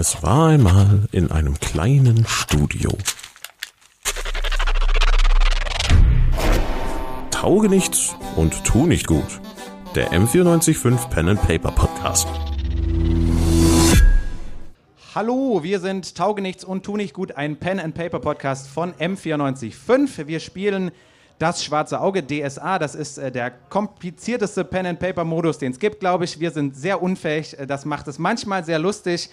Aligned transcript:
Es 0.00 0.22
war 0.22 0.46
einmal 0.46 1.06
in 1.12 1.30
einem 1.30 1.60
kleinen 1.60 2.24
Studio. 2.26 2.96
Tauge 7.30 7.68
nichts 7.68 8.16
und 8.34 8.64
tu 8.64 8.86
nicht 8.86 9.06
gut. 9.06 9.42
Der 9.94 10.10
M945 10.10 11.10
Pen 11.10 11.28
and 11.28 11.42
Paper 11.42 11.70
Podcast. 11.72 12.26
Hallo, 15.14 15.62
wir 15.62 15.80
sind 15.80 16.14
Taugenichts 16.14 16.64
und 16.64 16.82
Tu 16.82 16.96
nicht 16.96 17.12
gut, 17.12 17.32
ein 17.32 17.58
Pen 17.58 17.78
and 17.78 17.94
Paper 17.94 18.20
Podcast 18.20 18.68
von 18.68 18.94
M945. 18.94 20.26
Wir 20.26 20.40
spielen 20.40 20.92
das 21.38 21.62
schwarze 21.62 22.00
Auge 22.00 22.22
DSA. 22.26 22.78
Das 22.78 22.94
ist 22.94 23.18
äh, 23.18 23.30
der 23.30 23.50
komplizierteste 23.50 24.64
Pen 24.64 24.86
and 24.86 24.98
Paper 24.98 25.24
Modus, 25.24 25.58
den 25.58 25.72
es 25.72 25.78
gibt, 25.78 26.00
glaube 26.00 26.24
ich. 26.24 26.40
Wir 26.40 26.52
sind 26.52 26.74
sehr 26.74 27.02
unfähig. 27.02 27.58
Äh, 27.58 27.66
das 27.66 27.84
macht 27.84 28.08
es 28.08 28.18
manchmal 28.18 28.64
sehr 28.64 28.78
lustig. 28.78 29.28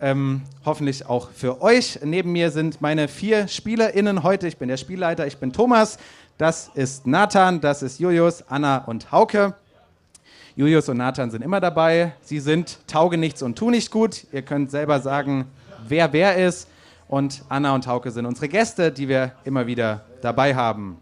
Ähm, 0.00 0.42
hoffentlich 0.64 1.06
auch 1.06 1.30
für 1.30 1.62
euch. 1.62 2.00
Neben 2.02 2.32
mir 2.32 2.50
sind 2.50 2.80
meine 2.80 3.06
vier 3.06 3.46
SpielerInnen 3.46 4.22
heute. 4.22 4.48
Ich 4.48 4.56
bin 4.56 4.68
der 4.68 4.76
Spielleiter, 4.76 5.26
ich 5.26 5.38
bin 5.38 5.52
Thomas. 5.52 5.98
Das 6.36 6.70
ist 6.74 7.06
Nathan, 7.06 7.60
das 7.60 7.82
ist 7.82 8.00
Julius, 8.00 8.42
Anna 8.48 8.78
und 8.78 9.12
Hauke. 9.12 9.54
Julius 10.56 10.88
und 10.88 10.96
Nathan 10.96 11.30
sind 11.30 11.42
immer 11.42 11.60
dabei. 11.60 12.12
Sie 12.22 12.40
sind 12.40 12.78
taugenichts 12.88 13.42
und 13.42 13.56
tu 13.56 13.70
nicht 13.70 13.90
gut. 13.90 14.26
Ihr 14.32 14.42
könnt 14.42 14.70
selber 14.70 15.00
sagen, 15.00 15.46
wer 15.86 16.12
wer 16.12 16.44
ist. 16.44 16.68
Und 17.06 17.42
Anna 17.48 17.74
und 17.74 17.86
Hauke 17.86 18.10
sind 18.10 18.26
unsere 18.26 18.48
Gäste, 18.48 18.90
die 18.90 19.08
wir 19.08 19.32
immer 19.44 19.66
wieder 19.66 20.04
dabei 20.22 20.54
haben. 20.54 20.98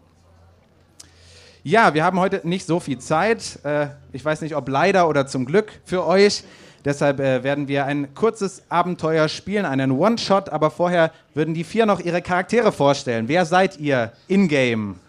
Ja, 1.63 1.93
wir 1.93 2.03
haben 2.03 2.19
heute 2.19 2.41
nicht 2.43 2.67
so 2.67 2.79
viel 2.79 2.99
Zeit. 2.99 3.59
Äh, 3.63 3.87
ich 4.11 4.23
weiß 4.23 4.41
nicht, 4.41 4.55
ob 4.55 4.67
leider 4.67 5.07
oder 5.07 5.27
zum 5.27 5.45
Glück 5.45 5.71
für 5.85 6.05
euch. 6.05 6.43
Deshalb 6.85 7.19
äh, 7.19 7.43
werden 7.43 7.67
wir 7.67 7.85
ein 7.85 8.13
kurzes 8.13 8.63
Abenteuer 8.69 9.29
spielen, 9.29 9.65
einen 9.65 9.91
One-Shot. 9.91 10.49
Aber 10.49 10.69
vorher 10.69 11.11
würden 11.33 11.53
die 11.53 11.63
vier 11.63 11.85
noch 11.85 11.99
ihre 11.99 12.21
Charaktere 12.21 12.71
vorstellen. 12.71 13.27
Wer 13.27 13.45
seid 13.45 13.79
ihr 13.79 14.11
in-game? 14.27 14.99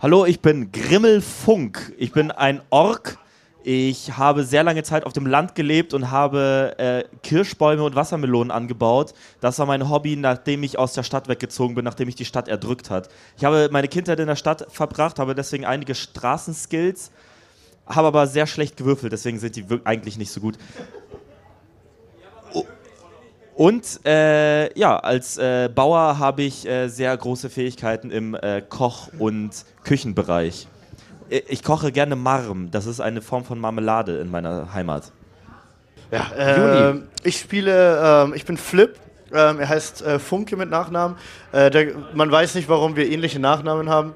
Hallo, 0.00 0.26
ich 0.26 0.40
bin 0.40 0.72
Grimmel 0.72 1.20
Funk. 1.20 1.92
Ich 1.96 2.12
bin 2.12 2.30
ein 2.30 2.60
Ork. 2.70 3.18
Ich 3.64 4.16
habe 4.18 4.42
sehr 4.42 4.64
lange 4.64 4.82
Zeit 4.82 5.06
auf 5.06 5.12
dem 5.12 5.26
Land 5.26 5.54
gelebt 5.54 5.94
und 5.94 6.10
habe 6.10 6.74
äh, 6.78 7.04
Kirschbäume 7.22 7.84
und 7.84 7.94
Wassermelonen 7.94 8.50
angebaut. 8.50 9.14
Das 9.40 9.58
war 9.60 9.66
mein 9.66 9.88
Hobby, 9.88 10.16
nachdem 10.16 10.64
ich 10.64 10.78
aus 10.78 10.94
der 10.94 11.04
Stadt 11.04 11.28
weggezogen 11.28 11.76
bin, 11.76 11.84
nachdem 11.84 12.06
mich 12.06 12.16
die 12.16 12.24
Stadt 12.24 12.48
erdrückt 12.48 12.90
hat. 12.90 13.08
Ich 13.36 13.44
habe 13.44 13.68
meine 13.70 13.86
Kindheit 13.86 14.18
in 14.18 14.26
der 14.26 14.36
Stadt 14.36 14.66
verbracht, 14.68 15.20
habe 15.20 15.36
deswegen 15.36 15.64
einige 15.64 15.94
Straßenskills 15.94 17.12
habe 17.86 18.08
aber 18.08 18.26
sehr 18.26 18.46
schlecht 18.46 18.76
gewürfelt, 18.76 19.12
deswegen 19.12 19.38
sind 19.38 19.56
die 19.56 19.64
eigentlich 19.84 20.18
nicht 20.18 20.30
so 20.30 20.40
gut. 20.40 20.56
Und 23.54 24.00
äh, 24.06 24.76
ja, 24.78 24.96
als 24.98 25.36
äh, 25.36 25.68
Bauer 25.72 26.18
habe 26.18 26.42
ich 26.42 26.66
äh, 26.66 26.88
sehr 26.88 27.14
große 27.16 27.50
Fähigkeiten 27.50 28.10
im 28.10 28.34
äh, 28.34 28.62
Koch- 28.66 29.08
und 29.18 29.50
Küchenbereich. 29.84 30.66
Ich 31.28 31.62
koche 31.62 31.92
gerne 31.92 32.16
Marm, 32.16 32.70
das 32.70 32.86
ist 32.86 33.00
eine 33.00 33.22
Form 33.22 33.44
von 33.44 33.58
Marmelade 33.58 34.18
in 34.18 34.30
meiner 34.30 34.72
Heimat. 34.72 35.12
Ja, 36.10 36.90
äh, 36.90 36.94
ich 37.24 37.38
spiele, 37.38 38.28
äh, 38.32 38.36
ich 38.36 38.44
bin 38.44 38.56
Flip, 38.56 38.98
ähm, 39.32 39.60
er 39.60 39.68
heißt 39.68 40.02
äh, 40.02 40.18
Funke 40.18 40.56
mit 40.56 40.68
Nachnamen. 40.70 41.16
Äh, 41.52 41.70
der, 41.70 41.92
man 42.14 42.30
weiß 42.30 42.54
nicht, 42.54 42.68
warum 42.68 42.96
wir 42.96 43.10
ähnliche 43.10 43.38
Nachnamen 43.38 43.88
haben. 43.88 44.12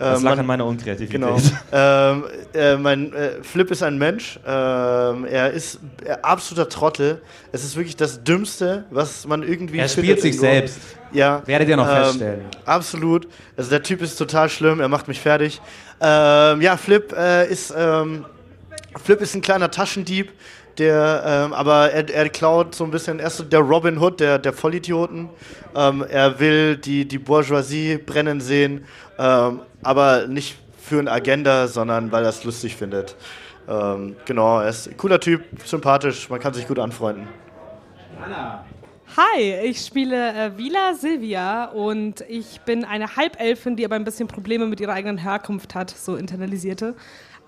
Das 0.00 0.20
ähm, 0.20 0.24
lag 0.24 0.30
man, 0.30 0.38
an 0.40 0.46
meiner 0.46 0.64
Unkreativität. 0.64 1.12
Genau. 1.12 1.36
ähm, 1.72 2.24
äh, 2.54 2.76
mein 2.76 3.12
äh, 3.12 3.42
Flip 3.42 3.70
ist 3.70 3.82
ein 3.82 3.98
Mensch. 3.98 4.40
Ähm, 4.46 5.26
er 5.26 5.50
ist 5.50 5.78
äh, 6.06 6.12
absoluter 6.22 6.70
Trottel. 6.70 7.20
Es 7.52 7.64
ist 7.64 7.76
wirklich 7.76 7.96
das 7.96 8.24
Dümmste, 8.24 8.86
was 8.90 9.26
man 9.26 9.42
irgendwie. 9.42 9.78
Er 9.78 9.88
spielt 9.88 10.22
sich 10.22 10.38
selbst. 10.38 10.78
Ja. 11.12 11.42
Werdet 11.44 11.68
ihr 11.68 11.76
noch 11.76 11.86
ähm, 11.86 12.04
feststellen. 12.04 12.44
Absolut. 12.64 13.28
Also 13.58 13.68
der 13.68 13.82
Typ 13.82 14.00
ist 14.00 14.16
total 14.16 14.48
schlimm. 14.48 14.80
Er 14.80 14.88
macht 14.88 15.06
mich 15.06 15.20
fertig. 15.20 15.60
Ähm, 16.00 16.62
ja, 16.62 16.78
Flip 16.78 17.12
äh, 17.12 17.50
ist 17.50 17.74
ähm, 17.76 18.24
Flip 19.04 19.20
ist 19.20 19.34
ein 19.34 19.42
kleiner 19.42 19.70
Taschendieb. 19.70 20.32
Der, 20.78 21.24
ähm, 21.26 21.52
aber 21.52 21.90
er, 21.90 22.08
er, 22.08 22.28
klaut 22.30 22.74
so 22.74 22.84
ein 22.84 22.90
bisschen, 22.90 23.18
er 23.18 23.26
ist 23.26 23.36
so 23.36 23.44
der 23.44 23.58
Robin 23.60 23.98
Hood 23.98 24.18
der, 24.18 24.38
der 24.38 24.54
Vollidioten. 24.54 25.28
er 25.74 26.40
will 26.40 26.76
die, 26.76 27.06
die 27.06 27.18
Bourgeoisie 27.18 27.98
brennen 27.98 28.40
sehen 28.40 28.86
ähm, 29.18 29.60
aber 29.82 30.26
nicht 30.26 30.56
für 30.78 30.98
eine 30.98 31.10
Agenda, 31.10 31.68
sondern 31.68 32.12
weil 32.12 32.24
er 32.24 32.30
es 32.30 32.44
lustig 32.44 32.76
findet. 32.76 33.16
Ähm, 33.68 34.16
genau, 34.24 34.60
er 34.60 34.70
ist 34.70 34.88
ein 34.88 34.96
cooler 34.96 35.20
Typ, 35.20 35.44
sympathisch, 35.64 36.28
man 36.28 36.40
kann 36.40 36.54
sich 36.54 36.66
gut 36.66 36.78
anfreunden. 36.78 37.28
Hi, 39.16 39.54
ich 39.64 39.84
spiele 39.84 40.32
äh, 40.32 40.56
Vila 40.56 40.94
Silvia 40.94 41.64
und 41.66 42.22
ich 42.28 42.60
bin 42.60 42.84
eine 42.84 43.16
Halbelfin, 43.16 43.76
die 43.76 43.84
aber 43.84 43.96
ein 43.96 44.04
bisschen 44.04 44.28
Probleme 44.28 44.66
mit 44.66 44.80
ihrer 44.80 44.92
eigenen 44.92 45.18
Herkunft 45.18 45.74
hat, 45.74 45.90
so 45.90 46.16
internalisierte. 46.16 46.94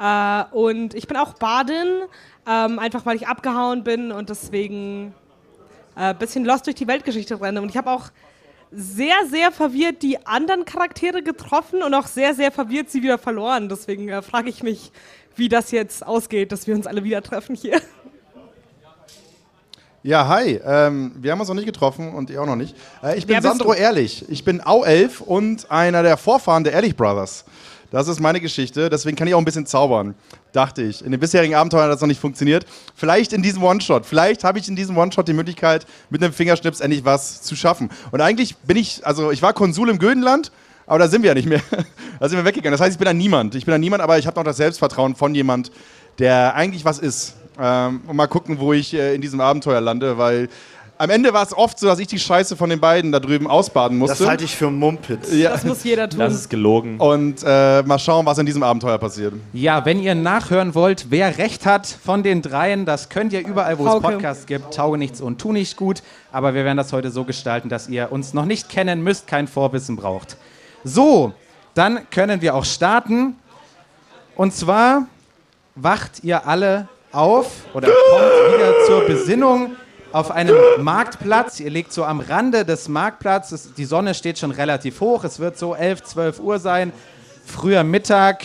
Äh, 0.00 0.44
und 0.52 0.94
ich 0.94 1.06
bin 1.06 1.16
auch 1.16 1.34
Badin, 1.34 2.02
ähm, 2.48 2.78
einfach 2.78 3.06
weil 3.06 3.16
ich 3.16 3.28
abgehauen 3.28 3.84
bin 3.84 4.12
und 4.12 4.28
deswegen 4.28 5.14
ein 5.94 6.10
äh, 6.12 6.14
bisschen 6.18 6.44
lost 6.44 6.66
durch 6.66 6.76
die 6.76 6.88
Weltgeschichte 6.88 7.40
renne. 7.40 7.62
Und 7.62 7.68
ich 7.68 7.76
habe 7.76 7.90
auch 7.90 8.10
sehr, 8.72 9.14
sehr 9.30 9.52
verwirrt 9.52 10.02
die 10.02 10.26
anderen 10.26 10.64
Charaktere 10.64 11.22
getroffen 11.22 11.82
und 11.82 11.94
auch 11.94 12.06
sehr, 12.06 12.34
sehr 12.34 12.50
verwirrt 12.50 12.90
sie 12.90 13.02
wieder 13.02 13.18
verloren. 13.18 13.68
Deswegen 13.68 14.08
äh, 14.08 14.22
frage 14.22 14.48
ich 14.48 14.62
mich, 14.62 14.92
wie 15.36 15.48
das 15.48 15.70
jetzt 15.70 16.06
ausgeht, 16.06 16.52
dass 16.52 16.66
wir 16.66 16.74
uns 16.74 16.86
alle 16.86 17.04
wieder 17.04 17.22
treffen 17.22 17.54
hier. 17.54 17.80
Ja, 20.04 20.26
hi. 20.26 20.60
Ähm, 20.64 21.12
wir 21.16 21.30
haben 21.30 21.38
uns 21.38 21.48
noch 21.48 21.54
nicht 21.54 21.66
getroffen 21.66 22.12
und 22.12 22.28
ihr 22.28 22.42
auch 22.42 22.46
noch 22.46 22.56
nicht. 22.56 22.74
Äh, 23.04 23.18
ich 23.18 23.26
bin 23.26 23.40
Sandro 23.40 23.72
Ehrlich. 23.72 24.28
Ich 24.28 24.44
bin 24.44 24.60
Au-Elf 24.64 25.20
und 25.20 25.70
einer 25.70 26.02
der 26.02 26.16
Vorfahren 26.16 26.64
der 26.64 26.72
Ehrlich 26.72 26.96
Brothers. 26.96 27.44
Das 27.92 28.08
ist 28.08 28.20
meine 28.20 28.40
Geschichte, 28.40 28.88
deswegen 28.88 29.18
kann 29.18 29.28
ich 29.28 29.34
auch 29.34 29.38
ein 29.38 29.44
bisschen 29.44 29.66
zaubern, 29.66 30.14
dachte 30.52 30.80
ich. 30.82 31.04
In 31.04 31.10
den 31.10 31.20
bisherigen 31.20 31.54
Abenteuern 31.54 31.84
hat 31.84 31.92
das 31.92 32.00
noch 32.00 32.08
nicht 32.08 32.20
funktioniert. 32.20 32.64
Vielleicht 32.94 33.34
in 33.34 33.42
diesem 33.42 33.62
One-Shot. 33.62 34.06
Vielleicht 34.06 34.44
habe 34.44 34.58
ich 34.58 34.66
in 34.66 34.76
diesem 34.76 34.96
One-Shot 34.96 35.28
die 35.28 35.34
Möglichkeit, 35.34 35.86
mit 36.08 36.24
einem 36.24 36.32
Fingerschnips 36.32 36.80
endlich 36.80 37.04
was 37.04 37.42
zu 37.42 37.54
schaffen. 37.54 37.90
Und 38.10 38.22
eigentlich 38.22 38.56
bin 38.56 38.78
ich, 38.78 39.06
also 39.06 39.30
ich 39.30 39.42
war 39.42 39.52
Konsul 39.52 39.90
im 39.90 39.98
Gödenland, 39.98 40.52
aber 40.86 41.00
da 41.00 41.08
sind 41.08 41.22
wir 41.22 41.28
ja 41.28 41.34
nicht 41.34 41.46
mehr. 41.46 41.60
da 42.18 42.30
sind 42.30 42.38
wir 42.38 42.46
weggegangen. 42.46 42.72
Das 42.72 42.80
heißt, 42.80 42.92
ich 42.92 42.98
bin 42.98 43.08
ein 43.08 43.18
Niemand. 43.18 43.54
Ich 43.56 43.66
bin 43.66 43.74
ein 43.74 43.80
Niemand, 43.80 44.02
aber 44.02 44.18
ich 44.18 44.26
habe 44.26 44.40
noch 44.40 44.44
das 44.44 44.56
Selbstvertrauen 44.56 45.14
von 45.14 45.34
jemand, 45.34 45.70
der 46.18 46.54
eigentlich 46.54 46.86
was 46.86 46.98
ist. 46.98 47.34
Ähm, 47.60 48.00
und 48.06 48.16
mal 48.16 48.26
gucken, 48.26 48.58
wo 48.58 48.72
ich 48.72 48.94
äh, 48.94 49.14
in 49.14 49.20
diesem 49.20 49.42
Abenteuer 49.42 49.82
lande, 49.82 50.16
weil 50.16 50.48
am 51.02 51.10
Ende 51.10 51.32
war 51.32 51.42
es 51.42 51.52
oft 51.52 51.80
so, 51.80 51.88
dass 51.88 51.98
ich 51.98 52.06
die 52.06 52.20
Scheiße 52.20 52.56
von 52.56 52.70
den 52.70 52.78
beiden 52.78 53.10
da 53.10 53.18
drüben 53.18 53.48
ausbaden 53.48 53.98
musste. 53.98 54.18
Das 54.18 54.28
halte 54.28 54.44
ich 54.44 54.54
für 54.54 54.70
Mumpitz. 54.70 55.32
Ja. 55.32 55.50
Das 55.50 55.64
muss 55.64 55.82
jeder 55.82 56.08
tun. 56.08 56.20
Das 56.20 56.32
ist 56.32 56.48
gelogen. 56.48 57.00
Und 57.00 57.42
äh, 57.44 57.82
mal 57.82 57.98
schauen, 57.98 58.24
was 58.24 58.38
in 58.38 58.46
diesem 58.46 58.62
Abenteuer 58.62 58.98
passiert. 58.98 59.34
Ja, 59.52 59.84
wenn 59.84 60.00
ihr 60.00 60.14
nachhören 60.14 60.76
wollt, 60.76 61.06
wer 61.10 61.38
recht 61.38 61.66
hat 61.66 61.88
von 61.88 62.22
den 62.22 62.40
dreien, 62.40 62.86
das 62.86 63.08
könnt 63.08 63.32
ihr 63.32 63.44
überall, 63.44 63.80
wo 63.80 63.88
Hauke. 63.88 64.06
es 64.06 64.12
Podcasts 64.12 64.46
gibt. 64.46 64.74
Tauge 64.74 64.96
nichts 64.96 65.20
und 65.20 65.40
tu 65.40 65.52
nicht 65.52 65.76
gut. 65.76 66.04
Aber 66.30 66.54
wir 66.54 66.64
werden 66.64 66.76
das 66.76 66.92
heute 66.92 67.10
so 67.10 67.24
gestalten, 67.24 67.68
dass 67.68 67.88
ihr 67.88 68.12
uns 68.12 68.32
noch 68.32 68.44
nicht 68.44 68.68
kennen 68.68 69.02
müsst, 69.02 69.26
kein 69.26 69.48
Vorwissen 69.48 69.96
braucht. 69.96 70.36
So, 70.84 71.32
dann 71.74 72.08
können 72.10 72.42
wir 72.42 72.54
auch 72.54 72.64
starten. 72.64 73.34
Und 74.36 74.54
zwar 74.54 75.08
wacht 75.74 76.22
ihr 76.22 76.46
alle 76.46 76.86
auf 77.10 77.64
oder 77.74 77.88
kommt 77.88 78.54
wieder 78.54 78.72
zur 78.86 79.00
Besinnung 79.00 79.72
auf 80.12 80.30
einem 80.30 80.56
Marktplatz. 80.80 81.60
Ihr 81.60 81.70
liegt 81.70 81.92
so 81.92 82.04
am 82.04 82.20
Rande 82.20 82.64
des 82.64 82.88
Marktplatzes. 82.88 83.74
Die 83.74 83.84
Sonne 83.84 84.14
steht 84.14 84.38
schon 84.38 84.50
relativ 84.50 85.00
hoch. 85.00 85.24
Es 85.24 85.38
wird 85.38 85.58
so 85.58 85.74
11, 85.74 86.04
12 86.04 86.40
Uhr 86.40 86.58
sein, 86.58 86.92
früher 87.44 87.84
Mittag. 87.84 88.44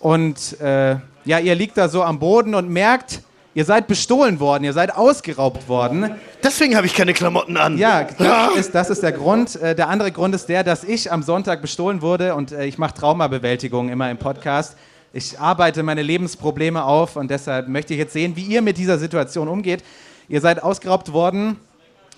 Und 0.00 0.60
äh, 0.60 0.96
ja, 1.24 1.38
ihr 1.38 1.54
liegt 1.54 1.76
da 1.76 1.88
so 1.88 2.02
am 2.02 2.18
Boden 2.18 2.54
und 2.54 2.68
merkt, 2.68 3.20
ihr 3.54 3.64
seid 3.64 3.88
bestohlen 3.88 4.38
worden, 4.38 4.64
ihr 4.64 4.72
seid 4.72 4.94
ausgeraubt 4.94 5.68
worden. 5.68 6.12
Deswegen 6.42 6.76
habe 6.76 6.86
ich 6.86 6.94
keine 6.94 7.14
Klamotten 7.14 7.56
an. 7.56 7.78
Ja, 7.78 8.04
das 8.18 8.56
ist, 8.56 8.74
das 8.74 8.90
ist 8.90 9.02
der 9.02 9.12
Grund. 9.12 9.56
Äh, 9.56 9.74
der 9.74 9.88
andere 9.88 10.12
Grund 10.12 10.34
ist 10.34 10.48
der, 10.48 10.62
dass 10.62 10.84
ich 10.84 11.10
am 11.10 11.22
Sonntag 11.22 11.62
bestohlen 11.62 12.02
wurde 12.02 12.34
und 12.34 12.52
äh, 12.52 12.66
ich 12.66 12.78
mache 12.78 12.94
Traumabewältigung 12.94 13.88
immer 13.88 14.10
im 14.10 14.18
Podcast. 14.18 14.76
Ich 15.12 15.40
arbeite 15.40 15.82
meine 15.82 16.02
Lebensprobleme 16.02 16.84
auf 16.84 17.16
und 17.16 17.30
deshalb 17.30 17.68
möchte 17.68 17.94
ich 17.94 17.98
jetzt 17.98 18.12
sehen, 18.12 18.36
wie 18.36 18.42
ihr 18.42 18.60
mit 18.60 18.76
dieser 18.76 18.98
Situation 18.98 19.48
umgeht. 19.48 19.82
Ihr 20.28 20.40
seid 20.40 20.62
ausgeraubt 20.62 21.12
worden, 21.12 21.56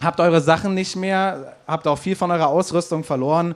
habt 0.02 0.18
eure 0.20 0.40
Sachen 0.40 0.74
nicht 0.74 0.96
mehr, 0.96 1.56
habt 1.66 1.86
auch 1.86 1.98
viel 1.98 2.16
von 2.16 2.30
eurer 2.30 2.48
Ausrüstung 2.48 3.04
verloren. 3.04 3.54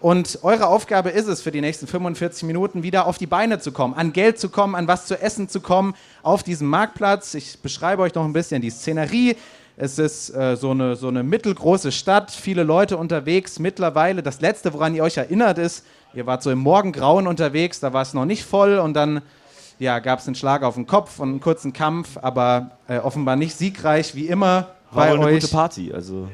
Und 0.00 0.38
eure 0.42 0.68
Aufgabe 0.68 1.10
ist 1.10 1.26
es, 1.26 1.42
für 1.42 1.50
die 1.50 1.60
nächsten 1.60 1.88
45 1.88 2.44
Minuten 2.44 2.84
wieder 2.84 3.06
auf 3.06 3.18
die 3.18 3.26
Beine 3.26 3.58
zu 3.58 3.72
kommen, 3.72 3.94
an 3.94 4.12
Geld 4.12 4.38
zu 4.38 4.50
kommen, 4.50 4.76
an 4.76 4.86
was 4.86 5.06
zu 5.06 5.20
essen 5.20 5.48
zu 5.48 5.60
kommen, 5.60 5.94
auf 6.22 6.44
diesem 6.44 6.68
Marktplatz. 6.68 7.34
Ich 7.34 7.58
beschreibe 7.58 8.02
euch 8.02 8.14
noch 8.14 8.24
ein 8.24 8.32
bisschen 8.32 8.62
die 8.62 8.70
Szenerie. 8.70 9.34
Es 9.76 9.98
ist 9.98 10.30
äh, 10.30 10.56
so, 10.56 10.70
eine, 10.70 10.94
so 10.94 11.08
eine 11.08 11.24
mittelgroße 11.24 11.90
Stadt, 11.90 12.30
viele 12.30 12.62
Leute 12.62 12.96
unterwegs. 12.96 13.58
Mittlerweile, 13.58 14.22
das 14.22 14.40
Letzte, 14.40 14.72
woran 14.74 14.94
ihr 14.94 15.02
euch 15.02 15.16
erinnert, 15.16 15.58
ist, 15.58 15.84
ihr 16.14 16.26
wart 16.26 16.44
so 16.44 16.52
im 16.52 16.58
Morgengrauen 16.58 17.26
unterwegs, 17.26 17.80
da 17.80 17.92
war 17.92 18.02
es 18.02 18.14
noch 18.14 18.24
nicht 18.24 18.44
voll 18.44 18.78
und 18.78 18.94
dann 18.94 19.22
ja, 19.78 19.98
gab 19.98 20.18
es 20.18 20.26
einen 20.26 20.34
Schlag 20.34 20.62
auf 20.62 20.74
den 20.74 20.86
Kopf 20.86 21.18
und 21.18 21.28
einen 21.30 21.40
kurzen 21.40 21.72
Kampf, 21.72 22.18
aber 22.20 22.70
äh, 22.88 22.98
offenbar 22.98 23.36
nicht 23.36 23.56
siegreich 23.56 24.14
wie 24.14 24.26
immer. 24.26 24.68
War 24.90 25.06
bei 25.06 25.10
wohl 25.12 25.16
eine 25.18 25.26
euch. 25.26 25.40
gute 25.42 25.52
Party. 25.52 25.92
Also. 25.92 26.28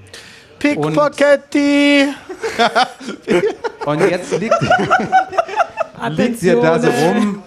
Pickpocketti! 0.58 2.06
Und 3.84 4.00
jetzt 4.00 4.38
liegt, 4.38 4.54
liegt 6.08 6.42
ihr 6.42 6.60
da 6.60 6.78
so 6.78 6.88
rum 6.88 7.42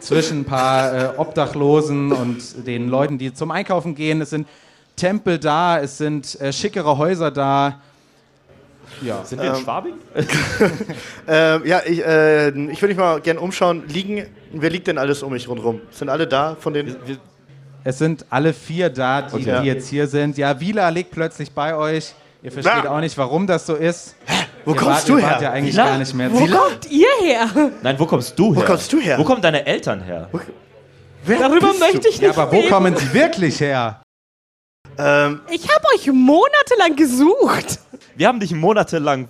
zwischen 0.00 0.40
ein 0.40 0.44
paar 0.44 0.94
äh, 0.94 1.18
Obdachlosen 1.18 2.12
und 2.12 2.66
den 2.66 2.88
Leuten, 2.88 3.18
die 3.18 3.34
zum 3.34 3.50
Einkaufen 3.50 3.94
gehen. 3.94 4.22
Es 4.22 4.30
sind 4.30 4.48
Tempel 4.96 5.38
da, 5.38 5.78
es 5.78 5.98
sind 5.98 6.40
äh, 6.40 6.52
schickere 6.52 6.96
Häuser 6.96 7.30
da. 7.30 7.80
Ja. 9.02 9.24
Sind 9.24 9.40
wir 9.42 9.54
in 9.54 9.56
Schwabing? 9.62 9.94
Ähm, 11.30 11.62
ja, 11.66 11.82
ich, 11.84 12.04
äh, 12.04 12.48
ich 12.48 12.80
würde 12.80 12.88
mich 12.88 12.96
mal 12.96 13.20
gerne 13.20 13.40
umschauen. 13.40 13.84
Liegen, 13.88 14.26
wer 14.52 14.70
liegt 14.70 14.86
denn 14.86 14.96
alles 14.98 15.22
um 15.22 15.32
mich 15.32 15.46
rundherum? 15.48 15.80
Sind 15.90 16.08
alle 16.08 16.26
da 16.26 16.56
von 16.58 16.72
den. 16.72 16.86
Wir, 17.06 17.18
Es 17.84 17.98
sind 17.98 18.24
alle 18.30 18.52
vier 18.54 18.88
da, 18.88 19.22
die, 19.22 19.34
Okay. 19.36 19.60
die 19.62 19.66
jetzt 19.68 19.88
hier 19.88 20.06
sind. 20.06 20.38
Ja, 20.38 20.58
Wieler 20.58 20.90
liegt 20.90 21.10
plötzlich 21.10 21.50
bei 21.52 21.74
euch. 21.74 22.14
Ihr 22.42 22.50
versteht 22.52 22.86
Ah. 22.86 22.96
auch 22.96 23.00
nicht, 23.00 23.16
warum 23.18 23.46
das 23.46 23.66
so 23.66 23.74
ist. 23.74 24.14
Wo 24.64 24.72
ihr 24.72 24.76
kommst 24.76 25.00
wart, 25.00 25.08
du 25.08 25.18
her? 25.18 25.38
ja 25.42 25.50
eigentlich 25.52 25.76
gar 25.76 25.98
nicht 25.98 26.14
mehr. 26.14 26.32
Wo 26.32 26.46
kommt 26.46 26.90
ihr 26.90 27.08
her? 27.20 27.46
nein, 27.82 27.98
wo 27.98 28.06
kommst 28.06 28.38
du 28.38 28.54
her? 28.54 28.62
Wo 28.62 28.66
kommst 28.66 28.92
du 28.92 28.98
her? 29.00 29.18
Wo 29.18 29.24
kommen 29.24 29.42
deine 29.42 29.66
Eltern 29.66 30.00
her? 30.02 30.28
Wer 31.24 31.38
Darüber 31.40 31.72
möchte 31.74 32.00
du? 32.00 32.08
ich 32.08 32.18
Ja, 32.18 32.28
nicht 32.28 32.38
aber 32.38 32.50
wo 32.52 32.56
reden. 32.60 32.70
kommen 32.70 32.96
sie 32.96 33.12
wirklich 33.12 33.60
her? 33.60 34.00
Ähm, 34.98 35.40
Ich 35.50 35.68
habe 35.68 35.84
euch 35.94 36.06
monatelang 36.06 36.96
gesucht. 36.96 37.78
Wir 38.18 38.26
haben 38.26 38.40
dich 38.40 38.50
monatelang 38.52 39.28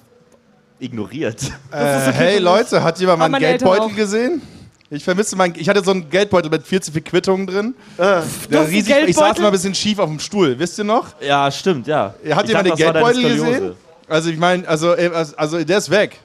ignoriert. 0.78 1.42
Äh, 1.70 2.10
hey 2.10 2.38
Leute, 2.38 2.82
hat 2.82 2.98
jemand 2.98 3.18
meinen 3.18 3.38
Geldbeutel 3.38 3.82
auch. 3.82 3.94
gesehen? 3.94 4.40
Ich 4.88 5.04
vermisse 5.04 5.36
mein. 5.36 5.52
Ich 5.56 5.68
hatte 5.68 5.84
so 5.84 5.90
einen 5.90 6.08
Geldbeutel 6.08 6.50
mit 6.50 6.66
viel 6.66 6.80
zu 6.80 6.90
viel 6.90 7.02
Quittungen 7.02 7.46
drin. 7.46 7.74
äh, 7.98 8.22
Der 8.50 8.66
riesig, 8.66 8.96
ich 9.06 9.14
saß 9.14 9.38
mal 9.40 9.48
ein 9.48 9.52
bisschen 9.52 9.74
schief 9.74 9.98
auf 9.98 10.08
dem 10.08 10.18
Stuhl, 10.18 10.58
wisst 10.58 10.78
ihr 10.78 10.84
noch? 10.84 11.08
Ja, 11.20 11.50
stimmt, 11.50 11.86
ja. 11.86 12.14
Hat 12.30 12.44
Ich 12.44 12.48
jemand 12.48 12.66
den 12.68 12.76
Geldbeutel 12.76 13.22
gesehen? 13.24 13.72
Also 14.08 14.30
ich 14.30 14.38
meine, 14.38 14.66
also, 14.66 14.94
äh, 14.94 15.10
also, 15.12 15.36
also 15.36 15.62
der 15.62 15.76
ist 15.76 15.90
weg. 15.90 16.18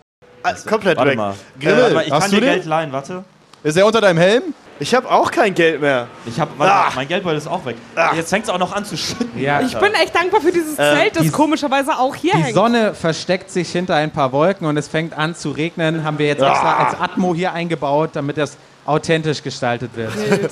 ah, 0.43 0.53
komplett 0.65 0.95
Warte 0.97 1.11
weg. 1.11 1.17
mal. 1.17 1.33
Grimmel, 1.59 1.77
Äh, 1.77 1.81
warte 1.81 1.95
mal, 1.95 2.05
ich 2.05 2.11
hast 2.13 2.21
kann 2.21 2.31
du 2.31 2.35
dir 2.37 2.41
den? 2.45 2.53
Geld 2.53 2.65
leihen, 2.65 2.91
warte. 2.93 3.25
Ist 3.63 3.75
er 3.75 3.85
unter 3.85 3.99
deinem 3.99 4.19
Helm? 4.19 4.43
Ich 4.79 4.93
habe 4.95 5.09
auch 5.09 5.29
kein 5.31 5.53
Geld 5.53 5.79
mehr. 5.81 6.07
Ich 6.25 6.39
hab, 6.39 6.57
warte, 6.57 6.73
Ah. 6.73 6.91
mein 6.95 7.07
Geldbeutel 7.07 7.37
ist 7.37 7.47
auch 7.47 7.63
weg. 7.65 7.75
Jetzt 8.15 8.29
fängt 8.29 8.45
es 8.45 8.49
auch 8.49 8.57
noch 8.57 8.73
an 8.73 8.83
zu 8.85 8.97
schütten. 8.97 9.39
Ja, 9.39 9.61
Ich 9.61 9.77
bin 9.77 9.93
echt 9.93 10.13
dankbar 10.15 10.41
für 10.41 10.51
dieses 10.51 10.75
Zelt, 10.75 11.15
das 11.15 11.23
die- 11.23 11.29
komischerweise 11.29 11.97
auch 11.97 12.15
hier 12.15 12.33
Die 12.33 12.43
hängt. 12.43 12.55
Sonne 12.55 12.93
versteckt 12.93 13.49
sich 13.51 13.71
hinter 13.71 13.95
ein 13.95 14.11
paar 14.11 14.31
Wolken 14.31 14.65
und 14.67 14.75
es 14.75 14.87
fängt 14.87 15.17
an 15.17 15.35
zu 15.35 15.51
regnen. 15.51 16.03
Haben 16.03 16.17
wir 16.17 16.25
jetzt 16.27 16.41
extra 16.41 16.85
als 16.85 16.99
Atmo 16.99 17.33
hier 17.35 17.53
eingebaut, 17.53 18.09
damit 18.13 18.37
das 18.37 18.57
authentisch 18.85 19.41
gestaltet 19.43 19.91
wird. 19.95 20.11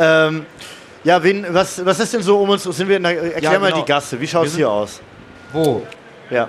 Ähm, 0.00 0.46
ja, 1.02 1.20
wen, 1.24 1.44
was, 1.50 1.84
was 1.84 1.98
ist 1.98 2.14
denn 2.14 2.22
so 2.22 2.38
um 2.40 2.50
uns? 2.50 2.62
Sind 2.62 2.88
wir 2.88 2.98
in 2.98 3.02
der, 3.02 3.20
erklär 3.34 3.52
Ja, 3.52 3.58
mal 3.58 3.70
genau. 3.72 3.82
die 3.82 3.88
Gasse. 3.88 4.20
Wie 4.20 4.28
schaut 4.28 4.46
es 4.46 4.54
hier 4.54 4.70
aus? 4.70 5.00
Wo? 5.52 5.84
Ja. 6.30 6.48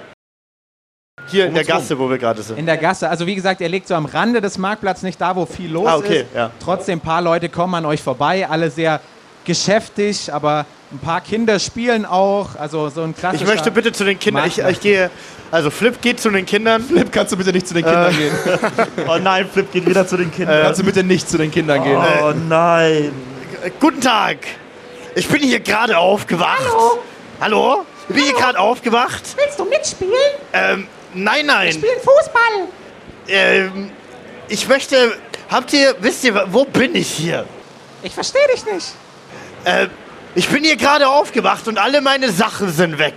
Hier 1.31 1.43
in 1.45 1.49
Um 1.49 1.53
der 1.55 1.63
uns 1.63 1.69
rum. 1.73 1.77
Gasse, 1.79 1.99
wo 1.99 2.09
wir 2.09 2.17
gerade 2.17 2.41
sind. 2.41 2.57
In 2.59 2.65
der 2.65 2.77
Gasse. 2.77 3.09
Also 3.09 3.25
wie 3.27 3.35
gesagt, 3.35 3.61
ihr 3.61 3.69
liegt 3.69 3.87
so 3.87 3.95
am 3.95 4.05
Rande 4.05 4.41
des 4.41 4.57
Marktplatzes, 4.57 5.03
nicht 5.03 5.19
da, 5.21 5.35
wo 5.35 5.45
viel 5.45 5.71
los 5.71 5.87
Ah, 5.87 5.97
okay, 5.97 6.21
ist. 6.21 6.35
ja. 6.35 6.51
Trotzdem, 6.63 6.97
ein 6.99 7.01
paar 7.01 7.21
Leute 7.21 7.49
kommen 7.49 7.75
an 7.75 7.85
euch 7.85 8.01
vorbei, 8.01 8.47
alle 8.47 8.69
sehr 8.71 8.99
geschäftig, 9.45 10.31
aber 10.33 10.65
ein 10.91 10.99
paar 10.99 11.21
Kinder 11.21 11.59
spielen 11.59 12.05
auch. 12.05 12.49
Also 12.57 12.89
so 12.89 13.01
ein 13.03 13.11
Ich 13.11 13.17
klassischer... 13.17 13.45
möchte 13.45 13.71
bitte 13.71 13.91
zu 13.91 14.03
den 14.03 14.17
Kindern. 14.19 14.47
Ich, 14.47 14.59
ich 14.59 14.79
gehe. 14.79 15.09
Also 15.51 15.71
Flip 15.71 15.99
geht 16.01 16.19
zu 16.19 16.29
den 16.29 16.45
Kindern. 16.45 16.83
Flip, 16.83 17.11
kannst 17.11 17.31
du 17.31 17.37
bitte 17.37 17.51
nicht 17.51 17.67
zu 17.67 17.73
den 17.73 17.83
Kindern 17.83 18.15
gehen? 18.15 18.31
Oh 19.07 19.17
nein, 19.21 19.47
Flip 19.51 19.71
geht 19.71 19.85
wieder 19.87 20.05
zu 20.07 20.17
den 20.17 20.31
Kindern. 20.31 20.61
Kannst 20.63 20.79
du 20.81 20.85
bitte 20.85 21.03
nicht 21.03 21.27
zu 21.27 21.37
den 21.37 21.49
Kindern 21.51 21.83
gehen? 21.83 21.97
oh 21.97 22.33
nein. 22.47 23.11
Äh, 23.63 23.71
guten 23.79 23.99
Tag. 24.01 24.37
Ich 25.15 25.27
bin 25.27 25.41
hier 25.41 25.59
gerade 25.59 25.97
aufgewacht. 25.97 26.59
Hallo. 26.69 26.99
Hallo? 27.41 27.85
Ich 28.09 28.15
bin 28.15 28.23
hier 28.25 28.33
gerade 28.33 28.59
aufgewacht. 28.59 29.23
Willst 29.37 29.59
du 29.59 29.65
mitspielen? 29.65 30.13
Ähm, 30.53 30.87
nein, 31.13 31.45
nein. 31.45 31.71
Spielen 31.73 31.99
Fußball. 31.99 32.67
Ähm, 33.27 33.91
ich 34.47 34.67
möchte. 34.67 35.17
Habt 35.49 35.73
ihr. 35.73 35.95
Wisst 35.99 36.23
ihr, 36.23 36.45
wo 36.53 36.65
bin 36.65 36.95
ich 36.95 37.09
hier? 37.11 37.45
Ich 38.03 38.13
verstehe 38.13 38.47
dich 38.53 38.65
nicht. 38.65 38.87
Äh, 39.65 39.87
ich 40.35 40.47
bin 40.47 40.63
hier 40.63 40.75
gerade 40.77 41.07
aufgewacht 41.07 41.67
und 41.67 41.77
alle 41.77 42.01
meine 42.01 42.31
Sachen 42.31 42.71
sind 42.71 42.97
weg. 42.97 43.15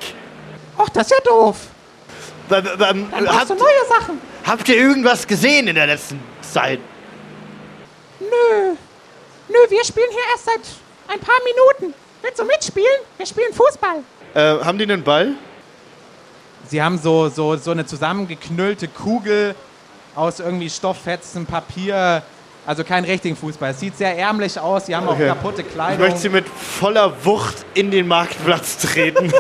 Och, 0.79 0.89
das 0.89 1.07
ist 1.07 1.11
ja 1.13 1.21
doof. 1.25 1.57
Ähm, 2.51 3.09
Dann 3.11 3.29
habt, 3.29 3.51
du 3.51 3.55
neue 3.55 3.87
Sachen. 3.89 4.21
habt 4.45 4.69
ihr 4.69 4.77
irgendwas 4.77 5.27
gesehen 5.27 5.69
in 5.69 5.75
der 5.75 5.87
letzten 5.87 6.21
Zeit? 6.41 6.81
Nö. 8.21 8.75
Nö, 9.49 9.57
wir 9.69 9.85
spielen 9.85 10.11
hier 10.11 10.21
erst 10.33 10.45
seit 10.47 10.61
ein 11.15 11.21
paar 11.21 11.39
Minuten. 11.45 11.95
Willst 12.23 12.39
du 12.39 12.45
mitspielen? 12.45 12.87
Wir 13.17 13.27
spielen 13.27 13.53
Fußball. 13.53 14.03
Äh, 14.35 14.65
haben 14.65 14.79
die 14.79 14.85
einen 14.85 15.03
Ball? 15.03 15.35
Sie 16.73 16.83
haben 16.83 16.97
so, 16.97 17.29
so, 17.29 17.55
so 17.59 17.71
eine 17.71 17.85
zusammengeknüllte 17.85 18.89
Kugel 18.89 19.55
aus 20.17 20.41
irgendwie 20.41 20.71
Stofffetzen, 20.71 21.45
Papier. 21.45 22.23
Also 22.65 22.83
keinen 22.83 23.05
richtigen 23.05 23.37
Fußball. 23.37 23.73
Es 23.73 23.81
sieht 23.81 23.99
sehr 23.99 24.17
ärmlich 24.17 24.59
aus. 24.59 24.87
Sie 24.87 24.97
haben 24.97 25.07
Okay. 25.07 25.29
auch 25.31 25.35
kaputte 25.35 25.61
Ich 25.61 25.71
Kleidung. 25.71 25.99
möchte 26.01 26.19
sie 26.21 26.29
mit 26.31 26.47
voller 26.49 27.13
Wucht 27.27 27.57
in 27.75 27.91
den 27.91 28.07
Marktplatz 28.09 28.79
treten. 28.79 29.31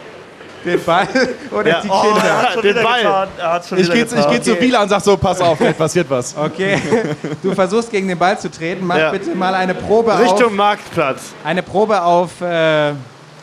den 0.66 0.84
Ball 0.84 1.08
oder 1.50 1.66
Ja. 1.70 1.80
die 1.80 1.88
Oh, 1.88 2.02
Kinder. 2.02 2.26
ja. 2.26 2.50
Schon 2.52 2.62
den 2.62 2.74
Ball. 2.74 3.02
getan. 3.02 3.28
Er 3.38 3.52
hat's 3.54 3.68
schon 3.70 3.78
Ich 3.78 3.90
gehe 3.90 4.04
ich 4.04 4.28
geh 4.28 4.40
zu 4.42 4.60
Wieler 4.60 4.82
und 4.82 4.90
sag 4.90 5.00
so, 5.00 5.16
pass 5.16 5.40
auf, 5.40 5.56
gleich 5.56 5.78
passiert 5.84 6.10
was. 6.10 6.36
Okay, 6.36 6.78
du 7.42 7.54
versuchst 7.54 7.90
gegen 7.90 8.06
den 8.08 8.18
Ball 8.18 8.38
zu 8.38 8.50
treten. 8.50 8.86
Mach 8.86 8.98
Ja. 8.98 9.10
bitte 9.12 9.34
mal 9.34 9.54
eine 9.54 9.74
Probe 9.74 10.12
Richtung 10.18 10.48
auf 10.48 10.52
Marktplatz. 10.52 11.32
eine 11.42 11.62
Probe 11.62 12.02
auf 12.02 12.38
äh, 12.42 12.92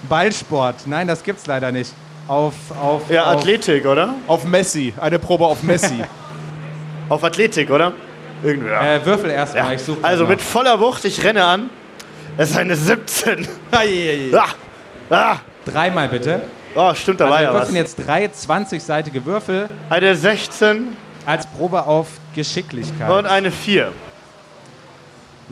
Ballsport. 0.08 0.86
Nein, 0.86 1.08
das 1.08 1.24
gibt's 1.24 1.48
leider 1.48 1.72
nicht. 1.72 1.92
Auf 2.34 2.54
auf 2.82 3.10
Ja, 3.10 3.26
auf, 3.26 3.38
Athletik, 3.42 3.86
oder? 3.86 4.16
Auf 4.28 4.44
Messi, 4.44 4.94
eine 5.00 5.20
Probe 5.20 5.46
auf 5.46 5.62
Messi. 5.64 6.04
Auf 7.10 7.24
Athletik, 7.24 7.70
oder? 7.70 7.92
Irgendwie. 8.44 8.70
Ja. 8.70 8.96
äh, 8.96 9.06
Würfel 9.06 9.30
erstmal. 9.30 9.66
Ja. 9.66 9.72
Ich 9.74 9.82
suche 9.84 10.00
Also 10.04 10.26
mit 10.26 10.42
voller 10.42 10.80
Wucht, 10.80 11.04
ich 11.06 11.24
renne 11.24 11.44
an. 11.44 11.70
Es 12.38 12.52
ist 12.52 12.58
eine 12.58 12.76
17. 12.76 13.48
Ah, 13.72 14.46
ah. 15.10 15.36
dreimal 15.66 16.08
bitte. 16.10 16.42
Oh, 16.76 16.94
stimmt, 16.96 17.20
da 17.20 17.26
Also 17.26 17.34
war 17.36 17.42
wir 17.42 17.44
ja 17.48 17.54
was. 17.54 17.60
würfeln 17.62 17.76
jetzt 17.76 17.96
drei 18.08 18.26
20-seitige 18.26 19.26
Würfel 19.26 19.70
Eine 19.90 20.16
16 20.16 20.96
als 21.26 21.46
Probe 21.46 21.86
auf 21.86 22.08
Geschicklichkeit. 22.34 23.12
und 23.12 23.26
eine 23.28 23.52
4. 23.52 23.92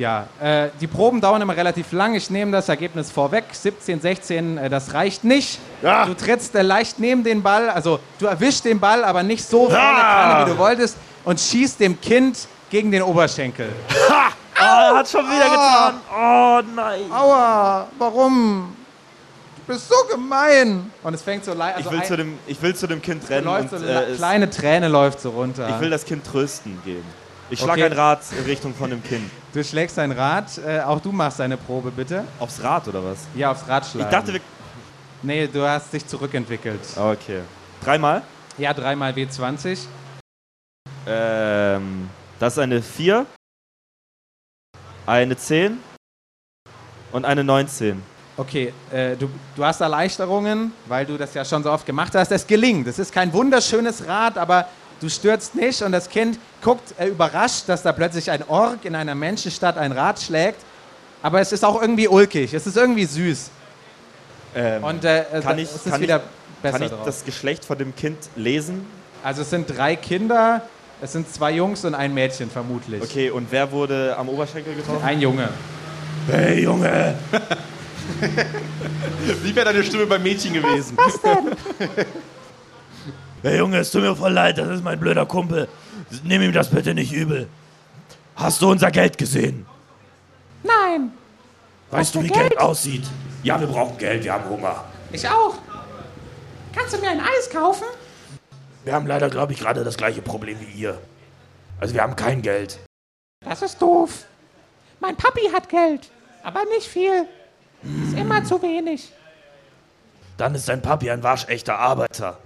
Ja, 0.01 0.25
äh, 0.41 0.69
die 0.81 0.87
Proben 0.87 1.21
dauern 1.21 1.43
immer 1.43 1.55
relativ 1.55 1.91
lang. 1.91 2.15
Ich 2.15 2.31
nehme 2.31 2.51
das 2.51 2.67
Ergebnis 2.69 3.11
vorweg. 3.11 3.43
17, 3.51 4.01
16, 4.01 4.57
äh, 4.57 4.67
das 4.67 4.95
reicht 4.95 5.23
nicht. 5.23 5.59
Ja. 5.83 6.07
Du 6.07 6.15
trittst 6.15 6.55
äh, 6.55 6.63
leicht 6.63 6.97
neben 6.97 7.23
den 7.23 7.43
Ball, 7.43 7.69
also 7.69 7.99
du 8.17 8.25
erwischst 8.25 8.65
den 8.65 8.79
Ball, 8.79 9.03
aber 9.03 9.21
nicht 9.21 9.47
so 9.47 9.67
volle 9.67 9.79
Ah. 9.79 10.33
Kanne, 10.33 10.45
wie 10.47 10.51
du 10.53 10.57
wolltest 10.57 10.97
und 11.23 11.39
schießt 11.39 11.79
dem 11.79 12.01
Kind 12.01 12.47
gegen 12.71 12.89
den 12.89 13.03
Oberschenkel. 13.03 13.69
Oh, 13.91 14.63
er 14.63 14.95
hat 14.95 15.07
schon 15.07 15.23
wieder 15.25 15.49
getan. 15.49 15.93
Oh 16.11 16.61
nein. 16.75 17.01
Aua, 17.11 17.87
warum? 17.99 18.75
Du 19.67 19.73
bist 19.73 19.87
so 19.87 19.95
gemein. 20.09 20.91
Und 21.03 21.13
es 21.13 21.21
fängt 21.21 21.45
so 21.45 21.53
leicht, 21.53 21.77
also 21.77 21.89
Ich 21.89 21.93
will, 21.93 22.01
ein- 22.01 22.07
zu 22.07 22.17
dem, 22.17 22.39
ich 22.47 22.59
will 22.59 22.75
zu 22.75 22.87
dem 22.87 23.03
Kind 23.03 23.29
rennen 23.29 23.47
und 23.47 23.69
so 23.69 23.75
äh, 23.75 24.15
kleine 24.15 24.49
Träne 24.49 24.87
läuft 24.87 25.19
so 25.21 25.29
runter. 25.29 25.69
ich 25.69 25.79
will 25.79 25.91
das 25.91 26.05
Kind 26.05 26.25
trösten 26.25 26.81
gehen. 26.83 27.05
Ich 27.51 27.59
schlage 27.59 27.83
Okay. 27.83 27.91
ein 27.91 27.97
Rad 27.99 28.21
in 28.35 28.45
Richtung 28.45 28.73
von 28.73 28.89
dem 28.89 29.03
Kind. 29.03 29.29
Du 29.53 29.63
schlägst 29.63 29.97
dein 29.97 30.11
Rad, 30.11 30.57
äh, 30.57 30.81
auch 30.81 30.99
du 30.99 31.11
machst 31.11 31.41
eine 31.41 31.57
Probe 31.57 31.91
bitte. 31.91 32.23
Aufs 32.39 32.61
Rad 32.61 32.87
oder 32.87 33.03
was? 33.03 33.27
Ja, 33.35 33.51
aufs 33.51 33.67
Rad 33.67 33.85
schlagen. 33.85 34.09
Ich 34.09 34.17
dachte, 34.17 34.33
wir. 34.33 34.41
nee, 35.23 35.47
du 35.47 35.67
hast 35.67 35.91
dich 35.93 36.05
zurückentwickelt. 36.07 36.81
Okay. 36.95 37.41
Dreimal? 37.83 38.21
Ja, 38.57 38.73
dreimal 38.73 39.11
W20. 39.13 39.85
Ähm, 41.07 42.09
das 42.39 42.53
ist 42.53 42.59
eine 42.59 42.81
4, 42.81 43.25
eine 45.05 45.35
10 45.35 45.79
und 47.11 47.25
eine 47.25 47.43
19. 47.43 48.01
Okay, 48.37 48.73
äh, 48.91 49.15
du, 49.17 49.29
du 49.55 49.65
hast 49.65 49.81
Erleichterungen, 49.81 50.73
weil 50.87 51.05
du 51.05 51.17
das 51.17 51.33
ja 51.33 51.43
schon 51.43 51.63
so 51.63 51.71
oft 51.71 51.85
gemacht 51.85 52.15
hast. 52.15 52.31
Es 52.31 52.47
gelingt. 52.47 52.87
Es 52.87 52.97
ist 52.97 53.11
kein 53.13 53.31
wunderschönes 53.33 54.07
Rad, 54.07 54.37
aber 54.37 54.67
du 55.01 55.09
stürzt 55.09 55.55
nicht 55.55 55.81
und 55.81 55.91
das 55.91 56.07
Kind 56.09 56.39
guckt 56.63 56.93
äh, 56.97 57.07
überrascht, 57.07 57.63
dass 57.67 57.83
da 57.83 57.91
plötzlich 57.91 58.31
ein 58.31 58.47
Ork 58.47 58.85
in 58.85 58.95
einer 58.95 59.15
Menschenstadt 59.15 59.77
ein 59.77 59.91
Rad 59.91 60.21
schlägt. 60.21 60.59
Aber 61.23 61.39
es 61.41 61.51
ist 61.51 61.63
auch 61.65 61.79
irgendwie 61.81 62.07
ulkig. 62.07 62.53
Es 62.53 62.65
ist 62.65 62.77
irgendwie 62.77 63.05
süß. 63.05 63.49
Ähm, 64.55 64.83
Und 64.83 65.03
äh, 65.05 65.25
Kann 65.43 65.59
ich- 65.59 65.65
ist 65.75 65.85
kann 65.89 66.01
wieder 66.01 66.17
ich- 66.17 66.61
besser 66.61 66.77
kann 66.77 66.85
ich 66.87 66.91
drauf. 66.93 67.05
das 67.05 67.23
Geschlecht 67.25 67.65
von 67.65 67.77
dem 67.77 67.95
Kind 67.95 68.17
lesen? 68.35 68.85
Also 69.23 69.43
es 69.43 69.49
sind 69.49 69.67
drei 69.77 69.95
Kinder, 69.95 70.61
es 71.01 71.11
sind 71.13 71.31
zwei 71.31 71.51
Jungs 71.51 71.85
und 71.85 71.93
ein 71.95 72.13
Mädchen 72.13 72.49
vermutlich. 72.49 73.01
Okay, 73.03 73.29
und 73.29 73.47
wer 73.51 73.71
wurde 73.71 74.15
am 74.17 74.29
Oberschenkel 74.29 74.73
getroffen? 74.75 75.03
Ein 75.03 75.21
Junge. 75.21 75.49
Hey 76.27 76.63
Junge! 76.63 77.15
Wie 79.43 79.55
wäre 79.55 79.65
deine 79.65 79.83
Stimme 79.83 80.05
beim 80.05 80.21
Mädchen 80.23 80.53
gewesen? 80.53 80.97
Hey 83.43 83.57
Junge, 83.57 83.79
es 83.79 83.89
tut 83.89 84.03
mir 84.03 84.15
voll 84.15 84.33
leid, 84.33 84.59
das 84.59 84.69
ist 84.69 84.83
mein 84.83 84.99
blöder 84.99 85.25
Kumpel. 85.25 85.67
Nimm 86.23 86.43
ihm 86.43 86.53
das 86.53 86.69
bitte 86.69 86.93
nicht 86.93 87.11
übel. 87.11 87.47
Hast 88.35 88.61
du 88.61 88.69
unser 88.69 88.91
Geld 88.91 89.17
gesehen? 89.17 89.65
Nein. 90.63 91.11
Weißt 91.89 92.13
du, 92.13 92.21
wie 92.21 92.27
Geld? 92.27 92.49
Geld 92.49 92.59
aussieht? 92.59 93.03
Ja, 93.41 93.59
wir 93.59 93.67
brauchen 93.67 93.97
Geld, 93.97 94.23
wir 94.23 94.33
haben 94.33 94.47
Hunger. 94.47 94.83
Ich 95.11 95.27
auch. 95.27 95.55
Kannst 96.75 96.93
du 96.93 96.99
mir 96.99 97.09
ein 97.09 97.19
Eis 97.19 97.49
kaufen? 97.51 97.85
Wir 98.83 98.93
haben 98.93 99.07
leider, 99.07 99.29
glaube 99.29 99.53
ich, 99.53 99.59
gerade 99.59 99.83
das 99.83 99.97
gleiche 99.97 100.21
Problem 100.21 100.57
wie 100.59 100.79
ihr. 100.79 100.99
Also 101.79 101.95
wir 101.95 102.03
haben 102.03 102.15
kein 102.15 102.43
Geld. 102.43 102.79
Das 103.43 103.63
ist 103.63 103.81
doof. 103.81 104.25
Mein 104.99 105.15
Papi 105.15 105.49
hat 105.51 105.67
Geld, 105.67 106.11
aber 106.43 106.63
nicht 106.65 106.87
viel. 106.87 107.25
Ist 108.07 108.15
immer 108.15 108.43
zu 108.43 108.61
wenig. 108.61 109.11
Dann 110.37 110.53
ist 110.53 110.69
dein 110.69 110.83
Papi 110.83 111.09
ein 111.09 111.23
waschechter 111.23 111.79
Arbeiter. 111.79 112.37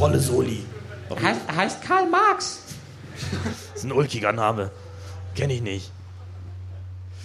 Volle 0.00 0.18
Soli. 0.18 0.64
heißt, 1.10 1.40
heißt 1.54 1.82
Karl 1.82 2.08
Marx. 2.08 2.60
Das 3.34 3.82
ist 3.82 3.84
ein 3.84 3.92
ulkiger 3.92 4.32
Name. 4.32 4.70
Kenn 5.34 5.50
ich 5.50 5.60
nicht. 5.60 5.92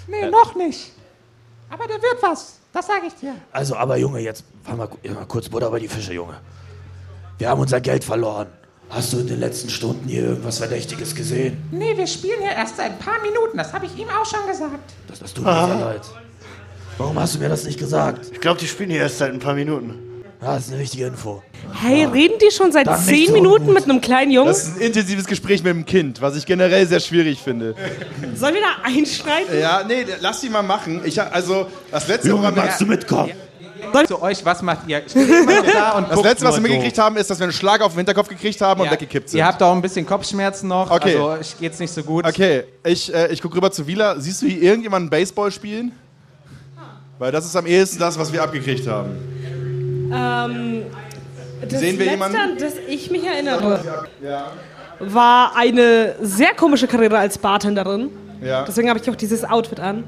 Nee, 0.07 0.29
noch 0.29 0.55
nicht. 0.55 0.91
Aber 1.69 1.87
der 1.87 2.01
wird 2.01 2.21
was. 2.21 2.59
Das 2.73 2.87
sage 2.87 3.07
ich 3.07 3.15
dir. 3.15 3.33
Also, 3.53 3.77
aber 3.77 3.95
Junge, 3.95 4.19
jetzt 4.19 4.43
fahr 4.63 4.75
mal, 4.75 4.89
mal 5.13 5.25
kurz 5.25 5.47
Butter 5.47 5.71
bei 5.71 5.79
die 5.79 5.87
Fische, 5.87 6.11
Junge. 6.11 6.35
Wir 7.37 7.47
haben 7.47 7.61
unser 7.61 7.79
Geld 7.79 8.03
verloren. 8.03 8.47
Hast 8.89 9.13
du 9.13 9.19
in 9.19 9.27
den 9.27 9.39
letzten 9.39 9.69
Stunden 9.69 10.09
hier 10.09 10.23
irgendwas 10.23 10.57
Verdächtiges 10.57 11.15
gesehen? 11.15 11.65
Nee, 11.71 11.95
wir 11.95 12.07
spielen 12.07 12.41
hier 12.41 12.51
erst 12.51 12.75
seit 12.75 12.91
ein 12.91 12.99
paar 12.99 13.21
Minuten. 13.21 13.57
Das 13.57 13.71
habe 13.71 13.85
ich 13.85 13.97
ihm 13.97 14.09
auch 14.09 14.25
schon 14.25 14.45
gesagt. 14.47 14.93
Das, 15.07 15.19
das 15.19 15.33
tut 15.33 15.45
mir 15.45 15.65
sehr 15.65 15.79
leid. 15.79 16.01
Warum 16.97 17.17
hast 17.17 17.35
du 17.35 17.39
mir 17.39 17.47
das 17.47 17.63
nicht 17.63 17.79
gesagt? 17.79 18.31
Ich 18.33 18.41
glaube, 18.41 18.59
die 18.59 18.67
spielen 18.67 18.89
hier 18.89 18.99
erst 18.99 19.19
seit 19.19 19.31
ein 19.31 19.39
paar 19.39 19.53
Minuten. 19.53 20.04
Ja, 20.45 20.53
das 20.55 20.65
ist 20.67 20.73
eine 20.73 20.81
wichtige 20.81 21.07
Info. 21.07 21.41
Hey, 21.73 22.05
reden 22.05 22.35
die 22.39 22.51
schon 22.51 22.71
seit 22.71 22.85
Dann 22.85 23.01
zehn 23.01 23.27
so 23.27 23.33
Minuten 23.33 23.65
gut. 23.65 23.73
mit 23.73 23.83
einem 23.85 23.99
kleinen 23.99 24.29
Jungen? 24.29 24.49
Das 24.49 24.67
ist 24.67 24.75
ein 24.77 24.81
intensives 24.81 25.25
Gespräch 25.25 25.63
mit 25.63 25.73
dem 25.73 25.85
Kind, 25.85 26.21
was 26.21 26.35
ich 26.37 26.45
generell 26.45 26.85
sehr 26.85 26.99
schwierig 26.99 27.39
finde. 27.41 27.73
Sollen 28.35 28.53
wir 28.53 28.61
da 28.61 28.83
einschreiten? 28.83 29.59
Ja, 29.59 29.81
nee, 29.87 30.05
lass 30.21 30.41
die 30.41 30.49
mal 30.49 30.61
machen. 30.61 31.01
Ich, 31.03 31.17
hab- 31.17 31.33
also, 31.33 31.65
das 31.89 32.07
letzte, 32.07 32.29
Junge, 32.29 32.43
wir- 32.43 32.51
magst 32.63 32.79
du 32.79 32.85
mitkommen? 32.85 33.31
Zu 34.07 34.21
euch, 34.21 34.43
was 34.45 34.61
macht 34.61 34.87
ihr? 34.87 35.01
Da 35.73 35.91
und 35.93 36.11
das 36.11 36.21
letzte, 36.21 36.45
was 36.45 36.55
wir 36.55 36.61
mitgekriegt 36.61 36.97
haben, 36.99 37.17
ist, 37.17 37.29
dass 37.29 37.39
wir 37.39 37.45
einen 37.45 37.53
Schlag 37.53 37.81
auf 37.81 37.93
den 37.93 37.97
Hinterkopf 37.97 38.27
gekriegt 38.27 38.61
haben 38.61 38.79
und 38.81 38.85
Ja, 38.87 38.91
weggekippt 38.91 39.29
sind. 39.29 39.37
Ihr 39.39 39.45
habt 39.45 39.61
auch 39.63 39.73
ein 39.73 39.81
bisschen 39.81 40.05
Kopfschmerzen 40.05 40.67
noch, 40.67 40.91
Okay. 40.91 41.15
also 41.15 41.37
ich 41.41 41.57
geht's 41.59 41.79
nicht 41.79 41.91
so 41.93 42.03
gut. 42.03 42.25
Okay, 42.27 42.65
ich, 42.83 43.13
äh, 43.13 43.31
ich 43.31 43.41
gucke 43.41 43.55
rüber 43.57 43.71
zu 43.71 43.87
Wieler. 43.87 44.19
Siehst 44.19 44.41
du 44.43 44.47
hier 44.47 44.61
irgendjemanden 44.61 45.09
Baseball 45.09 45.51
spielen? 45.51 45.91
Weil 47.17 47.31
das 47.31 47.45
ist 47.45 47.55
am 47.55 47.65
ehesten 47.65 47.99
das, 47.99 48.17
was 48.19 48.31
wir 48.33 48.43
abgekriegt 48.43 48.87
haben. 48.87 49.11
Ähm, 50.15 50.83
das 51.69 51.79
Sehen 51.79 51.99
wir 51.99 52.05
letzte, 52.05 52.39
an 52.39 52.57
das 52.59 52.73
ich 52.87 53.11
mich 53.11 53.23
erinnere, 53.25 54.07
war 54.99 55.55
eine 55.55 56.15
sehr 56.21 56.53
komische 56.53 56.87
Karriere 56.87 57.17
als 57.17 57.37
Bartenderin. 57.37 58.09
Ja. 58.41 58.63
Deswegen 58.63 58.89
habe 58.89 58.99
ich 58.99 59.09
auch 59.09 59.15
dieses 59.15 59.43
Outfit 59.43 59.79
an. 59.79 60.03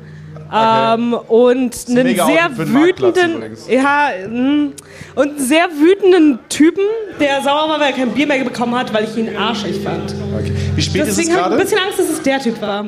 Ähm, 0.53 1.13
und 1.13 1.75
einen 1.89 2.15
sehr 2.15 2.57
wütenden, 2.57 3.57
ja, 3.67 4.09
mh, 4.29 4.71
und 5.15 5.29
einen 5.29 5.39
sehr 5.39 5.67
wütenden 5.71 6.39
Typen, 6.47 6.83
der 7.19 7.41
sauer 7.41 7.67
war, 7.67 7.79
weil 7.79 7.91
er 7.91 7.97
kein 7.97 8.11
Bier 8.11 8.27
mehr 8.27 8.41
bekommen 8.45 8.73
hat, 8.73 8.93
weil 8.93 9.03
ich 9.03 9.17
ihn 9.17 9.35
arschig 9.35 9.83
fand. 9.83 10.15
Okay. 10.39 10.53
Wie 10.73 10.81
spät 10.81 11.01
ist 11.01 11.09
es 11.09 11.15
Deswegen 11.17 11.35
habe 11.35 11.55
ich 11.55 11.59
ein 11.59 11.63
bisschen 11.65 11.79
Angst, 11.85 11.99
dass 11.99 12.09
es 12.09 12.21
der 12.21 12.39
Typ 12.39 12.61
war. 12.61 12.85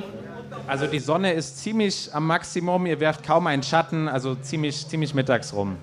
Also 0.67 0.87
die 0.87 0.99
Sonne 0.99 1.33
ist 1.33 1.61
ziemlich 1.61 2.09
am 2.13 2.27
Maximum, 2.27 2.85
ihr 2.85 2.99
werft 2.99 3.25
kaum 3.25 3.47
einen 3.47 3.63
Schatten, 3.63 4.07
also 4.07 4.35
ziemlich, 4.35 4.87
ziemlich 4.87 5.13
mittags 5.13 5.53
rum. 5.53 5.75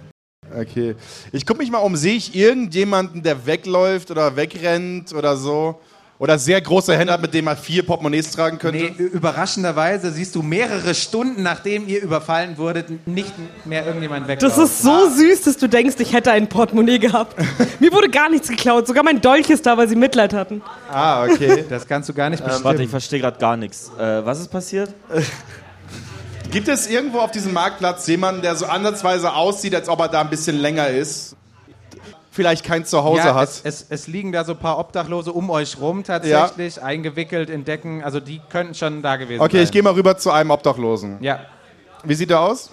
Okay. 0.54 0.94
Ich 1.32 1.46
gucke 1.46 1.60
mich 1.60 1.70
mal 1.70 1.78
um. 1.78 1.96
Sehe 1.96 2.16
ich 2.16 2.34
irgendjemanden, 2.34 3.22
der 3.22 3.46
wegläuft 3.46 4.10
oder 4.10 4.36
wegrennt 4.36 5.12
oder 5.14 5.36
so? 5.36 5.80
Oder 6.18 6.38
sehr 6.38 6.58
große 6.62 6.96
Hände 6.96 7.12
hat, 7.12 7.20
mit 7.20 7.34
dem 7.34 7.44
man 7.44 7.58
vier 7.58 7.82
Portemonnaies 7.84 8.30
tragen 8.30 8.58
könnte? 8.58 8.78
Nee, 8.78 9.04
überraschenderweise 9.04 10.10
siehst 10.10 10.34
du 10.34 10.40
mehrere 10.42 10.94
Stunden, 10.94 11.42
nachdem 11.42 11.86
ihr 11.86 12.02
überfallen 12.02 12.56
wurdet, 12.56 13.06
nicht 13.06 13.34
mehr 13.66 13.84
irgendjemand 13.84 14.26
weg. 14.26 14.38
Das 14.38 14.56
ist 14.56 14.80
so 14.80 15.10
süß, 15.10 15.42
dass 15.42 15.58
du 15.58 15.68
denkst, 15.68 15.96
ich 15.98 16.14
hätte 16.14 16.32
ein 16.32 16.48
Portemonnaie 16.48 16.98
gehabt. 16.98 17.36
Mir 17.80 17.92
wurde 17.92 18.08
gar 18.08 18.30
nichts 18.30 18.48
geklaut. 18.48 18.86
Sogar 18.86 19.04
mein 19.04 19.20
Dolch 19.20 19.50
ist 19.50 19.66
da, 19.66 19.76
weil 19.76 19.88
sie 19.88 19.96
Mitleid 19.96 20.32
hatten. 20.32 20.62
Ah, 20.90 21.24
okay. 21.24 21.66
Das 21.68 21.86
kannst 21.86 22.08
du 22.08 22.14
gar 22.14 22.30
nicht 22.30 22.42
bestimmen. 22.42 22.64
Warte, 22.64 22.82
ich 22.82 22.90
verstehe 22.90 23.20
gerade 23.20 23.38
gar 23.38 23.58
nichts. 23.58 23.90
Äh, 23.98 24.24
was 24.24 24.40
ist 24.40 24.48
passiert? 24.48 24.94
Gibt 26.56 26.68
es 26.68 26.86
irgendwo 26.86 27.18
auf 27.18 27.32
diesem 27.32 27.52
Marktplatz 27.52 28.06
jemanden, 28.06 28.40
der 28.40 28.56
so 28.56 28.64
ansatzweise 28.64 29.34
aussieht, 29.34 29.74
als 29.74 29.90
ob 29.90 30.00
er 30.00 30.08
da 30.08 30.22
ein 30.22 30.30
bisschen 30.30 30.56
länger 30.56 30.88
ist? 30.88 31.36
Vielleicht 32.30 32.64
kein 32.64 32.86
Zuhause 32.86 33.26
ja, 33.26 33.34
hat? 33.34 33.50
es, 33.50 33.60
es, 33.62 33.86
es 33.90 34.06
liegen 34.06 34.32
da 34.32 34.42
so 34.42 34.52
ein 34.52 34.58
paar 34.58 34.78
Obdachlose 34.78 35.32
um 35.34 35.50
euch 35.50 35.78
rum 35.78 36.02
tatsächlich, 36.02 36.82
eingewickelt 36.82 37.50
in 37.50 37.66
Decken. 37.66 38.02
Also 38.02 38.20
die 38.20 38.40
könnten 38.48 38.74
schon 38.74 39.02
da 39.02 39.16
gewesen 39.16 39.38
sein. 39.40 39.46
Okay, 39.46 39.62
ich 39.62 39.70
gehe 39.70 39.82
mal 39.82 39.92
rüber 39.92 40.16
zu 40.16 40.30
einem 40.30 40.50
Obdachlosen. 40.50 41.18
Ja, 41.20 41.40
Wie 42.04 42.14
sieht 42.14 42.30
er 42.30 42.40
aus? 42.40 42.70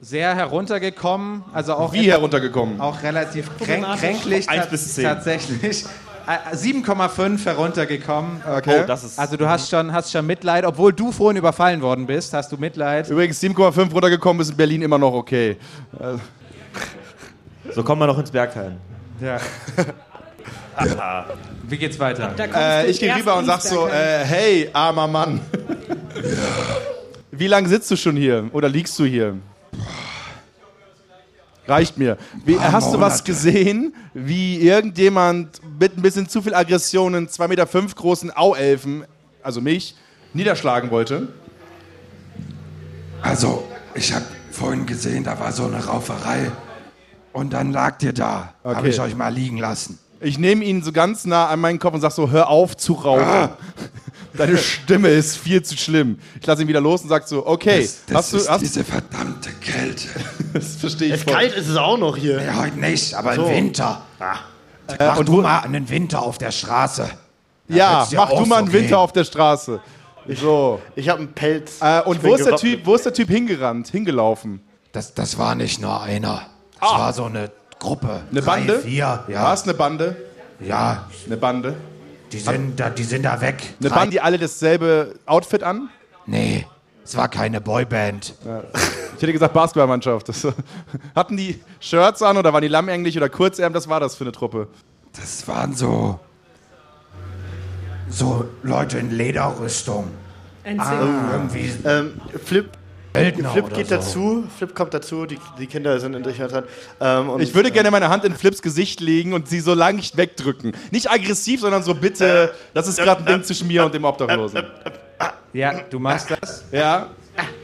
sehr 0.00 0.36
heruntergekommen, 0.36 1.42
also 1.52 1.74
auch, 1.74 1.92
Wie 1.94 2.08
heruntergekommen? 2.08 2.80
auch 2.80 3.02
relativ 3.02 3.50
kränk, 3.58 3.86
kränklich 3.98 4.48
Eins 4.48 4.68
bis 4.68 4.94
zehn. 4.94 5.04
tatsächlich. 5.04 5.84
Äh, 6.26 6.54
7,5 6.54 7.44
heruntergekommen. 7.44 8.42
Okay. 8.46 8.80
Oh, 8.82 8.86
das 8.86 9.04
ist. 9.04 9.18
Also 9.18 9.36
du 9.36 9.48
hast 9.48 9.68
schon, 9.70 9.92
hast 9.92 10.10
schon 10.10 10.26
Mitleid, 10.26 10.64
obwohl 10.64 10.92
du 10.92 11.12
vorhin 11.12 11.36
überfallen 11.36 11.82
worden 11.82 12.06
bist, 12.06 12.32
hast 12.32 12.50
du 12.52 12.56
Mitleid. 12.56 13.08
Übrigens 13.10 13.42
7,5 13.42 13.92
runtergekommen 13.92 14.40
ist 14.40 14.50
in 14.50 14.56
Berlin 14.56 14.82
immer 14.82 14.98
noch 14.98 15.12
okay. 15.12 15.56
so 17.74 17.82
kommen 17.82 18.00
wir 18.00 18.06
noch 18.06 18.18
ins 18.18 18.30
Bergheim. 18.30 18.76
Ja. 19.20 19.38
Wie 21.68 21.76
geht's 21.76 21.98
weiter? 21.98 22.34
Äh, 22.38 22.90
ich 22.90 23.00
gehe 23.00 23.14
rüber 23.14 23.36
und 23.36 23.46
sag 23.46 23.60
so, 23.60 23.86
äh, 23.86 24.24
hey, 24.24 24.70
armer 24.72 25.08
Mann. 25.08 25.40
Wie 27.30 27.46
lange 27.46 27.68
sitzt 27.68 27.90
du 27.90 27.96
schon 27.96 28.16
hier? 28.16 28.48
Oder 28.52 28.68
liegst 28.68 28.98
du 28.98 29.04
hier? 29.04 29.36
Reicht 31.66 31.96
mir. 31.96 32.18
Wie, 32.44 32.58
hast 32.60 32.92
du 32.92 33.00
was 33.00 33.24
gesehen, 33.24 33.94
wie 34.12 34.58
irgendjemand 34.58 35.60
mit 35.78 35.96
ein 35.96 36.02
bisschen 36.02 36.28
zu 36.28 36.42
viel 36.42 36.54
Aggression 36.54 37.14
einen 37.14 37.28
2,5 37.28 37.48
Meter 37.48 37.66
fünf 37.66 37.94
großen 37.94 38.30
Auelfen, 38.36 39.04
also 39.42 39.60
mich, 39.60 39.94
niederschlagen 40.34 40.90
wollte? 40.90 41.28
Also, 43.22 43.64
ich 43.94 44.12
habe 44.12 44.26
vorhin 44.50 44.84
gesehen, 44.84 45.24
da 45.24 45.38
war 45.40 45.52
so 45.52 45.64
eine 45.64 45.84
Rauferei. 45.84 46.50
Und 47.32 47.52
dann 47.52 47.72
lagt 47.72 48.02
ihr 48.02 48.12
da. 48.12 48.54
Habe 48.62 48.76
Okay. 48.78 48.88
ich 48.90 49.00
euch 49.00 49.16
mal 49.16 49.32
liegen 49.32 49.56
lassen. 49.58 49.98
Ich 50.24 50.38
nehme 50.38 50.64
ihn 50.64 50.82
so 50.82 50.90
ganz 50.92 51.24
nah 51.26 51.48
an 51.48 51.60
meinen 51.60 51.78
Kopf 51.78 51.94
und 51.94 52.00
sag 52.00 52.12
so, 52.12 52.30
hör 52.30 52.48
auf 52.48 52.76
zu 52.76 52.94
rauchen. 52.94 53.22
Ah. 53.22 53.56
Deine 54.36 54.58
Stimme 54.58 55.08
ist 55.10 55.36
viel 55.36 55.62
zu 55.62 55.76
schlimm. 55.76 56.18
Ich 56.40 56.46
lasse 56.46 56.62
ihn 56.62 56.68
wieder 56.68 56.80
los 56.80 57.02
und 57.02 57.08
sag 57.08 57.28
so, 57.28 57.46
okay, 57.46 57.82
Das, 57.82 58.04
das 58.06 58.16
hast 58.16 58.32
du, 58.32 58.36
ist 58.38 58.50
hast, 58.50 58.60
diese 58.62 58.82
verdammte 58.84 59.50
Kälte. 59.60 60.08
das 60.52 60.76
verstehe 60.76 61.08
ich 61.08 61.14
Es 61.14 61.22
voll. 61.22 61.34
kalt 61.34 61.54
ist 61.54 61.68
es 61.68 61.76
auch 61.76 61.96
noch 61.98 62.16
hier. 62.16 62.42
Ja, 62.42 62.56
heute 62.56 62.78
nicht, 62.80 63.14
aber 63.14 63.34
im 63.34 63.46
Winter. 63.46 64.02
Äh, 64.88 64.96
Mach 64.98 65.18
und 65.18 65.28
du 65.28 65.40
mal 65.40 65.60
einen 65.60 65.88
Winter 65.88 66.20
auf 66.22 66.38
der 66.38 66.50
Straße. 66.50 67.08
Ja, 67.68 68.00
wird's 68.00 68.12
ja 68.12 68.20
mach 68.20 68.30
du 68.30 68.40
mal 68.40 68.46
so 68.46 68.54
einen 68.56 68.72
Winter 68.72 68.88
gehen. 68.88 68.94
auf 68.96 69.12
der 69.12 69.24
Straße. 69.24 69.80
So. 70.28 70.80
Ich 70.96 71.08
habe 71.08 71.20
einen 71.20 71.32
Pelz. 71.32 71.80
Äh, 71.80 72.02
und 72.02 72.16
Ich 72.16 72.24
wo 72.24 72.34
ist 72.34 72.44
der. 72.44 72.56
Typ, 72.56 72.84
wo 72.84 72.94
ist 72.94 73.04
der 73.06 73.12
Typ 73.12 73.28
hingerannt, 73.28 73.88
hingelaufen? 73.88 74.60
Das, 74.92 75.14
das 75.14 75.38
war 75.38 75.54
nicht 75.54 75.80
nur 75.80 76.02
einer. 76.02 76.46
Das 76.80 76.90
war 76.90 77.12
so 77.12 77.24
eine 77.24 77.50
Gruppe. 77.84 78.08
Ah. 78.08 78.20
Eine 78.30 78.40
Drei, 78.40 78.46
Bande? 78.58 78.78
Vier. 78.80 79.24
Ja, 79.28 79.42
War 79.44 79.54
es 79.54 79.62
eine 79.64 79.74
Bande? 79.74 80.16
ja 80.60 81.06
Eine 81.26 81.36
Bande? 81.36 81.74
die, 82.32 82.38
sind 82.38 82.80
da, 82.80 82.90
die 82.90 83.04
sind 83.04 83.22
da 83.24 83.40
weg. 83.40 83.62
Eine 83.80 83.88
Drei- 83.90 83.94
Bande, 83.96 84.10
die 84.12 84.20
alle 84.20 84.38
dasselbe 84.38 85.14
Outfit 85.26 85.62
an? 85.62 85.88
Nee, 86.26 86.66
es 87.04 87.16
war 87.16 87.28
keine 87.28 87.60
Boyband. 87.60 88.34
Ich 89.16 89.22
hätte 89.22 89.32
gesagt 89.32 89.52
Basketballmannschaft. 89.54 90.28
Das, 90.28 90.44
hatten 91.14 91.36
die 91.36 91.60
Shirts 91.80 92.22
an 92.22 92.36
oder 92.38 92.52
waren 92.52 92.62
die 92.62 92.68
lammenglich 92.68 93.16
oder 93.16 93.28
kurzärm? 93.28 93.72
Das 93.72 93.88
war 93.88 94.00
das 94.00 94.16
für 94.16 94.24
eine 94.24 94.32
Truppe. 94.32 94.68
Das 95.14 95.46
waren 95.46 95.74
so. 95.74 96.18
So 98.08 98.46
Leute 98.62 98.98
in 98.98 99.10
Lederrüstung. 99.10 100.08
Irgendwie 100.64 101.70
Ähm, 101.84 102.20
Flip, 102.44 102.70
Söldner 103.14 103.50
Flip 103.50 103.64
oder 103.66 103.76
geht 103.76 103.88
so. 103.88 103.94
dazu. 103.94 104.44
Flip 104.58 104.74
kommt 104.74 104.92
dazu. 104.92 105.26
Die, 105.26 105.38
die 105.58 105.66
Kinder 105.66 105.98
sind 106.00 106.14
in 106.14 106.24
Sicherheit. 106.24 106.64
Ähm, 107.00 107.30
Ich 107.38 107.54
würde 107.54 107.70
gerne 107.70 107.90
meine 107.90 108.08
Hand 108.08 108.24
in 108.24 108.34
Flips 108.34 108.60
Gesicht 108.60 109.00
legen 109.00 109.32
und 109.34 109.48
sie 109.48 109.60
so 109.60 109.72
leicht 109.74 110.16
wegdrücken. 110.16 110.76
Nicht 110.90 111.10
aggressiv, 111.10 111.60
sondern 111.60 111.82
so 111.82 111.94
bitte, 111.94 112.52
das 112.74 112.88
ist 112.88 112.98
gerade 112.98 113.20
ein 113.20 113.26
Ding 113.26 113.44
zwischen 113.44 113.68
mir 113.68 113.84
und 113.84 113.94
dem 113.94 114.04
Obdachlosen. 114.04 114.64
Ja, 115.52 115.80
du 115.88 115.98
machst 116.00 116.30
das. 116.40 116.64
Ja? 116.72 117.10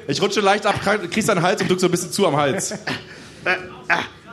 Ich 0.07 0.23
rutsche 0.23 0.41
leicht 0.41 0.67
ab, 0.67 0.77
kriegst 1.11 1.29
deinen 1.29 1.43
Hals 1.43 1.61
und 1.61 1.69
drück 1.69 1.81
so 1.81 1.87
ein 1.87 1.91
bisschen 1.91 2.13
zu 2.13 2.27
am 2.27 2.37
Hals. 2.37 2.75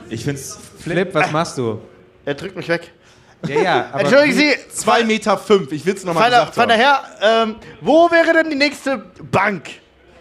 Ich 0.09 0.23
find's. 0.23 0.57
Flip, 0.79 1.13
was 1.13 1.31
machst 1.31 1.57
du? 1.57 1.81
Er 2.25 2.35
drückt 2.35 2.55
mich 2.55 2.67
weg. 2.67 2.91
Ja, 3.47 3.61
ja, 3.61 3.85
aber 3.91 4.01
Entschuldigen 4.01 4.33
Sie, 4.33 4.51
2,5 4.89 5.03
Meter, 5.05 5.37
fünf. 5.37 5.71
ich 5.71 5.85
will 5.85 5.93
es 5.95 6.03
nochmal 6.03 6.31
feiner 6.51 6.71
haben. 6.71 6.71
Herr, 6.71 7.43
ähm, 7.43 7.55
wo 7.81 8.09
wäre 8.09 8.33
denn 8.33 8.49
die 8.49 8.55
nächste 8.55 8.97
Bank? 9.31 9.69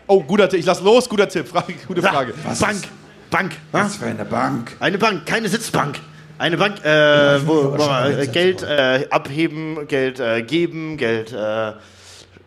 Oh, 0.07 0.23
guter 0.23 0.49
Tipp, 0.49 0.61
ich 0.61 0.67
lass 0.67 0.81
los, 0.81 1.09
guter 1.09 1.29
Tipp, 1.29 1.49
Frage, 1.49 1.75
gute 1.89 2.01
Frage. 2.03 2.33
Bank, 2.61 2.83
Bank. 3.31 3.53
ha? 3.73 3.85
Was 3.85 3.97
für 3.97 4.07
eine 4.07 4.25
Bank. 4.25 4.77
Eine 4.79 4.99
Bank, 4.99 5.27
keine 5.27 5.49
Sitzbank. 5.49 5.99
Eine 6.39 6.57
Bank, 6.57 6.85
äh, 6.85 7.47
wo, 7.47 7.73
wo 7.77 7.85
man, 7.87 8.19
äh, 8.19 8.27
Geld 8.29 8.63
äh, 8.63 9.07
abheben, 9.11 9.89
Geld 9.89 10.21
äh, 10.21 10.43
geben, 10.43 10.97
Geld 10.97 11.33
äh, 11.33 11.73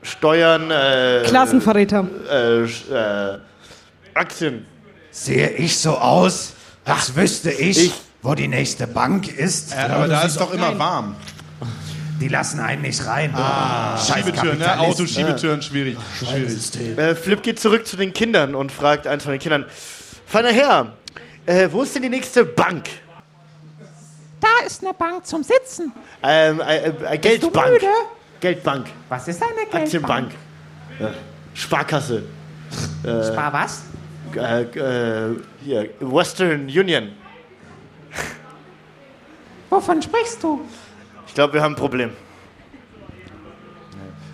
steuern, 0.04 0.70
äh, 0.72 1.24
Klassenverräter. 1.25 2.08
äh, 2.32 2.63
äh, 2.63 3.39
Aktien. 4.13 4.66
Sehe 5.12 5.50
ich 5.50 5.78
so 5.78 5.98
aus, 5.98 6.54
als 6.86 7.16
wüsste 7.16 7.51
ich, 7.51 7.86
ich- 7.88 7.94
wo 8.22 8.36
die 8.36 8.48
nächste 8.48 8.86
Bank 8.88 9.28
ist? 9.38 9.72
Ja, 9.72 9.88
aber 9.96 10.08
da 10.08 10.22
ist 10.22 10.39
doch 10.39 10.54
immer 10.54 10.78
warm. 10.78 11.16
Die 12.20 12.28
lassen 12.28 12.60
einen 12.60 12.82
nicht 12.82 13.06
rein. 13.06 13.34
Ah, 13.34 13.98
Schiebetüren, 13.98 14.58
ne? 14.58 14.80
Autoschiebetüren, 14.80 15.62
schwierig. 15.62 15.98
schwierig. 16.18 16.50
System. 16.50 16.98
Äh, 17.00 17.16
Flip 17.16 17.42
geht 17.42 17.60
zurück 17.60 17.88
zu 17.88 17.96
den 17.96 18.14
Kindern 18.14 18.56
und 18.56 18.72
fragt 18.72 19.08
eins 19.08 19.24
von 19.24 19.32
den 19.32 19.40
Kindern: 19.40 19.66
Feiner 20.26 20.52
Herr, 20.52 20.94
äh, 21.46 21.70
wo 21.72 21.84
ist 21.84 21.96
denn 21.96 22.02
die 22.04 22.10
nächste 22.10 22.44
Bank? 22.44 22.90
Da 24.42 24.66
ist 24.66 24.84
eine 24.84 24.94
Bank 24.94 25.26
zum 25.26 25.44
Sitzen. 25.44 25.92
Ähm, 26.24 26.60
äh, 26.62 26.88
äh, 26.88 26.92
Bist 26.92 27.04
du 27.04 27.20
Geldbank. 27.20 27.72
müde? 27.72 27.88
Geldbank. 28.40 28.88
Was 29.10 29.28
ist 29.28 29.42
eine 29.42 29.54
Geldbank? 29.56 29.84
Aktienbank. 29.84 30.32
Ja. 31.00 31.12
Sparkasse. 31.54 32.24
Spar 33.04 33.54
was? 33.54 33.82
Äh, 34.36 34.62
äh, 34.62 35.36
hier, 35.64 35.90
Western 36.00 36.66
Union. 36.66 37.10
Wovon 39.70 40.02
sprichst 40.02 40.44
du? 40.44 40.62
Ich 41.30 41.36
glaube, 41.36 41.54
wir 41.54 41.62
haben 41.62 41.74
ein 41.74 41.78
Problem. 41.78 42.12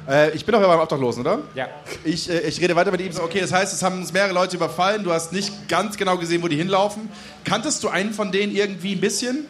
Äh, 0.07 0.31
ich 0.31 0.45
bin 0.45 0.53
doch 0.53 0.61
beim 0.61 0.79
Obdachlosen, 0.79 1.21
oder? 1.21 1.39
Ja. 1.55 1.67
Ich, 2.03 2.29
äh, 2.29 2.39
ich 2.41 2.61
rede 2.61 2.75
weiter 2.75 2.91
mit 2.91 3.01
ihm. 3.01 3.11
So, 3.11 3.23
okay, 3.23 3.41
das 3.41 3.51
heißt, 3.51 3.73
es 3.73 3.83
haben 3.83 3.97
uns 3.97 4.13
mehrere 4.13 4.33
Leute 4.33 4.55
überfallen. 4.55 5.03
Du 5.03 5.11
hast 5.11 5.33
nicht 5.33 5.67
ganz 5.67 5.97
genau 5.97 6.17
gesehen, 6.17 6.41
wo 6.41 6.47
die 6.47 6.55
hinlaufen. 6.55 7.09
Kanntest 7.43 7.83
du 7.83 7.89
einen 7.89 8.13
von 8.13 8.31
denen 8.31 8.55
irgendwie 8.55 8.93
ein 8.93 9.01
bisschen? 9.01 9.45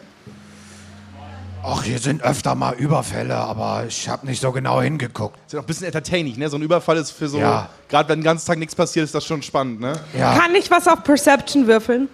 Ach, 1.62 1.82
hier 1.82 1.98
sind 1.98 2.22
öfter 2.22 2.54
mal 2.54 2.74
Überfälle, 2.74 3.36
aber 3.36 3.84
ich 3.86 4.08
habe 4.08 4.26
nicht 4.26 4.40
so 4.40 4.52
genau 4.52 4.80
hingeguckt. 4.80 5.38
Ist 5.46 5.52
ja 5.52 5.60
auch 5.60 5.64
ein 5.64 5.66
bisschen 5.66 5.86
entertaining, 5.86 6.38
ne? 6.38 6.48
So 6.48 6.56
ein 6.56 6.62
Überfall 6.62 6.96
ist 6.96 7.10
für 7.10 7.28
so. 7.28 7.38
Ja. 7.38 7.70
Gerade 7.88 8.08
wenn 8.08 8.20
den 8.20 8.24
ganzen 8.24 8.46
Tag 8.46 8.58
nichts 8.58 8.74
passiert, 8.74 9.04
ist 9.04 9.14
das 9.14 9.24
schon 9.24 9.42
spannend, 9.42 9.80
ne? 9.80 9.94
Ja. 10.18 10.38
Kann 10.38 10.54
ich 10.54 10.70
was 10.70 10.86
auf 10.88 11.02
Perception 11.02 11.66
würfeln? 11.66 12.08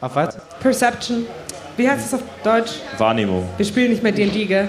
Auf 0.00 0.14
was? 0.14 0.38
Perception. 0.60 1.26
Wie 1.78 1.88
heißt 1.88 2.06
es 2.06 2.14
auf 2.14 2.20
Deutsch? 2.44 2.72
Wahrnehmung. 2.98 3.48
Wir 3.56 3.64
spielen 3.64 3.90
nicht 3.90 4.02
mehr 4.02 4.12
D&D, 4.12 4.44
gell? 4.44 4.68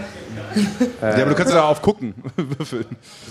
ja, 1.01 1.09
aber 1.09 1.25
du 1.25 1.35
kannst 1.35 1.53
ja 1.53 1.59
da 1.59 1.65
auf 1.67 1.81
gucken 1.81 2.13
würfeln. 2.35 2.85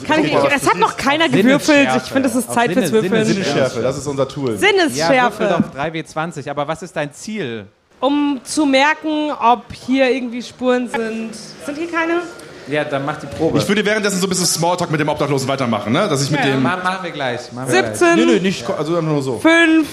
Kann 0.07 0.25
ich, 0.25 0.33
es 0.35 0.69
hat 0.69 0.77
noch 0.77 0.97
keiner 0.97 1.29
gewürfelt. 1.29 1.89
Ich 1.97 2.03
finde, 2.13 2.29
es 2.29 2.35
ist 2.35 2.53
Zeit 2.53 2.69
Sinne- 2.69 2.83
fürs 2.83 2.93
Würfeln. 2.93 3.25
Sinne- 3.25 3.45
Sinnesschärfe, 3.45 3.81
das 3.81 3.97
ist 3.99 4.07
unser 4.07 4.29
Tool. 4.29 4.55
Ja, 4.55 4.61
würfel 4.61 4.69
Sinnesschärfe. 4.91 5.45
doch 5.75 5.81
3W20. 5.81 6.51
Aber 6.51 6.69
was 6.69 6.83
ist 6.83 6.95
dein 6.95 7.13
Ziel? 7.13 7.67
um 8.01 8.41
zu 8.45 8.65
merken, 8.65 9.33
ob 9.33 9.65
hier 9.73 10.09
irgendwie 10.09 10.41
Spuren 10.41 10.89
sind. 10.89 11.31
Sind 11.35 11.77
hier 11.79 11.91
keine? 11.91 12.21
Ja, 12.69 12.85
dann 12.85 13.05
mach 13.05 13.17
die 13.17 13.27
Probe. 13.27 13.59
Ich 13.59 13.67
würde 13.67 13.85
währenddessen 13.85 14.21
so 14.21 14.27
ein 14.27 14.29
bisschen 14.29 14.47
Smalltalk 14.47 14.89
mit 14.93 15.01
dem 15.01 15.09
Obdachlosen 15.09 15.49
weitermachen, 15.49 15.93
ne? 15.93 16.07
Dass 16.09 16.23
ich 16.23 16.31
mit 16.31 16.39
Ja. 16.39 16.47
dem. 16.47 16.63
Ma 16.63 16.77
machen 16.77 16.99
wir 17.03 17.11
gleich. 17.11 17.51
Machen 17.53 17.73
wir 17.73 17.83
gleich. 17.83 17.97
17, 17.97 18.15
Nee, 18.17 18.25
nee, 18.35 18.39
nicht. 18.41 18.71
Also 18.71 19.01
nur 19.01 19.21
so. 19.21 19.39
5, 19.41 19.89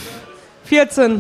14. 0.65 1.19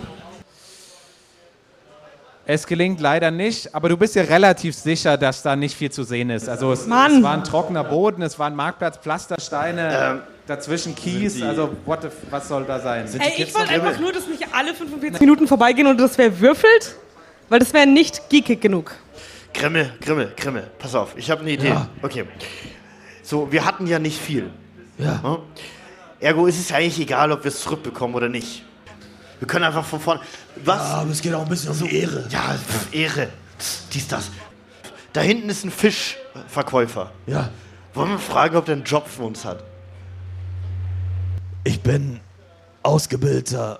Es 2.47 2.67
gelingt 2.67 2.99
leider 3.01 3.31
nicht, 3.31 3.73
aber 3.73 3.89
du 3.89 3.97
bist 3.97 4.13
ja 4.15 4.21
relativ 4.23 4.75
sicher, 4.75 5.17
dass 5.17 5.41
da 5.41 5.55
nicht 5.55 5.75
viel 5.75 5.91
zu 5.91 6.03
sehen 6.03 6.29
ist. 6.29 6.47
Also 6.47 6.71
es, 6.71 6.81
es 6.81 6.89
war 6.89 7.33
ein 7.33 7.43
trockener 7.43 7.83
Boden, 7.83 8.21
es 8.21 8.37
war 8.37 8.47
ein 8.47 8.55
Marktplatz, 8.55 8.97
Pflastersteine, 8.97 10.21
dazwischen 10.45 10.93
Kies. 10.93 11.41
Also 11.41 11.71
what 11.85 12.03
the, 12.03 12.07
f- 12.09 12.13
was 12.29 12.47
soll 12.47 12.63
da 12.65 12.79
sein? 12.79 13.07
Ey, 13.17 13.43
ich 13.43 13.55
wollte 13.55 13.71
einfach 13.71 13.99
nur, 13.99 14.11
dass 14.13 14.27
nicht 14.27 14.43
alle 14.53 14.75
45 14.75 15.19
Minuten 15.19 15.47
vorbeigehen 15.47 15.87
und 15.87 15.99
das 15.99 16.17
wäre 16.19 16.39
würfelt, 16.39 16.95
weil 17.49 17.57
das 17.59 17.73
wäre 17.73 17.87
nicht 17.87 18.29
geekig 18.29 18.61
genug. 18.61 18.91
Grimmel, 19.53 19.91
Grimmel, 20.01 20.31
Grimmel. 20.37 20.69
Pass 20.77 20.93
auf, 20.93 21.13
ich 21.17 21.31
habe 21.31 21.41
eine 21.41 21.51
Idee. 21.51 21.73
Okay. 22.03 22.25
So, 23.23 23.51
wir 23.51 23.65
hatten 23.65 23.87
ja 23.87 23.97
nicht 23.97 24.19
viel. 24.21 24.51
Ja. 24.99 25.39
Ergo 26.19 26.45
ist 26.45 26.59
es 26.59 26.69
ja 26.69 26.75
eigentlich 26.77 26.99
egal, 26.99 27.31
ob 27.31 27.43
wir 27.43 27.49
es 27.49 27.61
zurückbekommen 27.61 28.13
oder 28.15 28.29
nicht. 28.29 28.63
Wir 29.39 29.47
können 29.47 29.65
einfach 29.65 29.85
von 29.85 29.99
vorne. 29.99 30.21
Was? 30.63 30.81
Aber 30.81 31.11
es 31.11 31.21
geht 31.21 31.33
auch 31.33 31.43
ein 31.43 31.49
bisschen 31.49 31.71
um 31.71 31.79
die 31.79 31.95
Ehre. 31.97 32.27
Ja, 32.29 32.55
pf, 32.55 32.93
Ehre. 32.93 33.29
Dies, 33.93 34.07
das. 34.07 34.29
Da 35.13 35.21
hinten 35.21 35.49
ist 35.49 35.63
ein 35.63 35.71
Fischverkäufer. 35.71 37.11
Ja. 37.25 37.49
Wollen 37.93 38.11
wir 38.11 38.19
fragen, 38.19 38.57
ob 38.57 38.65
der 38.65 38.75
einen 38.75 38.83
Job 38.83 39.07
für 39.07 39.23
uns 39.23 39.45
hat? 39.45 39.63
Ich 41.63 41.81
bin 41.81 42.19
ausgebildeter 42.83 43.79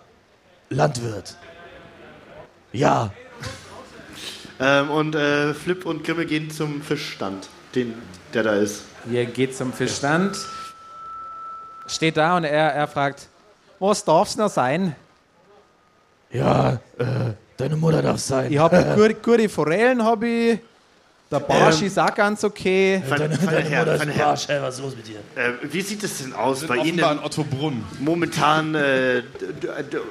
Landwirt. 0.70 1.38
Ja. 2.72 3.12
Ähm, 4.60 4.89
und 4.89 5.15
äh, 5.15 5.54
Flip 5.54 5.86
und 5.86 6.04
Grimmel 6.04 6.26
gehen 6.26 6.50
zum 6.50 6.82
Fischstand, 6.82 7.50
den, 7.76 7.94
der 8.34 8.44
da 8.44 8.56
ist. 8.56 8.84
Ihr 9.12 9.26
geht 9.26 9.56
zum 9.56 9.74
Fischstand, 9.74 10.38
steht 11.88 12.18
da 12.18 12.38
und 12.38 12.46
er, 12.46 12.74
er 12.74 12.88
fragt, 12.88 13.28
was 13.80 14.04
darf's 14.06 14.38
noch 14.38 14.50
sein? 14.50 14.96
Ja, 16.36 16.74
äh, 16.98 17.06
deine 17.58 17.76
Mutter 17.76 18.02
darf 18.02 18.19
sein. 18.19 18.52
Ich 18.52 18.58
habe 18.58 18.84
gute, 18.95 19.13
gute 19.15 19.50
Forellen, 19.50 20.04
hab 20.04 20.24
ich. 20.24 20.60
Der 21.32 21.39
Barsch 21.39 21.82
ist 21.82 21.98
auch 21.98 22.13
ganz 22.13 22.43
okay. 22.43 23.02
Fein- 23.08 23.17
Deine, 23.19 23.36
feiner 23.36 23.52
deine 23.52 23.69
Herr, 23.69 23.80
Mutter 23.80 23.93
ist 23.95 24.00
feiner 24.02 24.12
ein 24.12 24.17
Herr. 24.17 24.28
Arsch. 24.28 24.50
Ey, 24.50 24.62
was 24.62 24.76
ist 24.76 24.82
los 24.82 24.95
mit 24.95 25.08
dir? 25.08 25.17
Äh, 25.36 25.52
wie 25.63 25.82
sieht 25.82 26.04
es 26.04 26.19
denn 26.19 26.34
aus 26.34 26.63
bei 26.67 26.78
in 26.78 26.86
Ihnen 26.86 27.19
Otto 27.24 27.43
Brunn. 27.43 27.84
momentan 28.00 28.76
äh, 28.76 29.24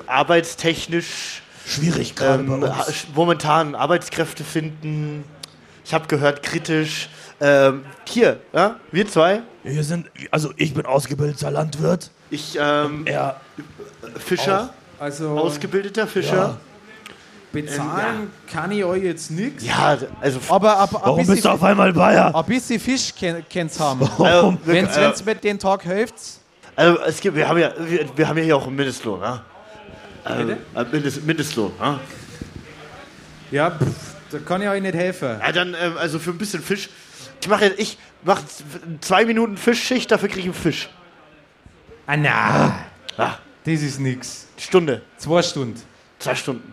arbeitstechnisch? 0.07 1.43
Schwierig 1.67 2.15
gerade 2.15 2.43
Ähm, 2.43 2.61
bei 2.61 2.71
ha- 2.71 2.83
uns. 2.83 3.07
momentan 3.15 3.75
Arbeitskräfte 3.75 4.45
finden. 4.45 5.25
Ich 5.85 5.95
habe 5.95 6.07
gehört, 6.09 6.43
kritisch. 6.43 7.09
Ähm, 7.41 7.85
hier, 8.07 8.39
ja, 8.53 8.77
wir 8.93 9.07
zwei. 9.09 9.43
Wir 9.63 9.83
sind, 9.83 10.11
also 10.31 10.53
ich 10.57 10.75
bin 10.75 10.85
ausgebildeter 10.87 11.51
Landwirt. 11.51 12.11
Ich, 12.31 12.57
ähm, 12.61 13.07
Er, 13.07 13.41
Fischer, 14.19 14.75
Also 15.05 15.39
ausgebildeter 15.39 16.07
Fischer. 16.07 16.57
bezahlen 17.53 18.31
kann 18.51 18.73
ich 18.73 18.83
euch 18.85 19.03
jetzt 19.03 19.31
nichts. 19.31 19.63
Ja, 19.63 19.99
also, 20.23 20.39
Aber 20.49 20.79
ab, 20.79 20.95
ab 20.95 21.01
warum 21.05 21.27
bist 21.27 21.45
du 21.45 21.51
auf 21.51 21.63
einmal 21.63 21.93
Bayer? 21.93 22.35
ein 22.35 22.45
bisschen 22.47 22.81
Fisch 22.81 23.13
kennt's 23.51 23.79
haben. 23.79 24.01
also, 24.19 24.57
wir, 24.65 24.75
Wenn's, 24.75 24.97
äh, 24.97 25.03
wenn's 25.03 25.23
mit 25.23 25.45
den 25.45 25.59
Tag 25.59 25.83
hilft, 25.83 26.15
also 26.75 26.99
es 27.03 27.21
gibt, 27.21 27.37
wir 27.37 27.47
haben 27.47 27.59
ja, 27.59 27.71
wir, 27.79 28.07
wir 28.17 28.27
haben 28.29 28.39
ja 28.39 28.45
hier 28.45 28.57
auch 28.57 28.67
einen 28.67 28.77
Mindestlohn, 28.77 29.21
ja? 29.21 29.45
Ähm, 30.27 30.39
Bitte? 30.47 30.59
äh, 30.75 30.85
Mindest, 30.91 31.27
Mindestlohn, 31.27 31.73
ja? 31.79 32.01
ja, 33.51 33.71
pff, 33.73 34.15
da 34.31 34.39
kann 34.39 34.63
ich 34.63 34.69
euch 34.69 34.81
nicht 34.81 34.95
helfen. 34.95 35.37
Ja, 35.39 35.53
dann, 35.53 35.77
ähm, 35.79 35.99
also 35.99 36.19
für 36.19 36.31
ein 36.31 36.39
bisschen 36.39 36.63
Fisch. 36.63 36.89
Ich 37.43 37.49
mache 37.49 37.67
jetzt, 37.67 37.79
ich 37.79 37.99
mache 38.23 38.43
zwei 39.03 39.27
Minuten 39.27 39.59
Fischschicht, 39.59 40.11
dafür 40.11 40.29
kriege 40.31 40.41
ich 40.41 40.47
einen 40.47 40.55
Fisch. 40.55 40.89
Ah, 42.07 42.17
na, 42.17 42.79
Ah, 43.19 43.35
das 43.65 43.83
ist 43.83 43.99
nix. 44.01 44.47
Stunde, 44.59 45.03
Zwei 45.19 45.43
Stunden. 45.43 45.81
zwei 46.19 46.35
Stunden. 46.35 46.73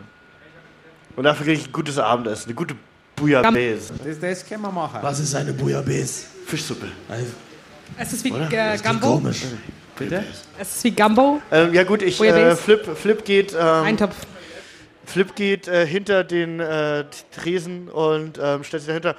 Und 1.16 1.24
dafür 1.24 1.46
kriege 1.46 1.60
ich 1.62 1.68
ein 1.68 1.72
gutes 1.74 1.98
Abendessen, 1.98 2.46
eine 2.48 2.56
gute 2.56 2.76
Bouillabaisse, 3.16 3.94
Das, 4.04 4.20
das 4.20 4.46
können 4.46 4.62
wir 4.62 4.72
machen. 4.72 5.00
Was 5.02 5.20
ist 5.20 5.36
eine 5.36 5.54
Bouillabaisse? 5.54 6.26
Fischsuppe. 6.46 6.88
Es 7.98 8.14
ist 8.14 8.24
wie 8.24 8.30
äh, 8.30 8.78
Gumbo. 8.78 9.14
komisch. 9.16 9.42
Bitte? 9.98 10.24
Es 10.58 10.76
ist 10.78 10.84
wie 10.86 10.92
Gumbo. 10.92 11.42
Ähm, 11.52 11.74
ja 11.74 11.84
gut, 11.84 12.02
ich, 12.02 12.20
äh. 12.22 12.56
Flip, 12.56 12.98
Flip 12.98 13.24
geht, 13.26 13.54
ähm, 13.54 13.60
Eintopf. 13.60 14.16
Flip 15.06 15.36
geht 15.36 15.68
äh, 15.68 15.86
hinter 15.86 16.24
den 16.24 16.60
äh, 16.60 17.06
Tresen 17.36 17.90
und 17.90 18.40
ähm, 18.42 18.64
stellt 18.64 18.84
sich 18.84 18.88
dahinter. 18.88 19.16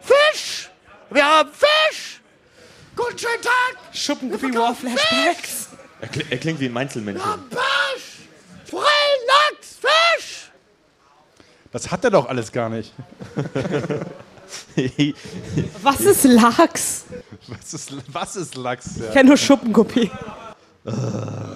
Fisch! 0.00 0.68
Wir 1.10 1.24
haben 1.24 1.48
Fisch! 1.52 2.20
Guten 2.96 3.16
schönen 3.18 3.42
Tag! 3.42 3.94
Schuppenkopie 3.94 4.54
War 4.54 4.74
Flashbacks. 4.74 5.67
Er, 6.00 6.08
kli- 6.08 6.24
er 6.30 6.38
klingt 6.38 6.60
wie 6.60 6.66
ein 6.66 6.76
Einzelmännchen. 6.76 7.24
Fisch! 7.50 8.28
Forellen, 8.64 9.22
Lachs, 9.26 9.78
Fisch! 9.80 10.50
Das 11.72 11.90
hat 11.90 12.04
er 12.04 12.10
doch 12.10 12.28
alles 12.28 12.50
gar 12.52 12.68
nicht. 12.68 12.92
Was 15.82 16.00
ist 16.00 16.24
Lachs? 16.24 17.04
Was 17.48 17.74
ist, 17.74 17.92
was 18.12 18.36
ist 18.36 18.54
Lachs? 18.54 18.96
Ich 18.96 19.02
Ja. 19.02 19.10
kenne 19.12 19.28
nur 19.30 19.36
Schuppenkopie. 19.36 20.10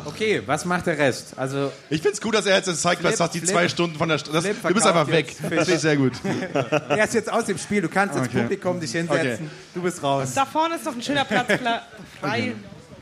Okay, 0.04 0.42
was 0.44 0.64
macht 0.66 0.86
der 0.86 0.98
Rest? 0.98 1.32
Also, 1.36 1.72
Ich 1.88 2.02
finde 2.02 2.14
es 2.14 2.20
gut, 2.20 2.34
dass 2.34 2.44
er 2.44 2.56
jetzt 2.56 2.66
zeigt, 2.82 3.00
Flip, 3.00 3.18
was 3.18 3.30
die 3.30 3.42
zwei 3.42 3.66
Stunden 3.68 3.96
von 3.96 4.08
der 4.10 4.18
Straße. 4.18 4.54
Du 4.62 4.74
bist 4.74 4.86
einfach 4.86 5.06
weg. 5.08 5.34
Das 5.48 5.68
ich 5.68 5.78
sehr 5.80 5.96
gut. 5.96 6.12
er 6.88 7.04
ist 7.04 7.14
jetzt 7.14 7.32
aus 7.32 7.46
dem 7.46 7.56
Spiel. 7.56 7.80
Du 7.80 7.88
kannst 7.88 8.14
ins 8.16 8.28
Okay. 8.28 8.42
Publikum 8.42 8.78
dich 8.78 8.92
hinsetzen. 8.92 9.50
Du 9.74 9.80
bist 9.80 10.02
raus. 10.02 10.34
Da 10.34 10.44
vorne 10.44 10.74
ist 10.76 10.84
noch 10.84 10.94
ein 10.94 11.02
schöner 11.02 11.24
Platz 11.24 11.46
frei. 12.20 12.30
Okay, 12.52 12.54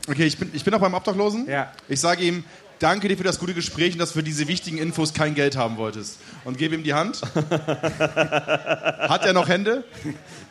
ich 0.07 0.37
bin, 0.37 0.49
ich 0.53 0.63
bin 0.63 0.73
auch 0.73 0.79
beim 0.79 0.93
Obdachlosen. 0.93 1.47
Ja. 1.49 1.71
Ich 1.87 1.99
sage 1.99 2.23
ihm, 2.23 2.43
danke 2.79 3.07
dir 3.07 3.17
für 3.17 3.23
das 3.23 3.39
gute 3.39 3.53
Gespräch 3.53 3.93
und 3.93 3.99
dass 3.99 4.09
du 4.09 4.15
für 4.19 4.23
diese 4.23 4.47
wichtigen 4.47 4.77
Infos 4.77 5.13
kein 5.13 5.35
Geld 5.35 5.55
haben 5.55 5.77
wolltest. 5.77 6.19
Und 6.43 6.57
gebe 6.57 6.75
ihm 6.75 6.83
die 6.83 6.93
Hand. 6.93 7.21
Hat 7.23 9.25
er 9.25 9.33
noch 9.33 9.47
Hände? 9.47 9.83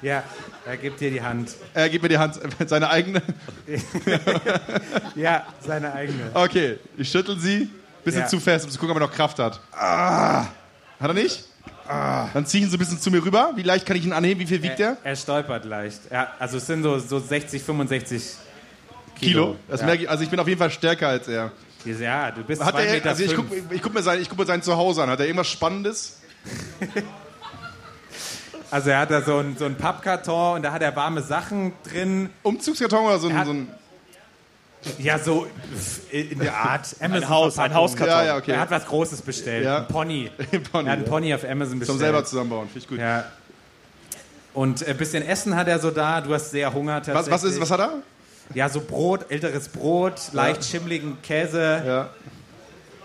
Ja, 0.03 0.23
er 0.65 0.77
gibt 0.77 1.01
dir 1.01 1.11
die 1.11 1.23
Hand. 1.23 1.51
Er 1.75 1.89
gibt 1.89 2.03
mir 2.03 2.09
die 2.09 2.19
Hand, 2.19 2.39
seine 2.67 2.91
eigene. 2.91 3.23
Ja, 5.15 5.47
seine 5.61 5.93
eigene. 5.93 6.31
Okay, 6.35 6.79
ich 6.97 7.11
schüttel 7.11 7.39
sie. 7.39 7.69
Bisschen 8.05 8.23
Ja. 8.23 8.27
zu 8.29 8.41
fest, 8.41 8.65
um 8.65 8.71
zu 8.71 8.79
gucken, 8.79 8.93
ob 8.93 8.97
er 9.03 9.07
noch 9.09 9.13
Kraft 9.15 9.39
hat. 9.39 9.61
Ah. 9.73 10.43
Hat 10.99 11.09
er 11.09 11.13
nicht? 11.13 11.45
Ah. 11.87 12.29
Dann 12.33 12.47
zieh 12.47 12.61
ihn 12.61 12.71
so 12.71 12.77
ein 12.77 12.79
bisschen 12.79 12.99
zu 12.99 13.11
mir 13.11 13.23
rüber. 13.23 13.53
Wie 13.57 13.63
leicht 13.63 13.85
kann 13.85 13.95
ich 13.97 14.07
ihn 14.07 14.13
anheben? 14.15 14.41
Wie 14.41 14.47
viel 14.47 14.63
wiegt 14.63 14.81
Er, 14.81 14.91
er? 14.91 14.97
er 15.05 15.17
stolpert 15.17 15.67
leicht. 15.67 16.01
Ja, 16.11 16.29
also 16.39 16.57
es 16.57 16.67
sind 16.67 16.83
so, 16.83 16.99
so 16.99 17.19
60, 17.19 17.63
65 17.63 18.23
Kilo. 19.21 19.57
Das 19.69 19.81
ja. 19.81 19.87
merke 19.87 20.03
ich, 20.05 20.11
also 20.11 20.25
ich 20.25 20.31
bin 20.31 20.41
auf 20.41 20.49
jeden 20.49 20.59
Fall 20.59 20.71
stärker 20.71 21.09
als 21.09 21.29
er. 21.29 21.53
Ja, 21.85 22.31
du 22.31 22.43
bist 22.43 22.63
Hat 22.63 22.75
zwei 22.75 22.85
er, 22.85 22.95
Meter 22.95 23.09
also 23.11 23.23
ich 23.23 23.35
gucke 23.35 23.55
ich 23.71 23.83
guck 23.83 23.95
mir, 23.95 24.03
sein, 24.03 24.21
ich 24.21 24.29
guck 24.29 24.39
mir 24.39 24.45
sein 24.47 24.63
Zuhause 24.63 25.03
an. 25.03 25.11
Hat 25.11 25.21
er 25.21 25.27
irgendwas 25.27 25.49
Spannendes? 25.49 26.21
Also 28.71 28.91
er 28.91 29.01
hat 29.01 29.11
da 29.11 29.23
so 29.23 29.39
einen 29.39 29.57
so 29.57 29.65
einen 29.65 29.75
Pappkarton 29.75 30.57
und 30.57 30.63
da 30.63 30.73
hat 30.73 30.83
er 30.83 30.95
warme 30.95 31.23
Sachen 31.23 31.73
drin. 31.83 32.31
Umzugskarton 32.43 33.05
oder 33.05 33.19
so 33.19 33.29
ein. 33.29 33.35
Er 33.35 33.39
hat- 33.41 33.47
so 33.47 33.53
ein 33.53 33.69
Ja, 34.99 35.19
so 35.19 35.47
in 36.11 36.39
der 36.39 36.57
Art. 36.57 36.95
Amazon 37.01 37.29
Haus, 37.29 37.59
ein. 37.59 37.75
Hauskarton. 37.75 38.15
ja, 38.15 38.25
ja, 38.25 38.37
okay. 38.37 38.53
Er 38.53 38.61
hat 38.61 38.71
was 38.71 38.87
Großes 38.87 39.23
bestellt. 39.23 39.65
Ja. 39.65 39.79
Ein 39.79 39.89
Pony. 39.89 40.31
Pony, 40.73 40.87
er 40.87 40.93
hat 40.93 40.99
einen 40.99 41.05
ja. 41.05 41.11
Pony 41.11 41.35
auf 41.35 41.45
Amazon 41.45 41.81
bestellt. 41.81 41.87
Zum 41.87 41.99
selber 41.99 42.25
zusammenbauen. 42.25 42.69
Finde 42.69 42.79
ich 42.79 42.89
gut. 42.89 42.99
Ja. 42.99 43.25
Und 44.55 44.87
ein 44.87 44.97
bisschen 44.97 45.27
Essen 45.27 45.57
hat 45.57 45.67
er 45.67 45.79
so 45.81 45.91
da. 45.91 46.21
Du 46.21 46.33
hast 46.33 46.51
sehr 46.51 46.73
Hunger 46.73 47.03
tatsächlich. 47.03 47.33
Was, 47.33 47.43
was, 47.43 47.53
ist, 47.53 47.61
was 47.61 47.71
hat 47.73 47.81
er? 47.81 48.03
Ja, 48.55 48.69
so 48.69 48.81
Brot, 48.81 49.31
älteres 49.31 49.69
Brot, 49.69 50.15
leicht 50.33 50.65
schimmligen 50.65 51.19
Käse 51.23 51.83
Ja. 51.87 52.11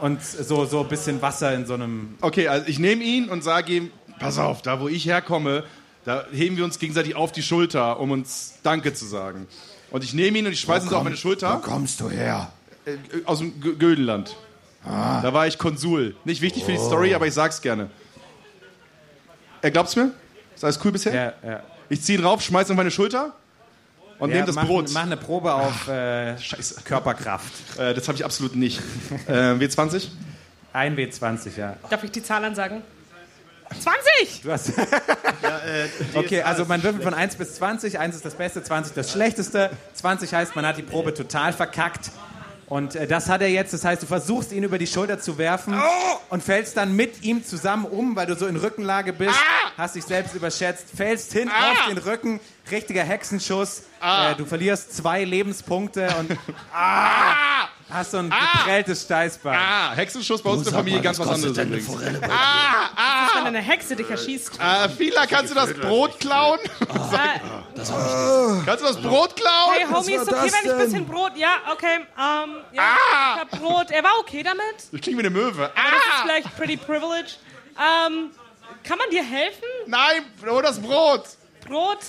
und 0.02 0.24
so, 0.24 0.66
so 0.66 0.82
ein 0.82 0.88
bisschen 0.88 1.22
Wasser 1.22 1.54
in 1.54 1.66
so 1.66 1.76
einem. 1.76 2.16
Okay, 2.22 2.48
also 2.48 2.66
ich 2.68 2.80
nehme 2.80 3.04
ihn 3.04 3.30
und 3.30 3.44
sage 3.44 3.74
ihm: 3.74 3.92
Pass 4.20 4.40
auf, 4.40 4.62
da 4.64 4.80
wo 4.80 4.88
ich 4.88 5.06
herkomme, 5.06 5.64
da 6.04 6.26
heben 6.32 6.58
wir 6.58 6.64
uns 6.66 6.80
gegenseitig 6.80 7.16
auf 7.16 7.32
die 7.32 7.44
Schulter, 7.44 8.00
um 8.00 8.12
uns 8.12 8.56
Danke 8.64 8.94
zu 8.94 9.06
sagen. 9.06 9.48
Und 9.92 10.04
ich 10.04 10.14
nehme 10.14 10.38
ihn 10.40 10.48
und 10.48 10.52
ich 10.54 10.60
schmeiße 10.62 10.88
ihn 10.88 10.90
so 10.90 10.98
auf 10.98 11.04
meine 11.04 11.16
Wo 11.16 11.20
Schulter. 11.20 11.62
kommst 11.64 12.00
du 12.02 12.10
her? 12.10 12.52
Äh, 12.86 12.98
aus 13.26 13.40
dem 13.40 13.62
G- 13.62 13.76
Gödenland. 13.76 14.36
Da 14.84 15.34
war 15.34 15.48
ich 15.48 15.58
Konsul. 15.58 16.16
Nicht 16.26 16.42
wichtig 16.42 16.64
für 16.64 16.72
die 16.72 16.78
Story, 16.78 17.16
aber 17.16 17.26
ich 17.26 17.34
sag's 17.34 17.62
gerne. 17.62 17.90
Er 19.64 19.72
glaubt's 19.72 19.96
mir? 19.96 20.12
Ist 20.54 20.64
alles 20.64 20.80
cool 20.86 20.92
bisher? 20.92 21.14
Ja, 21.44 21.50
ja. 21.50 21.64
Ich 21.90 22.02
ziehe 22.04 22.20
ihn 22.20 22.26
rauf, 22.26 22.42
schmeiße 22.42 22.70
ihn 22.70 22.74
auf 22.74 22.78
meine 22.78 22.92
Schulter 22.92 23.34
und 24.20 24.30
Ja, 24.30 24.36
nehme 24.36 24.48
das 24.48 24.56
mach, 24.56 24.66
Brot. 24.66 24.92
Mach 24.94 25.04
eine 25.04 25.18
Probe 25.18 25.54
auf 25.54 25.88
äh. 25.88 26.36
Körperkraft. 26.84 27.78
Äh, 27.78 27.94
das 27.94 28.08
habe 28.08 28.18
ich 28.18 28.26
absolut 28.26 28.56
nicht. 28.56 28.82
Äh, 29.28 29.54
W20? 29.54 30.08
Ein 30.74 30.96
W20, 30.98 31.58
ja. 31.58 31.76
Darf 31.90 32.04
ich 32.04 32.12
die 32.12 32.24
Zahl 32.24 32.44
ansagen? 32.44 32.82
20! 33.80 34.42
Du 34.44 34.52
hast 34.52 34.74
Ja, 35.42 35.58
äh, 35.60 35.88
Okay, 36.14 36.42
also 36.42 36.66
man 36.66 36.84
würfelt 36.84 37.04
von 37.04 37.14
1 37.14 37.36
bis 37.36 37.56
20. 37.56 38.00
1 38.00 38.16
ist 38.16 38.26
das 38.26 38.36
Beste, 38.36 38.64
20 38.64 38.94
das 38.94 39.12
Schlechteste. 39.12 39.72
20 39.94 40.34
heißt, 40.34 40.56
man 40.56 40.66
hat 40.66 40.78
die 40.78 40.84
Probe 40.84 41.14
total 41.14 41.54
verkackt. 41.54 42.12
Und 42.68 42.96
äh, 42.96 43.08
das 43.08 43.30
hat 43.30 43.42
er 43.42 43.50
jetzt. 43.50 43.74
Das 43.74 43.86
heißt, 43.86 44.02
du 44.02 44.08
versuchst, 44.08 44.52
ihn 44.52 44.64
über 44.64 44.78
die 44.78 44.88
Schulter 44.88 45.20
zu 45.20 45.38
werfen 45.38 45.80
und 46.30 46.44
fällst 46.44 46.78
dann 46.78 46.96
mit 46.96 47.24
ihm 47.24 47.44
zusammen 47.44 47.86
um, 47.86 48.16
weil 48.16 48.26
du 48.26 48.36
so 48.36 48.48
in 48.48 48.56
Rückenlage 48.56 49.14
bist. 49.14 49.36
Hast 49.78 49.96
dich 49.96 50.04
selbst 50.04 50.34
überschätzt, 50.34 50.86
fällst 50.96 51.34
hin 51.34 51.50
auf 51.50 51.88
den 51.88 51.98
Rücken. 51.98 52.40
Richtiger 52.72 53.04
Hexenschuss. 53.04 53.84
Äh, 54.02 54.36
du 54.36 54.46
verlierst 54.46 54.96
zwei 54.96 55.24
Lebenspunkte 55.24 56.08
und 56.20 56.32
hast 57.90 58.12
so 58.12 58.18
ein 58.18 58.30
geprelltes 58.30 59.04
Steißbein. 59.04 59.58
Ah, 59.58 59.94
Hexenschuss 59.94 60.42
bei 60.42 60.50
uns 60.50 60.60
in 60.60 60.66
der 60.66 60.74
Familie 60.74 61.02
ganz 61.02 61.20
was 61.20 61.28
anderes 61.28 61.54
denn 61.54 61.68
eine 61.68 61.78
übrigens. 61.78 61.94
Forelle 61.94 62.20
bei 62.20 62.28
Das 62.28 63.30
ist, 63.30 63.36
wenn 63.36 63.46
eine 63.46 63.62
Hexe 63.62 63.96
dich 63.96 64.10
erschießt. 64.10 64.60
Äh, 64.60 64.90
Fila, 64.90 65.26
kannst 65.28 65.52
du 65.52 65.56
das 65.56 65.74
Brot 65.74 66.20
klauen? 66.20 66.60
Äh, 66.62 67.40
Kannst 67.76 67.92
du 68.84 68.88
das 68.88 69.02
Brot 69.02 69.36
klauen? 69.36 69.74
hey, 69.74 69.86
Homie, 69.92 70.14
ist 70.14 70.28
okay, 70.28 70.52
wenn 70.52 70.66
ich 70.66 70.72
ein 70.72 70.78
bisschen 70.78 71.06
Brot... 71.06 71.34
Ja, 71.36 71.58
okay. 71.72 71.98
Ähm, 72.18 72.56
ja, 72.72 72.96
ich 73.36 73.42
hab 73.42 73.52
Brot. 73.52 73.92
Er 73.92 74.04
war 74.04 74.20
okay 74.20 74.42
damit. 74.44 74.64
Ich 74.92 75.02
klinge 75.02 75.18
wie 75.18 75.22
eine 75.28 75.30
Möwe. 75.30 75.66
Aber 75.66 75.72
das 75.76 76.16
ist 76.16 76.22
vielleicht 76.24 76.58
pretty 76.58 76.78
privilege. 76.78 77.34
Ähm, 77.78 78.32
kann 78.84 78.98
man 78.98 79.10
dir 79.12 79.24
helfen? 79.24 79.64
Nein, 79.88 80.24
hol 80.46 80.62
das 80.64 80.80
Brot. 80.80 81.24
Brot? 81.68 82.00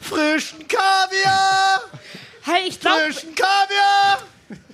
Frischen 0.00 0.66
Kaviar! 0.68 1.80
Hey, 2.42 2.68
ich 2.68 2.78
glaube... 2.78 3.00
Frischen 3.12 3.34
Kaviar! 3.34 4.18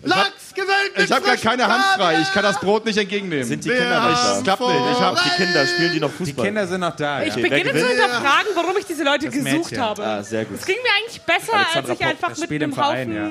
Lachs 0.02 0.52
gewöhnt 0.54 0.92
Ich 0.96 1.11
habe 1.12 1.24
gar 1.24 1.37
keine 1.37 1.66
Hand 1.66 1.85
frei. 1.96 2.20
Ich 2.20 2.32
kann 2.32 2.42
das 2.42 2.58
Brot 2.61 2.85
nicht 2.85 2.98
entgegennehmen. 2.98 3.44
Sind 3.44 3.64
die 3.64 3.70
Wir 3.70 3.78
Kinder 3.78 4.00
nicht 4.08 4.22
das 4.22 4.37
da? 4.38 4.42
klappt 4.42 4.61
nicht. 4.62 4.90
Ich 4.92 5.00
hab 5.00 5.22
Die 5.22 5.30
Kinder, 5.42 5.66
spielen 5.66 5.92
die 5.92 6.00
noch 6.00 6.11
Die 6.11 6.16
Fußball? 6.16 6.44
Kinder 6.44 6.66
sind 6.66 6.80
noch 6.80 6.96
da. 6.96 7.22
Ich 7.22 7.35
Ja. 7.37 7.42
beginne 7.42 7.70
zu 7.72 7.87
hinterfragen, 7.88 8.48
warum 8.54 8.76
ich 8.76 8.85
diese 8.87 9.04
Leute 9.04 9.26
Das 9.26 9.35
gesucht 9.35 9.52
Mädchen. 9.52 9.80
habe. 9.80 10.04
Ah, 10.04 10.22
sehr 10.22 10.44
gut. 10.44 10.58
Es 10.61 10.66
ging 10.66 10.76
mir 10.82 10.90
eigentlich 11.00 11.22
besser, 11.22 11.54
Alexandra 11.54 11.78
als 11.78 11.88
ich 11.90 11.98
Popp, 11.98 12.08
einfach 12.11 12.28
das 12.30 12.38
mit 12.48 12.74
Verein, 12.74 13.08
Haufen 13.08 13.14
ja. 13.14 13.30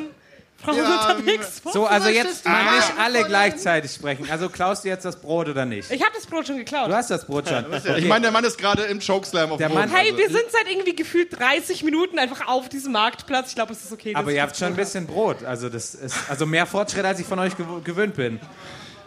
Frauen 0.64 0.78
Ja, 0.78 1.12
unterwegs. 1.12 1.62
So, 1.74 1.86
also 1.86 2.10
jetzt 2.10 2.46
mal 2.46 2.76
nicht 2.76 2.90
Hand 2.90 3.00
alle 3.00 3.24
gleichzeitig 3.26 3.92
sprechen. 3.92 4.28
Also 4.30 4.50
klaust 4.50 4.84
du 4.84 4.90
jetzt 4.90 5.04
das 5.06 5.16
Brot 5.20 5.50
oder 5.50 5.66
nicht? 5.66 5.90
Ich 5.92 6.02
habe 6.02 6.12
das 6.16 6.26
Brot 6.26 6.48
schon 6.48 6.58
geklaut. 6.58 6.90
Du 6.90 6.96
hast 6.96 7.10
das 7.10 7.26
Brot 7.26 7.48
schon. 7.50 7.66
Ich 7.98 8.06
meine, 8.08 8.22
der 8.22 8.32
Mann 8.32 8.44
ist 8.44 8.58
gerade 8.58 8.84
im 8.84 9.00
Chokeslam 9.00 9.52
auf 9.52 9.58
Der 9.58 9.70
dem 9.70 9.74
Mann- 9.76 9.90
Boden. 9.90 9.98
Hey, 10.00 10.12
also. 10.12 10.18
wir 10.20 10.30
sind 10.30 10.52
seit 10.52 10.70
irgendwie 10.70 10.96
gefühlt 10.96 11.38
30 11.40 11.84
Minuten 11.84 12.20
einfach 12.20 12.48
auf 12.48 12.70
diesem 12.70 12.92
Marktplatz. 12.94 13.50
Ich 13.50 13.56
glaube, 13.56 13.74
es 13.74 13.84
ist 13.84 13.92
okay. 13.92 14.14
Aber 14.16 14.32
ihr 14.32 14.42
habt 14.42 14.56
schon 14.56 14.68
ein 14.70 14.76
bisschen 14.76 15.08
Brot. 15.08 15.44
Also 15.44 15.70
das 15.70 15.96
ist 15.96 16.16
also 16.30 16.46
mehr 16.46 16.66
Fortschritt, 16.66 17.06
als 17.06 17.20
ich 17.20 17.26
von 17.26 17.40
euch 17.40 17.56
gew 17.58 17.82
gewöhnt 17.84 18.16
bin. 18.16 18.40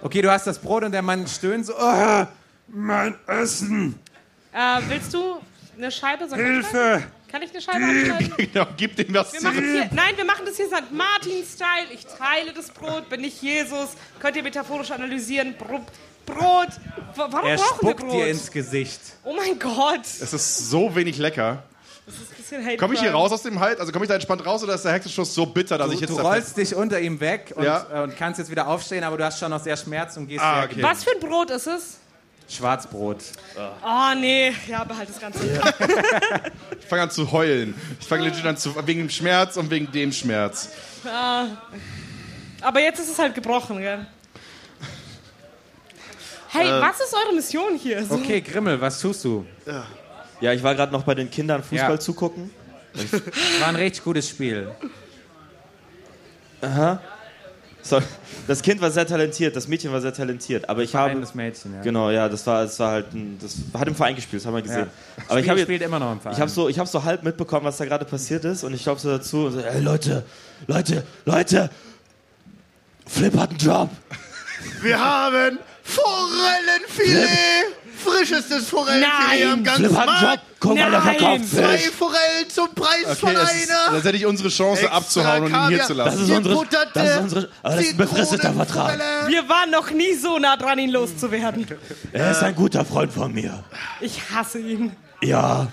Okay, 0.02 0.20
du 0.22 0.30
hast 0.30 0.46
das 0.46 0.58
Brot 0.58 0.84
und 0.84 0.92
der 0.92 1.02
Mann 1.02 1.26
stöhnt 1.26 1.66
so. 1.66 1.74
Oh, 1.78 2.26
mein 2.68 3.14
Essen! 3.26 3.98
Äh, 4.52 4.80
willst 4.88 5.12
du 5.14 5.36
eine 5.76 5.90
Scheibe? 5.90 6.26
Hilfe! 6.34 7.02
Kann 7.34 7.42
ich 7.42 7.50
eine 7.50 7.60
Scheibe 7.60 7.84
anschneiden? 7.84 8.32
Genau, 8.52 8.66
gib 8.76 8.94
dem 8.94 9.12
was 9.12 9.32
Wir 9.32 9.42
machen 9.42 9.58
hier, 9.64 9.88
nein, 9.90 10.16
wir 10.16 10.24
machen 10.24 10.44
das 10.46 10.54
hier 10.56 10.66
St. 10.68 10.92
Martin-Style. 10.92 11.88
Ich 11.92 12.06
teile 12.06 12.52
das 12.54 12.70
Brot, 12.70 13.08
bin 13.08 13.24
ich 13.24 13.42
Jesus. 13.42 13.88
Könnt 14.20 14.36
ihr 14.36 14.44
metaphorisch 14.44 14.92
analysieren. 14.92 15.56
Bro 15.58 15.80
Brot. 16.26 16.68
Wa- 17.16 17.26
Warum 17.30 17.48
Er 17.48 17.56
brauchen 17.56 17.58
wir 17.58 17.58
spuckt 17.58 18.00
Brot? 18.02 18.12
dir 18.12 18.28
ins 18.28 18.52
Gesicht. 18.52 19.00
oh 19.24 19.32
mein 19.34 19.58
Gott. 19.58 20.02
Es 20.04 20.32
ist 20.32 20.70
so 20.70 20.94
wenig 20.94 21.18
lecker. 21.18 21.64
Das 22.06 22.14
ist 22.14 22.30
ein 22.30 22.36
bisschen 22.36 22.64
Hate 22.64 22.76
Komme 22.76 22.94
ich 22.94 23.00
hier 23.00 23.10
raus 23.12 23.32
aus 23.32 23.42
dem 23.42 23.58
Halt? 23.58 23.80
Also 23.80 23.90
komme 23.90 24.04
ich 24.04 24.08
da 24.08 24.14
entspannt 24.14 24.46
raus 24.46 24.62
oder 24.62 24.74
ist 24.76 24.84
der 24.84 24.92
Hexenschuss 24.92 25.34
so 25.34 25.44
bitter, 25.44 25.76
dass 25.76 25.90
ich 25.90 25.96
Du, 25.98 26.04
jetzt 26.06 26.16
du 26.16 26.22
rollst 26.22 26.56
dich 26.56 26.72
unter 26.76 27.00
ihm 27.00 27.18
weg 27.18 27.52
und, 27.56 27.64
Ja. 27.64 27.84
äh, 27.92 28.02
und 28.04 28.16
kannst 28.16 28.38
jetzt 28.38 28.50
wieder 28.52 28.68
aufstehen, 28.68 29.02
aber 29.02 29.16
du 29.18 29.24
hast 29.24 29.40
schon 29.40 29.50
noch 29.50 29.60
sehr 29.60 29.76
Schmerz 29.76 30.16
und 30.16 30.28
gehst 30.28 30.40
Ah, 30.44 30.62
okay. 30.64 30.82
Was 30.82 31.02
für 31.02 31.10
ein 31.10 31.18
Brot 31.20 31.50
ist 31.50 31.66
es? 31.66 31.98
Schwarzbrot. 32.48 33.18
Oh 33.84 34.14
nee, 34.18 34.52
ja, 34.68 34.84
behalt 34.84 35.08
das 35.08 35.20
Ganze. 35.20 35.40
Ich 36.80 36.86
fange 36.90 37.02
an 37.02 37.10
zu 37.10 37.32
heulen. 37.32 37.74
Ich 37.98 38.06
fange 38.06 38.24
legit 38.24 38.44
an 38.44 38.58
zu 38.58 38.74
wegen 38.86 39.00
dem 39.00 39.08
Schmerz 39.10 39.56
und 39.56 39.70
wegen 39.70 39.90
dem 39.90 40.12
Schmerz. 40.12 40.68
Aber 42.60 42.80
jetzt 42.80 43.00
ist 43.00 43.10
es 43.10 43.18
halt 43.18 43.34
gebrochen, 43.34 43.78
gell? 43.78 44.06
Hey, 46.48 46.68
was 46.68 47.00
ist 47.00 47.14
eure 47.14 47.34
Mission 47.34 47.76
hier? 47.76 48.04
So, 48.04 48.14
Okay, 48.16 48.40
Grimmel, 48.42 48.78
was 48.80 49.00
tust 49.00 49.24
du? 49.24 49.46
Ja, 50.40 50.52
ich 50.52 50.62
war 50.62 50.74
gerade 50.74 50.92
noch 50.92 51.02
bei 51.04 51.14
den 51.14 51.30
Kindern 51.30 51.62
Fußball 51.62 51.92
Ja. 51.92 51.98
zugucken. 51.98 52.50
War 53.60 53.68
ein 53.68 53.76
richtig 53.76 54.04
gutes 54.04 54.28
Spiel. 54.28 54.70
So, 57.86 58.00
das 58.48 58.62
Kind 58.62 58.80
war 58.80 58.90
sehr 58.90 59.06
talentiert, 59.06 59.54
das 59.54 59.68
Mädchen 59.68 59.92
war 59.92 60.00
sehr 60.00 60.14
talentiert, 60.14 60.66
aber 60.70 60.82
ich 60.82 60.94
habe 60.94 61.10
Kleines 61.10 61.34
Mädchen, 61.34 61.74
ja. 61.74 61.82
genau, 61.82 62.08
ja, 62.10 62.30
das 62.30 62.46
war, 62.46 62.62
das 62.62 62.80
war 62.80 62.92
halt, 62.92 63.12
ein, 63.12 63.38
das 63.38 63.56
hat 63.78 63.86
im 63.86 63.94
Verein 63.94 64.16
gespielt, 64.16 64.40
das 64.40 64.46
haben 64.46 64.54
wir 64.54 64.62
gesehen. 64.62 64.86
Ja. 65.18 65.22
Aber 65.28 65.38
ich 65.38 65.44
Spiel- 65.44 65.50
habe 65.50 65.60
jetzt, 65.60 65.66
spielt 65.66 65.82
immer 65.82 65.98
noch 65.98 66.12
im 66.12 66.18
Verein. 66.20 66.34
ich 66.34 66.40
habe 66.40 66.50
so, 66.50 66.70
ich 66.70 66.78
habe 66.78 66.88
so 66.88 67.04
halb 67.04 67.22
mitbekommen, 67.22 67.66
was 67.66 67.76
da 67.76 67.84
gerade 67.84 68.06
passiert 68.06 68.42
ist, 68.46 68.64
und 68.64 68.72
ich 68.72 68.82
glaube 68.84 68.98
so 69.00 69.10
dazu, 69.10 69.44
und 69.46 69.52
so, 69.52 69.60
ey 69.60 69.80
Leute, 69.82 70.24
Leute, 70.66 71.04
Leute, 71.26 71.68
Flip 73.06 73.36
hat 73.38 73.50
einen 73.50 73.58
Job. 73.58 73.90
Wir 74.80 74.98
haben 74.98 75.58
Forellenfilet! 75.82 77.28
Frischestes 78.02 78.66
Forellenfilet 78.68 79.40
Nein! 79.44 79.52
am 79.52 79.62
ganzen 79.64 79.84
Flip 79.86 79.96
hat 79.98 80.08
einen 80.08 80.30
Job. 80.32 80.40
Guck 80.68 80.78
mal, 80.78 80.90
der 80.90 81.02
verkauft 81.02 81.50
Zwei 81.50 81.78
Fisch. 81.78 81.90
Forellen 81.90 82.48
zum 82.48 82.74
Preis 82.74 83.18
von 83.18 83.28
Okay, 83.30 83.38
das, 83.40 83.54
ist, 83.54 83.70
einer! 83.70 83.96
das 83.96 84.04
hätte 84.04 84.16
ich 84.16 84.26
unsere 84.26 84.48
Chance 84.48 84.82
Extra 84.82 84.96
abzuhauen 84.96 85.42
und 85.44 85.50
ihn 85.50 85.68
hier 85.68 85.78
Kaviar. 85.78 85.86
zu 85.86 85.94
Das 85.94 86.06
lassen. 86.06 86.22
ist 86.24 86.30
unsere, 86.30 86.66
das 86.94 87.10
ist 87.10 87.18
unsere, 87.20 87.48
aber 87.62 87.74
das 87.76 87.84
ist 87.84 87.90
ein 87.90 87.96
befristeter 87.96 88.52
Vertrag. 88.54 88.90
Zitronenforelle. 88.92 89.28
Wir 89.28 89.48
waren 89.48 89.70
noch 89.70 89.90
nie 89.90 90.14
so 90.14 90.38
nah 90.38 90.56
dran, 90.56 90.78
ihn 90.78 90.90
loszuwerden. 90.90 91.66
Er 92.12 92.30
ist 92.30 92.42
ein 92.42 92.54
guter 92.54 92.84
Freund 92.84 93.12
von 93.12 93.32
mir. 93.32 93.62
Ich 94.00 94.20
hasse 94.34 94.58
ihn. 94.58 94.96
Ja. 95.22 95.68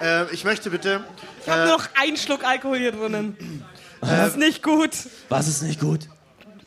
Ähm, 0.00 0.26
ich 0.32 0.44
möchte 0.44 0.70
bitte. 0.70 1.04
Ich 1.42 1.48
habe 1.50 1.66
nur 1.68 1.78
noch 1.78 1.88
einen 2.00 2.16
Schluck 2.16 2.44
Alkohol 2.44 2.78
hier 2.78 2.92
drinnen. 2.92 3.64
Das 4.00 4.28
ist 4.28 4.36
nicht 4.36 4.62
gut. 4.62 4.90
Was 5.28 5.48
ist 5.48 5.62
nicht 5.62 5.80
gut? 5.80 6.08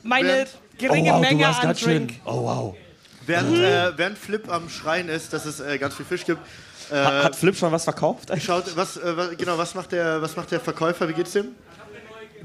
Meine 0.04 0.46
Oh 0.46 0.78
geringe 0.78 1.10
wow, 1.12 1.16
du 1.22 1.28
Menge 1.28 1.44
warst 1.46 1.60
an 1.62 1.68
ganz 1.68 1.80
Drink. 1.82 2.12
schön. 2.12 2.20
Oh 2.26 2.44
wow. 2.44 2.76
Während, 3.26 3.58
äh, 3.58 3.98
während 3.98 4.18
Flip 4.18 4.50
am 4.52 4.70
Schreien 4.70 5.10
ist, 5.10 5.34
dass 5.34 5.46
es 5.46 5.60
äh, 5.60 5.78
ganz 5.80 5.96
viel 5.96 6.06
Fisch 6.06 6.26
gibt, 6.26 6.40
äh, 6.92 6.96
Hat, 6.96 7.24
hat 7.24 7.36
Flip 7.36 7.56
schon 7.56 7.72
was 7.72 7.84
verkauft? 7.84 8.32
schaut, 8.42 8.76
was, 8.76 8.98
äh, 8.98 9.18
was, 9.18 9.38
genau, 9.38 9.58
was 9.58 9.74
macht, 9.76 9.92
der, 9.92 10.22
was 10.22 10.36
macht 10.36 10.52
der 10.52 10.60
Verkäufer? 10.60 11.08
Wie 11.10 11.14
geht's 11.14 11.32
dem? 11.34 11.48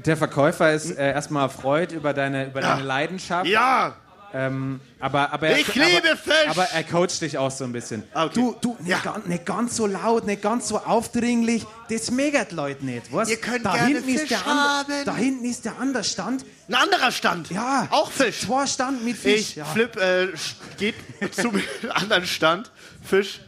Der 0.05 0.17
Verkäufer 0.17 0.71
ist 0.73 0.91
äh, 0.97 1.11
erstmal 1.11 1.43
erfreut 1.43 1.91
über 1.91 2.13
deine, 2.13 2.47
über 2.47 2.61
deine 2.61 2.83
Leidenschaft. 2.83 3.47
Ja! 3.47 3.95
Ähm, 4.33 4.79
aber, 4.99 5.33
aber 5.33 5.47
er, 5.49 5.57
Ich 5.59 5.75
liebe 5.75 5.85
aber, 6.07 6.15
Fisch! 6.17 6.47
Aber 6.47 6.63
er 6.63 6.83
coacht 6.85 7.19
dich 7.21 7.37
auch 7.37 7.51
so 7.51 7.65
ein 7.65 7.73
bisschen. 7.73 8.03
Ah, 8.13 8.25
okay. 8.25 8.33
Du, 8.35 8.55
du, 8.61 8.77
nicht, 8.79 9.03
ganz, 9.03 9.25
nicht 9.25 9.45
ganz 9.45 9.75
so 9.75 9.85
laut, 9.87 10.25
nicht 10.25 10.41
ganz 10.41 10.69
so 10.69 10.77
aufdringlich. 10.77 11.65
Das 11.89 12.05
die 12.05 12.55
Leute 12.55 12.85
nicht. 12.85 13.11
Was? 13.11 13.29
Ihr 13.29 13.35
könnt 13.35 13.65
da 13.65 13.73
gerne 13.73 13.87
hinten 13.95 14.07
ist 14.09 14.19
Fisch 14.21 14.29
der 14.29 14.47
ander- 14.47 14.63
haben. 14.63 14.93
Da 15.05 15.15
hinten 15.17 15.43
ist 15.45 15.65
der 15.65 15.77
andere 15.79 16.03
Stand. 16.05 16.45
Ein 16.69 16.75
anderer 16.75 17.11
Stand! 17.11 17.49
Ja. 17.51 17.87
Auch 17.91 18.09
Fisch! 18.09 18.39
Zwei 18.39 18.65
Stand 18.67 19.03
mit 19.03 19.17
Fisch. 19.17 19.41
Ich, 19.41 19.55
ja. 19.57 19.65
Flip, 19.65 19.97
äh, 19.97 20.29
geht 20.77 20.95
zum 21.35 21.61
anderen 21.93 22.25
Stand, 22.25 22.71
Fisch. 23.03 23.41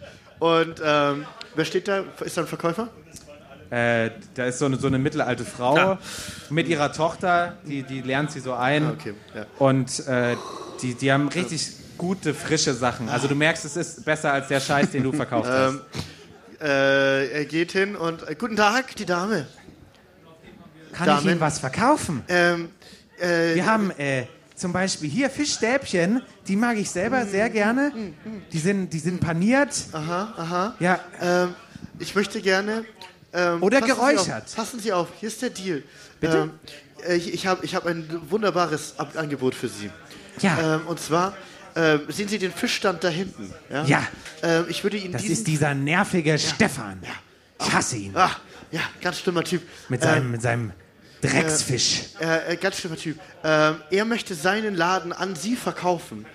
Und 0.44 0.82
ähm, 0.84 1.26
wer 1.56 1.64
steht 1.66 1.88
da? 1.88 2.04
Ist 2.20 2.36
da 2.36 2.42
ein 2.42 2.48
Verkäufer? 2.48 2.90
Äh, 3.70 4.12
da 4.36 4.46
ist 4.46 4.60
so 4.60 4.66
eine, 4.66 4.76
so 4.78 4.88
eine 4.88 5.00
mittelalte 5.00 5.46
Frau 5.46 5.78
Ah. 5.78 6.00
mit 6.50 6.68
ihrer 6.68 6.92
Tochter, 6.92 7.56
die, 7.66 7.84
die 7.84 8.02
lernt 8.02 8.30
sie 8.32 8.42
so 8.42 8.54
ein. 8.54 8.90
Okay, 8.92 9.14
ja. 9.34 9.46
Und 9.58 10.06
äh, 10.06 10.36
die, 10.82 10.96
die 10.96 11.12
haben 11.14 11.30
richtig 11.30 11.70
gute, 11.98 12.34
frische 12.34 12.74
Sachen. 12.74 13.08
Also 13.08 13.28
du 13.30 13.36
merkst, 13.36 13.64
es 13.64 13.78
ist 13.78 14.04
besser 14.04 14.34
als 14.34 14.50
der 14.50 14.60
Scheiß, 14.60 14.92
den 14.92 15.04
du 15.04 15.14
verkauft 15.14 15.50
hast. 15.50 15.76
Ähm, 15.76 15.82
äh, 16.62 17.28
er 17.40 17.46
geht 17.46 17.72
hin 17.72 17.96
und 17.96 18.28
äh, 18.28 18.36
guten 18.36 18.58
Tag, 18.58 18.96
die 18.98 19.06
Dame. 19.06 19.48
Kann 20.92 21.08
Damen. 21.08 21.20
ich 21.22 21.32
Ihnen 21.32 21.40
was 21.40 21.58
verkaufen? 21.58 22.22
Ähm, 22.28 22.70
äh, 23.20 23.56
Wir 23.56 23.66
haben 23.66 23.92
äh, 23.92 24.26
zum 24.56 24.72
Beispiel 24.74 25.10
hier 25.10 25.30
Fischstäbchen, 25.30 26.22
die 26.48 26.56
mag 26.56 26.78
ich 26.78 26.90
selber 26.90 27.26
sehr 27.26 27.50
gerne. 27.50 27.92
Die 28.52 28.60
sind, 28.60 28.92
die 28.92 29.00
sind 29.00 29.20
paniert. 29.20 29.70
Aha, 29.92 30.34
aha. 30.38 30.76
Ja, 30.80 31.00
Ähm, 31.22 31.56
ich 32.00 32.14
möchte 32.16 32.42
gerne. 32.42 32.86
Ähm, 33.34 33.64
Oder 33.64 33.80
passen 33.80 33.92
Sie 33.94 34.00
geräuchert. 34.00 34.44
auf, 34.46 34.56
passen 34.56 34.80
Sie 34.80 34.94
auf, 34.94 35.08
hier 35.20 35.28
ist 35.28 35.42
der 35.42 35.50
Deal. 35.50 35.84
Bitte? 36.20 36.38
Ähm, 36.38 36.52
äh, 37.08 37.16
ich 37.16 37.34
ich 37.34 37.48
habe 37.48 37.66
ich 37.66 37.74
hab 37.76 37.86
ein 37.86 38.08
wunderbares 38.30 38.96
Angebot 39.00 39.56
für 39.56 39.68
Sie. 39.70 39.90
Ja. 40.40 40.76
Ähm, 40.76 40.88
und 40.88 41.00
zwar 41.00 41.36
ähm, 41.76 42.02
sehen 42.10 42.28
Sie 42.28 42.38
den 42.38 42.52
Fischstand 42.52 43.04
da 43.04 43.10
hinten. 43.10 43.52
Ja. 43.72 43.86
Ja. 43.86 44.08
Ähm, 44.44 44.66
ich 44.70 44.84
würde 44.84 44.98
Ihnen 44.98 45.14
das 45.14 45.24
ist 45.24 45.48
dieser 45.48 45.74
nervige 45.74 46.38
Stefan. 46.38 47.02
Ich 47.60 47.74
hasse 47.74 47.96
ihn. 47.98 48.16
Ah, 48.16 48.32
ja, 48.72 48.82
ganz 49.02 49.20
schlimmer 49.20 49.44
Typ. 49.44 49.64
Mit 49.90 50.02
Ähm, 50.04 50.08
seinem, 50.10 50.32
mit 50.32 50.42
seinem 50.42 50.72
Drecksfisch. 51.28 52.02
Äh, 52.20 52.54
äh, 52.54 52.56
ganz 52.58 52.78
schlimmer 52.80 52.98
Typ. 52.98 53.18
Ähm, 53.44 53.76
er 53.90 54.06
möchte 54.06 54.36
seinen 54.36 54.76
Laden 54.76 55.14
an 55.14 55.36
Sie 55.36 55.56
verkaufen. 55.56 56.26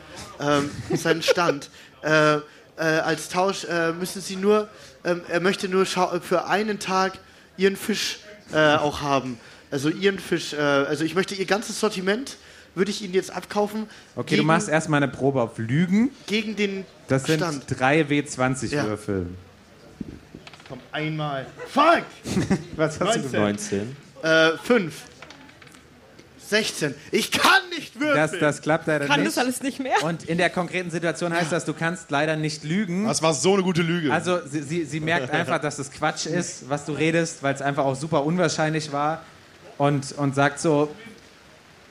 Ähm, 0.40 0.70
seinen 0.94 1.22
Stand. 1.22 1.70
äh, 2.02 2.36
äh, 2.36 2.40
als 2.76 3.28
Tausch 3.28 3.64
äh, 3.64 3.92
müssen 3.92 4.22
Sie 4.22 4.36
nur, 4.36 4.68
ähm, 5.04 5.22
er 5.28 5.40
möchte 5.40 5.68
nur 5.68 5.84
für 5.86 6.46
einen 6.46 6.78
Tag 6.78 7.18
Ihren 7.56 7.76
Fisch 7.76 8.20
äh, 8.52 8.76
auch 8.76 9.00
haben. 9.00 9.38
Also 9.70 9.88
Ihren 9.88 10.18
Fisch, 10.18 10.52
äh, 10.52 10.56
also 10.58 11.04
ich 11.04 11.14
möchte 11.14 11.34
Ihr 11.34 11.46
ganzes 11.46 11.80
Sortiment, 11.80 12.36
würde 12.74 12.90
ich 12.90 13.02
Ihnen 13.02 13.14
jetzt 13.14 13.30
abkaufen. 13.30 13.86
Okay, 14.14 14.36
du 14.36 14.44
machst 14.44 14.68
erstmal 14.68 15.02
eine 15.02 15.10
Probe 15.10 15.42
auf 15.42 15.58
Lügen. 15.58 16.10
Gegen 16.26 16.54
den 16.54 16.84
Das 17.08 17.24
sind 17.24 17.38
Stand. 17.38 17.64
drei 17.68 18.02
W20-Würfel. 18.02 19.26
Komm, 20.68 20.78
einmal. 20.92 21.46
Fuck! 21.68 22.04
Was 22.76 23.00
hast 23.00 23.16
du 23.16 23.20
19. 23.20 23.32
gemacht? 23.32 23.32
19. 23.32 23.96
Äh, 24.22 24.56
5. 24.58 24.94
16. 26.48 26.94
Ich 27.10 27.30
kann 27.30 27.68
nicht 27.76 28.00
würfeln! 28.00 28.16
Das, 28.16 28.32
das 28.38 28.62
klappt 28.62 28.86
leider 28.86 29.06
Kann 29.06 29.20
nicht. 29.20 29.36
das 29.36 29.38
alles 29.38 29.62
nicht 29.62 29.80
mehr? 29.80 30.02
Und 30.02 30.24
in 30.24 30.38
der 30.38 30.48
konkreten 30.48 30.90
Situation 30.90 31.34
heißt 31.34 31.52
das, 31.52 31.66
du 31.66 31.74
kannst 31.74 32.10
leider 32.10 32.36
nicht 32.36 32.64
lügen. 32.64 33.04
Das 33.06 33.22
war 33.22 33.34
so 33.34 33.52
eine 33.54 33.62
gute 33.62 33.82
Lüge. 33.82 34.12
Also 34.12 34.40
sie, 34.46 34.62
sie, 34.62 34.84
sie 34.84 35.00
merkt 35.00 35.30
einfach, 35.30 35.60
dass 35.60 35.78
es 35.78 35.90
Quatsch 35.90 36.26
ist, 36.26 36.68
was 36.70 36.86
du 36.86 36.92
redest, 36.92 37.42
weil 37.42 37.54
es 37.54 37.60
einfach 37.60 37.84
auch 37.84 37.96
super 37.96 38.24
unwahrscheinlich 38.24 38.92
war. 38.92 39.22
Und, 39.76 40.12
und 40.12 40.34
sagt 40.34 40.58
so, 40.58 40.92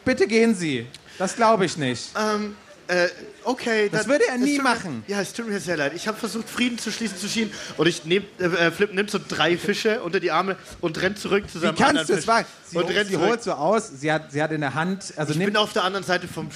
bitte 0.03 0.27
gehen 0.27 0.55
Sie. 0.55 0.87
Das 1.19 1.35
glaube 1.35 1.65
ich 1.65 1.77
nicht. 1.77 2.09
Ähm, 2.19 2.55
äh, 2.88 3.08
okay. 3.43 3.89
Das 3.89 4.02
dann- 4.02 4.12
würde 4.12 4.26
er 4.28 4.38
nie 4.38 4.56
tut 4.58 4.63
mir- 4.63 4.69
machen. 4.69 5.04
Ja, 5.08 5.21
es 5.21 5.34
tut 5.34 5.47
mir 5.47 5.60
sehr 5.60 5.78
leid. 5.78 5.93
Ich 5.95 6.08
habe 6.08 6.17
versucht, 6.17 6.50
Frieden 6.50 6.78
zu 6.78 6.91
schließen 6.91 7.17
zu 7.17 7.28
Schien 7.28 7.52
und 7.78 7.88
ich 7.88 8.06
nehm, 8.06 8.23
äh, 8.39 8.71
Flip 8.71 8.93
nimmt 8.93 9.10
so 9.12 9.19
drei 9.26 9.58
Fische 9.58 10.02
unter 10.02 10.19
die 10.19 10.32
Arme 10.32 10.56
und 10.82 11.02
rennt 11.02 11.19
zurück 11.19 11.50
zu 11.50 11.60
Wie 11.60 11.65
seinem 11.65 11.76
kannst 11.76 11.89
anderen 11.89 12.08
du 12.08 12.13
es 12.13 12.28
wagen? 12.28 12.47
Sie, 12.65 12.78
und 12.78 12.89
rennt 12.89 13.10
sie 13.10 13.17
holt 13.17 13.43
so 13.43 13.52
aus, 13.54 13.89
sie 14.00 14.12
hat, 14.12 14.32
sie 14.32 14.41
hat 14.41 14.52
in 14.52 14.62
der 14.62 14.73
Hand, 14.73 15.13
also 15.17 15.32
Ich 15.32 15.38
nimmt, 15.38 15.54
bin 15.54 15.62
auf 15.62 15.73
der 15.73 15.84
anderen 15.84 16.06
Seite 16.06 16.28
vom... 16.28 16.50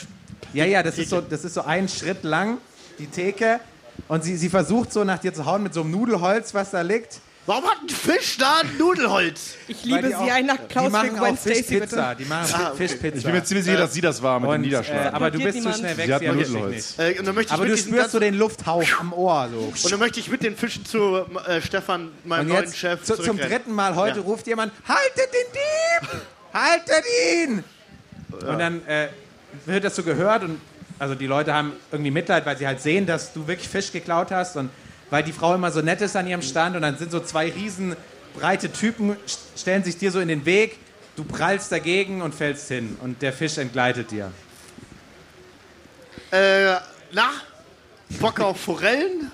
Ja, 0.53 0.65
ja, 0.65 0.83
das 0.83 0.97
ist, 0.97 1.09
so, 1.09 1.21
das 1.21 1.45
ist 1.45 1.53
so 1.53 1.61
ein 1.61 1.87
Schritt 1.87 2.23
lang, 2.23 2.57
die 2.99 3.07
Theke. 3.07 3.59
Und 4.07 4.23
sie, 4.23 4.35
sie 4.35 4.49
versucht 4.49 4.91
so 4.91 5.03
nach 5.03 5.19
dir 5.19 5.33
zu 5.33 5.45
hauen 5.45 5.63
mit 5.63 5.73
so 5.73 5.81
einem 5.81 5.91
Nudelholz, 5.91 6.53
was 6.53 6.71
da 6.71 6.81
liegt. 6.81 7.19
Warum 7.47 7.63
hat 7.65 7.77
ein 7.81 7.89
Fisch 7.89 8.37
da 8.37 8.57
ein 8.61 8.77
Nudelholz? 8.77 9.55
Ich 9.67 9.83
liebe 9.83 10.03
die 10.03 10.07
sie, 10.09 10.15
auch- 10.15 10.31
ein 10.31 10.45
nach 10.45 10.57
Die 10.57 10.67
Klaus 10.67 10.91
machen 10.91 11.09
Big 11.09 11.19
auch 11.21 11.25
Gwen 11.25 11.37
Stacy, 11.37 11.63
Fischpizza. 11.63 12.09
bitte. 12.13 12.23
Die 12.23 12.29
machen 12.29 12.53
Ah, 12.55 12.67
okay. 12.69 12.77
Fischpizza. 12.87 13.17
ich 13.17 13.23
bin 13.23 13.33
mir 13.33 13.43
ziemlich 13.43 13.65
sicher, 13.65 13.77
dass 13.77 13.93
sie 13.93 14.01
das 14.01 14.21
war 14.21 14.39
mit 14.39 14.49
dem 14.51 14.53
äh, 14.53 14.57
Niederschlag. 14.59 15.13
aber 15.13 15.31
du 15.31 15.39
bist 15.39 15.53
zu 15.53 15.57
niemand. 15.59 15.77
schnell 15.77 15.97
weg, 15.97 16.05
Sie 16.05 16.13
hat 16.13 16.21
sie 16.21 16.27
dich 16.27 16.35
Nudelholz. 16.49 16.97
nicht. 16.97 16.99
Äh, 16.99 17.19
und 17.19 17.27
dann 17.27 17.35
möchte 17.35 17.49
ich 17.49 17.53
Aber 17.53 17.63
mit 17.63 17.73
du 17.73 17.77
spürst 17.77 18.11
so 18.11 18.19
den 18.19 18.35
Lufthauch 18.35 18.83
am 18.99 19.13
Ohr. 19.13 19.49
So. 19.51 19.57
Und 19.85 19.91
dann 19.91 19.99
möchte 19.99 20.19
ich 20.19 20.29
mit 20.29 20.43
den 20.43 20.55
Fischen 20.55 20.85
zu 20.85 21.25
äh, 21.47 21.61
Stefan, 21.61 22.11
meinem 22.25 22.41
Und 22.41 22.47
neuen 22.49 22.63
jetzt 22.65 22.77
Chef, 22.77 23.01
zu, 23.03 23.15
zum 23.17 23.37
dritten 23.37 23.71
Mal 23.73 23.95
heute 23.95 24.19
Ja. 24.19 24.23
ruft 24.25 24.45
jemand, 24.45 24.71
haltet 24.87 25.33
den 25.33 25.51
Dieb! 26.11 26.21
Haltet 26.53 27.03
ihn! 27.35 27.63
Und 28.33 28.59
dann 28.59 28.85
äh, 28.87 29.07
wird 29.65 29.83
das 29.83 29.95
so 29.95 30.03
gehört 30.03 30.43
und 30.43 30.61
also 30.99 31.15
die 31.15 31.25
Leute 31.27 31.53
haben 31.55 31.73
irgendwie 31.91 32.11
Mitleid, 32.11 32.45
weil 32.45 32.55
sie 32.57 32.67
halt 32.67 32.79
sehen, 32.81 33.07
dass 33.07 33.33
du 33.33 33.47
wirklich 33.47 33.67
Fisch 33.67 33.91
geklaut 33.91 34.29
hast 34.29 34.55
und 34.57 34.69
weil 35.11 35.21
die 35.23 35.31
Frau 35.33 35.53
immer 35.53 35.71
so 35.71 35.81
nett 35.81 36.01
ist 36.01 36.15
an 36.15 36.25
ihrem 36.25 36.41
Stand 36.41 36.75
und 36.75 36.81
dann 36.81 36.97
sind 36.97 37.11
so 37.11 37.19
zwei 37.19 37.51
riesen 37.51 37.95
breite 38.33 38.71
Typen, 38.71 39.11
st- 39.27 39.37
stellen 39.59 39.83
sich 39.83 39.97
dir 39.97 40.11
so 40.11 40.19
in 40.19 40.29
den 40.29 40.45
Weg, 40.45 40.77
du 41.15 41.23
prallst 41.23 41.71
dagegen 41.71 42.21
und 42.21 42.33
fällst 42.33 42.67
hin 42.69 42.97
und 43.01 43.21
der 43.21 43.33
Fisch 43.33 43.57
entgleitet 43.59 44.09
dir. 44.09 44.31
Äh, 46.31 46.75
na? 47.11 47.29
Bock 48.19 48.39
auf 48.39 48.59
Forellen? 48.59 49.29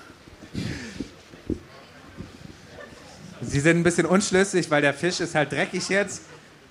Sie 3.41 3.59
sind 3.59 3.77
ein 3.77 3.83
bisschen 3.83 4.05
unschlüssig, 4.07 4.69
weil 4.71 4.81
der 4.81 4.93
Fisch 4.93 5.19
ist 5.19 5.35
halt 5.35 5.51
dreckig 5.51 5.87
jetzt. 5.89 6.23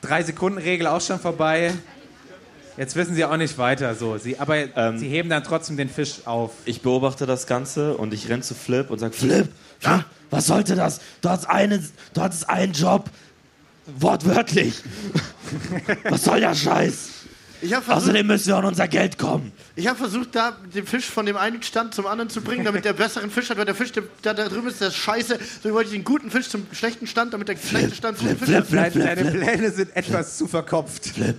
Drei 0.02 0.22
Sekunden 0.22 0.58
Regel 0.58 0.88
auch 0.88 1.00
schon 1.00 1.20
vorbei. 1.20 1.72
Jetzt 2.76 2.94
wissen 2.96 3.14
sie 3.14 3.24
auch 3.24 3.36
nicht 3.36 3.56
weiter 3.58 3.94
so. 3.94 4.18
Sie, 4.18 4.38
aber 4.38 4.56
Ähm. 4.76 4.98
sie 4.98 5.08
heben 5.08 5.28
dann 5.30 5.42
trotzdem 5.44 5.76
den 5.76 5.88
Fisch 5.88 6.26
auf. 6.26 6.50
Ich 6.64 6.82
beobachte 6.82 7.24
das 7.26 7.46
Ganze 7.46 7.96
und 7.96 8.12
ich 8.12 8.28
renn 8.28 8.42
zu 8.42 8.54
Flip 8.54 8.90
und 8.90 8.98
sag, 8.98 9.14
Flip, 9.14 9.30
Flip, 9.32 9.48
Flip, 9.80 10.04
was 10.30 10.46
sollte 10.46 10.74
das? 10.74 11.00
Du 11.22 11.28
hattest 11.30 11.48
einen, 11.48 11.88
du 12.14 12.20
hattest 12.20 12.48
einen 12.48 12.72
Job. 12.72 13.08
Wortwörtlich. 14.00 14.74
was 16.04 16.24
soll 16.24 16.40
der 16.40 16.54
Scheiß? 16.54 17.10
Ich 17.62 17.72
habe 17.72 17.82
versucht, 17.84 18.02
Außerdem 18.08 18.26
müssen 18.26 18.48
wir 18.48 18.56
an 18.56 18.64
unser 18.66 18.86
Geld 18.88 19.16
kommen. 19.16 19.50
ich 19.76 19.86
hab 19.86 19.96
versucht, 19.96 20.34
da 20.34 20.56
den 20.74 20.86
Fisch 20.86 21.06
von 21.06 21.24
dem 21.24 21.36
einen 21.38 21.62
Stand 21.62 21.94
zum 21.94 22.06
anderen 22.06 22.28
zu 22.28 22.42
bringen, 22.42 22.64
damit 22.64 22.84
der 22.84 22.92
besseren 22.92 23.30
Fisch 23.30 23.48
hat, 23.48 23.56
weil 23.56 23.64
der 23.64 23.74
Fisch, 23.74 23.92
der, 23.92 24.02
da, 24.22 24.34
da 24.34 24.48
drüben 24.48 24.68
ist, 24.68 24.80
der 24.80 24.88
ist 24.88 24.96
scheiße. 24.96 25.38
So 25.62 25.72
wollte 25.72 25.88
ich 25.88 25.94
den 25.94 26.04
guten 26.04 26.30
Fisch 26.30 26.48
zum 26.50 26.66
schlechten 26.72 27.06
Stand, 27.06 27.32
damit 27.32 27.48
der 27.48 27.56
schlechte 27.56 27.94
Stand 27.94 28.18
zum 28.18 28.26
Flip, 28.26 28.38
Fisch 28.38 28.48
Flip, 28.48 28.58
hat. 28.58 28.66
Flip, 28.66 28.76
Deine, 28.78 28.90
Flip, 28.90 29.04
deine 29.16 29.30
Flip. 29.30 29.42
Pläne 29.42 29.70
sind 29.70 29.96
etwas 29.96 30.36
zu 30.36 30.46
verkopft. 30.48 31.06
Flip, 31.06 31.36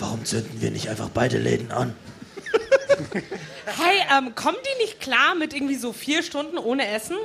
warum 0.00 0.24
zünden 0.24 0.60
wir 0.60 0.70
nicht 0.70 0.88
einfach 0.88 1.08
beide 1.10 1.38
Läden 1.38 1.70
an? 1.70 1.94
Hey, 3.64 4.02
ähm, 4.16 4.34
kommen 4.34 4.58
die 4.64 4.82
nicht 4.84 5.00
klar 5.00 5.34
mit 5.34 5.54
irgendwie 5.54 5.76
so 5.76 5.92
vier 5.92 6.22
Stunden 6.22 6.58
ohne 6.58 6.86
Essen? 6.88 7.16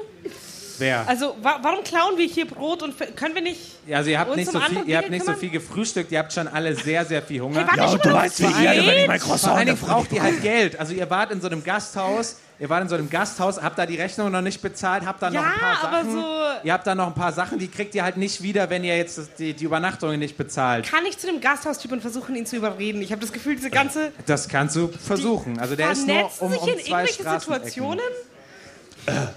Wer? 0.79 1.07
Also, 1.07 1.35
wa 1.41 1.59
warum 1.61 1.83
klauen 1.83 2.17
wir 2.17 2.25
hier 2.27 2.45
Brot 2.47 2.83
und 2.83 2.93
können 3.15 3.35
wir 3.35 3.41
nicht. 3.41 3.59
Also 3.91 4.09
ihr 4.09 4.19
habt 4.19 4.29
uns 4.31 4.38
nicht, 4.38 4.47
um 4.53 4.53
so 4.53 4.67
viel, 4.67 4.88
ihr 4.89 4.97
habt 4.97 5.09
nicht 5.09 5.25
so 5.25 5.33
viel 5.33 5.49
gefrühstückt, 5.49 6.11
ihr 6.11 6.19
habt 6.19 6.33
schon 6.33 6.47
alle 6.47 6.75
sehr, 6.75 7.05
sehr 7.05 7.21
viel 7.21 7.41
Hunger. 7.41 7.67
Hey, 7.69 7.77
Ja, 7.77 7.88
und 7.91 8.03
du 8.05 8.11
weißt, 8.13 8.39
wie 8.41 8.45
ich 8.45 8.59
werde, 8.61 8.88
wenn 8.88 8.97
ich 9.01 9.07
mein 9.07 9.19
Vor 9.19 9.29
Croissant 9.29 9.55
allen 9.57 9.65
Dingen 9.67 9.77
braucht 9.79 10.11
ihr 10.11 10.23
halt 10.23 10.41
Geld. 10.41 10.79
Also 10.79 10.93
ihr 10.93 11.09
wart 11.09 11.31
in 11.31 11.39
so 11.41 11.47
einem 11.47 11.63
Gasthaus, 11.63 12.38
ihr 12.59 12.69
wart 12.69 12.81
in 12.83 12.89
so 12.89 12.95
einem 12.95 13.09
Gasthaus, 13.09 13.61
habt 13.61 13.77
da 13.77 13.85
die 13.85 13.95
Rechnung 13.95 14.31
noch 14.31 14.41
nicht 14.41 14.61
bezahlt, 14.61 15.05
habt 15.05 15.21
da 15.21 15.29
noch 15.29 15.41
Ja, 15.41 15.47
ein 15.53 15.59
paar 15.59 15.83
aber 15.83 15.97
Sachen. 15.97 16.11
so- 16.13 16.25
Ihr 16.63 16.73
habt 16.73 16.88
da 16.88 16.95
noch 16.95 17.07
ein 17.07 17.13
paar 17.13 17.31
Sachen, 17.33 17.59
die 17.59 17.67
kriegt 17.67 17.93
ihr 17.93 18.03
halt 18.03 18.17
nicht 18.17 18.41
wieder, 18.41 18.69
wenn 18.71 18.83
ihr 18.83 18.97
jetzt 18.97 19.19
die, 19.38 19.53
die 19.53 19.65
Übernachtungen 19.65 20.19
nicht 20.19 20.35
bezahlt. 20.38 20.89
Kann 20.89 21.05
ich 21.05 21.19
zu 21.19 21.27
dem 21.27 21.39
Gasthaustyp 21.41 21.91
und 21.91 22.01
versuchen, 22.01 22.35
ihn 22.35 22.45
zu 22.47 22.55
überreden? 22.55 23.01
Ich 23.03 23.11
habe 23.11 23.21
das 23.21 23.31
Gefühl, 23.31 23.55
diese 23.55 23.69
ganze. 23.69 24.11
Das 24.25 24.47
kannst 24.47 24.75
du 24.75 24.88
versuchen. 24.88 25.59
Also 25.59 25.75
der 25.75 25.91
ist 25.91 26.07
nur 26.07 26.15
vernetzen 26.15 26.43
um, 26.45 26.51
sich 26.51 26.61
um 26.61 26.69
in 26.69 26.79
zwei 26.79 27.03
irgendwelche. 27.05 27.39
Situationen? 27.39 27.99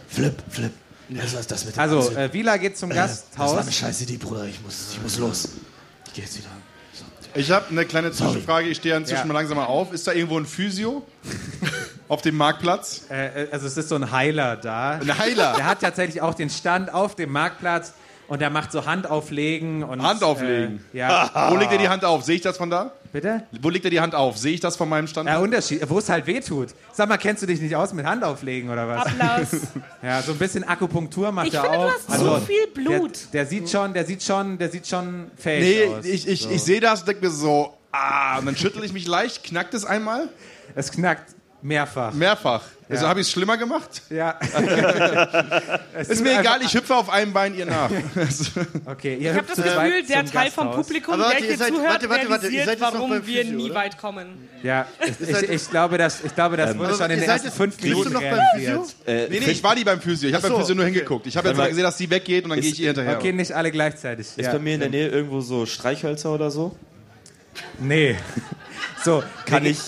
Flip, 0.08 0.34
Flip. 0.50 0.72
Was 1.10 1.32
ist 1.34 1.50
das 1.50 1.64
mit 1.64 1.76
dem 1.76 1.80
Also 1.80 1.98
Anzünden? 1.98 2.22
äh, 2.22 2.32
Vila 2.32 2.56
geht 2.58 2.76
zum 2.76 2.90
Das 2.90 3.24
war 3.36 3.46
eine 3.46 3.56
Gasthaus. 3.56 3.74
scheiße 3.74 4.02
Idee, 4.04 4.16
Bruder. 4.18 4.44
Ich 4.44 4.60
muss, 4.62 4.74
ich 4.92 5.02
muss 5.02 5.18
los. 5.18 5.48
Ich 6.08 6.12
gehe 6.14 6.24
jetzt 6.24 6.36
wieder. 6.38 6.48
Ich 7.34 7.50
habe 7.50 7.66
eine 7.70 7.84
kleine 7.84 8.10
Zwischenfrage. 8.10 8.68
Ich 8.68 8.78
stehe 8.78 8.96
inzwischen 8.96 9.20
Ja. 9.20 9.26
mal 9.26 9.34
langsam 9.34 9.56
mal 9.58 9.66
auf. 9.66 9.92
Ist 9.92 10.06
da 10.06 10.12
irgendwo 10.12 10.38
ein 10.38 10.46
Physio 10.46 11.06
auf 12.08 12.22
dem 12.22 12.36
Marktplatz? 12.36 13.02
Äh, 13.10 13.44
äh, 13.44 13.48
also 13.52 13.66
es 13.66 13.76
ist 13.76 13.88
so 13.90 13.94
ein 13.94 14.10
Heiler 14.10 14.56
da. 14.56 14.92
Ein 14.92 15.18
Heiler? 15.18 15.54
Der 15.56 15.66
hat 15.66 15.80
tatsächlich 15.80 16.20
auch 16.22 16.34
den 16.34 16.50
Stand 16.50 16.92
auf 16.92 17.14
dem 17.16 17.30
Marktplatz 17.30 17.92
und 18.28 18.40
der 18.40 18.50
macht 18.50 18.70
so 18.72 18.86
Handauflegen 18.86 19.82
und 19.82 20.02
Handauflegen? 20.02 20.84
Äh, 20.92 20.98
ja. 20.98 21.30
Wo 21.50 21.56
legt 21.56 21.72
er 21.72 21.78
die 21.78 21.88
Hand 21.88 22.04
auf? 22.04 22.22
Sehe 22.24 22.36
ich 22.36 22.42
das 22.42 22.56
von 22.56 22.70
da? 22.70 22.92
Bitte? 23.10 23.42
Wo 23.62 23.70
legt 23.70 23.84
er 23.86 23.90
die 23.90 24.00
Hand 24.00 24.14
auf? 24.14 24.36
Sehe 24.36 24.52
ich 24.52 24.60
das 24.60 24.76
von 24.76 24.88
meinem 24.88 25.06
Stand? 25.06 25.28
Ja, 25.28 25.38
Unterschied, 25.38 25.80
wo 25.88 25.98
es 25.98 26.08
halt 26.10 26.26
weh 26.26 26.40
tut. 26.40 26.68
Sag 26.92 27.08
mal, 27.08 27.16
kennst 27.16 27.42
du 27.42 27.46
dich 27.46 27.60
nicht 27.60 27.74
aus 27.74 27.94
mit 27.94 28.04
Handauflegen 28.04 28.68
oder 28.70 28.86
was? 28.86 29.06
Applaus. 29.06 29.48
Ja, 30.02 30.22
so 30.22 30.32
ein 30.32 30.38
bisschen 30.38 30.62
Akupunktur 30.62 31.32
macht 31.32 31.48
Ich 31.48 31.54
er 31.54 31.62
finde, 31.62 31.78
auch. 31.78 31.90
du 31.90 32.12
hast 32.12 32.20
so 32.20 32.36
viel 32.40 32.66
Blut. 32.68 33.18
Der, 33.32 33.42
der 33.42 33.46
sieht 33.46 33.68
schon, 33.70 33.94
der 33.94 34.04
sieht 34.04 34.22
schon, 34.22 34.58
der 34.58 34.68
sieht 34.70 34.86
schon 34.86 35.30
fähig 35.36 35.88
Nee, 35.88 35.94
aus. 35.94 36.04
ich, 36.04 36.28
ich, 36.28 36.42
so. 36.42 36.50
ich 36.50 36.62
sehe 36.62 36.80
das 36.80 37.00
und 37.00 37.08
denke 37.08 37.24
mir 37.24 37.30
so, 37.32 37.72
ah, 37.92 38.38
und 38.38 38.46
dann 38.46 38.56
schüttel 38.56 38.84
ich 38.84 38.92
mich 38.92 39.06
leicht, 39.06 39.42
knackt 39.42 39.72
es 39.74 39.84
einmal. 39.84 40.28
Es 40.74 40.92
knackt 40.92 41.34
Mehrfach. 41.60 42.12
Mehrfach. 42.12 42.62
Ja. 42.88 42.94
Also 42.94 43.08
habe 43.08 43.20
ich 43.20 43.26
es 43.26 43.32
schlimmer 43.32 43.56
gemacht? 43.58 44.02
Ja. 44.10 44.38
Es 45.94 46.08
Ist 46.08 46.22
mir 46.22 46.38
egal, 46.38 46.62
ich 46.62 46.72
hüpfe 46.72 46.94
auf 46.94 47.10
einem 47.10 47.32
Bein 47.32 47.54
ihr 47.56 47.66
nach. 47.66 47.90
Okay, 48.86 49.16
ihr 49.16 49.32
Ich 49.32 49.36
habe 49.36 49.46
das 49.48 49.56
Gefühl, 49.56 50.02
der 50.08 50.24
Teil 50.24 50.50
vom. 50.52 50.70
Publikum, 50.70 51.14
Aber 51.14 51.24
der 51.24 51.32
warte, 51.32 51.40
ihr 51.42 51.48
hier 51.48 51.58
seid- 51.58 51.68
zuhört, 51.74 51.90
warte, 51.90 52.08
warte, 52.08 52.30
warte, 52.30 52.48
ihr 52.48 52.64
seid 52.64 52.80
warum 52.80 53.10
beim 53.10 53.26
wir 53.26 53.42
Physio, 53.42 53.56
nie 53.56 53.64
oder? 53.70 53.74
weit 53.74 53.98
kommen. 53.98 54.48
Ja, 54.62 54.86
ich, 55.04 55.28
ich, 55.28 55.50
ich 55.50 55.70
glaube, 55.70 55.98
das, 55.98 56.24
ich 56.24 56.34
glaube, 56.34 56.56
das 56.56 56.78
wurde 56.78 56.88
Aber 56.90 56.96
schon 56.96 57.10
in 57.10 57.20
den 57.20 57.28
ersten 57.28 57.50
fünf 57.50 57.76
bist 57.76 57.84
du 57.84 57.88
Minuten 57.88 58.12
noch 58.12 58.20
beim 58.20 58.34
realisiert. 58.34 58.94
Äh, 59.06 59.28
Nee, 59.28 59.40
nee, 59.40 59.50
ich 59.50 59.62
war 59.64 59.74
nie 59.74 59.84
beim 59.84 60.00
Physio. 60.00 60.28
Ich 60.28 60.34
habe 60.34 60.46
so, 60.46 60.52
beim 60.54 60.62
Physio 60.62 60.74
nur 60.76 60.84
hingeguckt. 60.84 61.26
Ich 61.26 61.36
habe 61.36 61.48
jetzt 61.48 61.56
mal 61.56 61.68
gesehen, 61.68 61.82
dass 61.84 61.98
sie 61.98 62.08
weggeht 62.08 62.44
und 62.44 62.50
dann 62.50 62.60
gehe 62.60 62.70
ich 62.70 62.80
ihr 62.80 62.88
hinterher. 62.88 63.16
Okay, 63.16 63.32
nicht 63.32 63.52
alle 63.52 63.70
gleichzeitig. 63.72 64.28
Ist 64.36 64.52
bei 64.52 64.58
mir 64.58 64.74
in 64.74 64.80
der 64.80 64.90
Nähe 64.90 65.08
irgendwo 65.08 65.40
so 65.40 65.66
Streichhölzer 65.66 66.32
oder 66.32 66.50
so? 66.50 66.76
Nee. 67.80 68.16
So, 69.04 69.22
Kann 69.46 69.64
ich, 69.64 69.78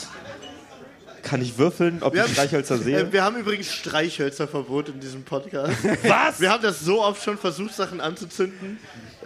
kann 1.31 1.41
ich 1.43 1.57
würfeln, 1.59 2.03
ob 2.03 2.13
Wir 2.13 2.21
ich 2.23 2.27
haben- 2.27 2.35
Streichhölzer 2.35 2.79
sehe? 2.83 2.99
Äh, 2.99 3.13
wir 3.13 3.23
haben 3.25 3.37
übrigens 3.37 3.73
Streichhölzerverbot 3.73 4.89
in 4.89 4.99
diesem 5.01 5.23
Podcast. 5.23 5.77
Was? 6.03 6.41
Wir 6.41 6.51
haben 6.51 6.63
das 6.63 6.81
so 6.81 7.03
oft 7.03 7.23
schon 7.23 7.39
versucht, 7.39 7.75
Sachen 7.75 8.01
anzuzünden. 8.01 8.79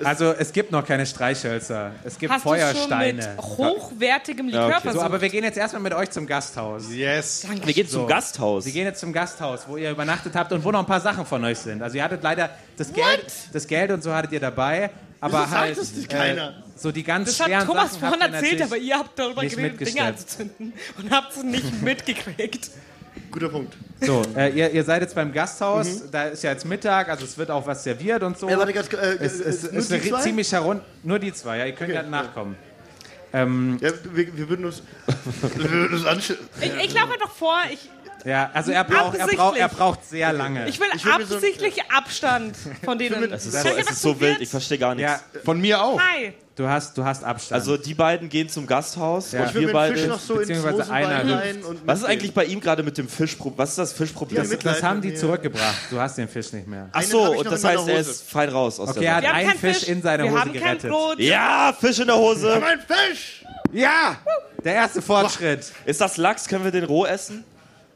Also 0.03 0.33
es 0.33 0.53
gibt 0.53 0.73
noch 0.73 0.85
keine 0.85 1.07
Streichhölzer. 1.07 1.93
Es 2.05 2.19
gibt 2.19 2.33
Hast 2.33 2.45
du 2.45 2.49
schon 2.49 2.59
mit 2.59 2.63
Feuersteine. 2.75 3.37
hochwertigem 3.39 4.47
Likör 4.47 4.69
Ja, 4.71 4.79
okay. 4.79 4.91
So, 4.93 5.01
aber 5.01 5.21
wir 5.21 5.29
gehen 5.29 5.45
jetzt 5.45 5.57
erstmal 5.59 5.83
mit 5.83 5.95
euch 5.95 6.11
zum 6.11 6.27
Gasthaus. 6.27 6.91
Yes. 6.91 7.47
Wir 7.65 7.73
gehen 7.75 7.89
zum 7.89 8.03
So. 8.03 8.07
Gasthaus. 8.07 8.65
Wir 8.65 8.73
gehen 8.73 8.87
jetzt 8.87 9.01
zum 9.01 9.13
Gasthaus, 9.13 9.69
wo 9.69 9.77
ihr 9.77 9.91
übernachtet 9.91 10.35
habt 10.35 10.53
und 10.53 10.65
wo 10.65 10.73
noch 10.73 10.81
ein 10.81 10.87
paar 10.87 11.01
Sachen 11.01 11.25
von 11.27 11.45
euch 11.45 11.59
sind. 11.59 11.83
Also 11.83 11.97
ihr 11.97 12.03
hattet 12.05 12.23
leider 12.23 12.51
das 12.77 12.93
Geld, 12.93 13.33
das 13.53 13.67
Geld 13.67 13.91
und 13.93 14.03
so 14.03 14.13
hattet 14.13 14.33
ihr 14.33 14.41
dabei, 14.41 14.91
aber 15.21 15.41
Wieso 15.41 15.51
sagt 15.51 15.55
halt 15.55 15.79
das 15.79 15.93
nicht 15.93 16.09
keiner? 16.11 16.49
Äh, 16.49 16.53
so 16.77 16.91
die 16.91 17.05
ganz 17.05 17.29
das 17.29 17.41
hat 17.41 17.47
schweren 17.47 17.67
Thomas 17.67 17.95
Sachen 17.95 18.01
vorhin 18.01 18.35
erzählt, 18.35 18.63
aber 18.63 18.77
ihr 18.77 18.99
habt 18.99 19.17
darüber 19.19 19.43
geredet, 19.43 19.87
Dinge 19.87 20.03
anzuzünden 20.03 20.73
und 20.99 21.11
habt 21.11 21.37
es 21.37 21.43
nicht 21.45 21.83
mitgekriegt. 21.83 22.71
Guter 23.31 23.49
Punkt. 23.49 23.75
So, 24.01 24.23
äh, 24.37 24.51
ihr, 24.51 24.71
ihr 24.71 24.85
seid 24.85 25.03
jetzt 25.03 25.15
beim 25.15 25.33
Gasthaus, 25.33 26.11
da 26.11 26.25
ist 26.25 26.43
ja 26.43 26.51
jetzt 26.53 26.65
Mittag, 26.65 27.09
also 27.09 27.25
es 27.25 27.37
wird 27.39 27.51
auch 27.51 27.67
was 27.67 27.83
serviert 27.83 28.23
und 28.23 28.39
so. 28.39 28.49
Äh, 28.49 28.57
warte 28.57 28.73
ganz, 28.73 28.93
äh, 28.93 29.17
es, 29.21 29.41
es, 29.41 29.63
nur 29.65 29.73
ist 29.81 29.91
die 29.91 29.95
eine 29.95 30.09
zwei? 30.09 30.21
ziemlich 30.21 30.53
herun 30.53 30.81
nur 31.03 31.19
die 31.19 31.33
zwei, 31.33 31.59
ja, 31.59 31.67
ihr 31.67 31.73
könnt 31.73 31.91
Okay, 31.91 31.97
ja 31.99 32.03
ja. 32.03 32.09
nachkommen. 32.11 32.57
Ähm, 33.33 33.79
Ja, 33.81 33.91
wir, 34.13 34.37
wir 34.37 34.49
würden 34.49 34.65
uns, 34.67 34.83
wir 35.57 35.71
würden 35.71 35.95
uns 35.95 36.07
anschauen. 36.07 36.39
Ich, 36.61 36.73
ich 36.87 36.95
laufe 36.95 37.19
doch 37.19 37.31
vor, 37.33 37.59
ich, 37.73 37.91
ja, 38.25 38.51
also 38.55 38.73
er 38.73 38.85
braucht, 38.85 39.17
er 39.19 39.27
braucht, 39.27 39.57
er 39.59 39.69
braucht 39.69 40.05
sehr 40.09 40.33
lange. 40.33 40.69
ich 40.69 40.81
will 40.81 40.87
Ich 40.95 41.05
will 41.05 41.19
mir 41.19 41.27
so- 41.27 41.35
absichtlich 41.37 41.83
Abstand 41.91 42.57
von 42.85 42.99
denen. 42.99 43.33
Es 43.33 43.47
ist 43.47 43.61
so, 43.63 43.69
ich 43.69 43.79
es 43.79 43.91
ist 43.91 44.03
so 44.03 44.21
wild, 44.21 44.41
ich 44.41 44.49
verstehe 44.49 44.79
gar 44.79 44.95
nichts. 44.95 45.11
ja, 45.11 45.41
Von 45.45 45.61
mir 45.61 45.83
auch. 45.83 46.01
Hi. 46.01 46.33
du 46.57 46.67
hast, 46.69 46.97
du 46.97 47.05
hast 47.05 47.23
Abstand. 47.25 47.61
Also 47.61 47.77
die 47.77 47.95
beiden 47.95 48.29
gehen 48.29 48.49
zum 48.49 48.67
Gasthaus 48.67 49.33
Ja. 49.33 49.43
und 49.43 49.49
Ich 49.49 49.55
will 49.55 49.67
wir 49.67 49.73
den 49.73 49.93
Fisch 49.93 50.01
beide. 50.03 50.09
noch 50.09 50.21
so 50.21 50.39
ins 50.39 50.49
beziehungsweise 50.49 50.91
einer 50.93 51.37
rein 51.39 51.63
und 51.65 51.87
Was 51.87 51.99
ist 52.01 52.05
eigentlich 52.07 52.33
bei 52.33 52.45
ihm 52.45 52.61
gerade 52.61 52.83
mit 52.83 52.97
dem 52.97 53.09
Fischproblem? 53.09 53.59
Was 53.59 53.71
ist 53.71 53.79
das 53.79 53.93
Fischproblem? 53.93 54.49
Das, 54.49 54.59
das 54.59 54.83
haben 54.83 55.01
die 55.03 55.09
mir. 55.09 55.17
zurückgebracht. 55.17 55.77
Du 55.91 56.01
hast 56.01 56.17
den 56.17 56.29
Fisch 56.29 56.53
nicht 56.53 56.67
mehr. 56.67 56.89
Ach 56.93 57.01
Einen 57.01 57.11
so, 57.11 57.25
hab 57.27 57.33
ich 57.33 57.39
und 57.41 57.51
das 57.51 57.65
heißt, 57.65 57.89
er 57.89 57.99
ist 57.99 58.31
fein 58.31 58.49
raus 58.49 58.81
aus 58.81 58.91
Okay, 58.91 59.01
der 59.01 59.09
er 59.11 59.15
Sache. 59.15 59.17
hat 59.17 59.23
Wir 59.23 59.29
haben 59.31 59.37
einen 59.37 59.49
keinen 59.49 59.59
Fisch 59.75 59.79
Fisch, 59.81 59.89
in 59.89 60.03
seine 60.03 60.25
wir 60.25 60.31
Hose 60.33 60.51
gerettet. 60.51 60.91
Brot. 60.91 61.19
Ja, 61.21 61.77
Fisch 61.79 61.99
in 61.99 62.07
der 62.07 62.17
Hose. 62.17 62.59
Mein 62.61 62.81
Fisch! 62.81 63.45
Ja! 63.73 64.17
Der 64.65 64.75
erste 64.75 65.03
Fortschritt. 65.03 65.73
Ist 65.85 66.01
das 66.01 66.17
Lachs? 66.17 66.47
Können 66.49 66.65
wir 66.65 66.71
den 66.71 66.85
roh 66.85 67.05
essen? 67.05 67.45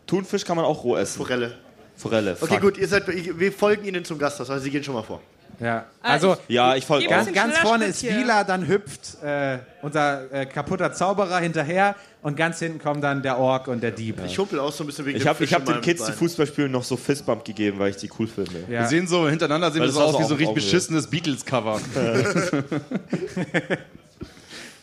Thunfisch 0.09 0.45
kann 0.45 0.57
man 0.57 0.65
auch 0.65 0.83
roh 0.83 0.97
essen. 0.97 1.19
Forelle. 1.19 1.55
Forelle. 1.97 2.37
Okay, 2.41 2.55
fuck. 2.55 2.61
gut, 2.61 2.79
ihr 2.79 2.89
seid, 2.89 3.09
ich- 3.09 3.39
wir 3.39 3.53
folgen 3.53 3.85
ihnen 3.85 4.05
zum 4.05 4.19
Gasthaus, 4.19 4.51
also 4.51 4.65
sie 4.65 4.71
gehen 4.71 4.83
schon 4.83 4.95
mal 4.95 5.03
vor. 5.03 5.21
Ja. 5.61 5.87
Also 6.01 6.37
Ja, 6.47 6.77
ich 6.77 6.87
folge 6.87 7.09
ganz, 7.09 7.33
ganz 7.33 7.59
vorne 7.59 7.87
ist. 7.87 8.05
Wieler, 8.05 8.45
dann 8.45 8.69
hüpft 8.69 9.21
äh, 9.23 9.59
unser 9.83 10.33
äh, 10.33 10.47
kaputter 10.47 10.93
Zauberer 10.93 11.41
hinterher 11.41 11.97
und 12.23 12.37
ganz 12.37 12.61
hinten 12.61 12.79
kommen 12.79 13.01
dann 13.01 13.23
der 13.23 13.39
Ork 13.39 13.67
und 13.67 13.83
der 13.83 13.91
Dieb. 13.91 14.21
Ich 14.25 14.39
humpel 14.39 14.61
auch 14.61 14.73
so 14.73 14.85
ein 14.85 14.87
bisschen 14.87 15.07
wegen 15.07 15.19
Ich 15.19 15.27
habe 15.27 15.43
ich 15.43 15.53
hab 15.53 15.65
den 15.65 15.81
Kids, 15.81 16.05
die 16.05 16.13
Bein. 16.13 16.19
Fußball 16.19 16.69
noch 16.69 16.85
so 16.85 16.97
Fistbump 16.97 17.45
gegeben, 17.45 17.81
weil 17.81 17.91
ich 17.91 17.97
die 17.97 18.11
cool 18.19 18.29
finde. 18.29 18.61
Ja. 18.69 18.83
Wir 18.83 18.87
sehen 18.87 19.09
so 19.09 19.29
hintereinander 19.29 19.73
sehen 19.73 19.81
Weil 19.81 19.89
wir 19.89 19.93
so 19.93 20.01
das 20.01 20.15
aus 20.15 20.19
wie 20.21 20.23
so 20.23 20.29
so 20.29 20.35
ein 20.35 20.39
richtig 20.39 20.55
beschissenes 20.55 21.09
Beatles-Cover. 21.09 21.81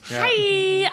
Hi, 0.09 0.83
äh, 0.83 0.87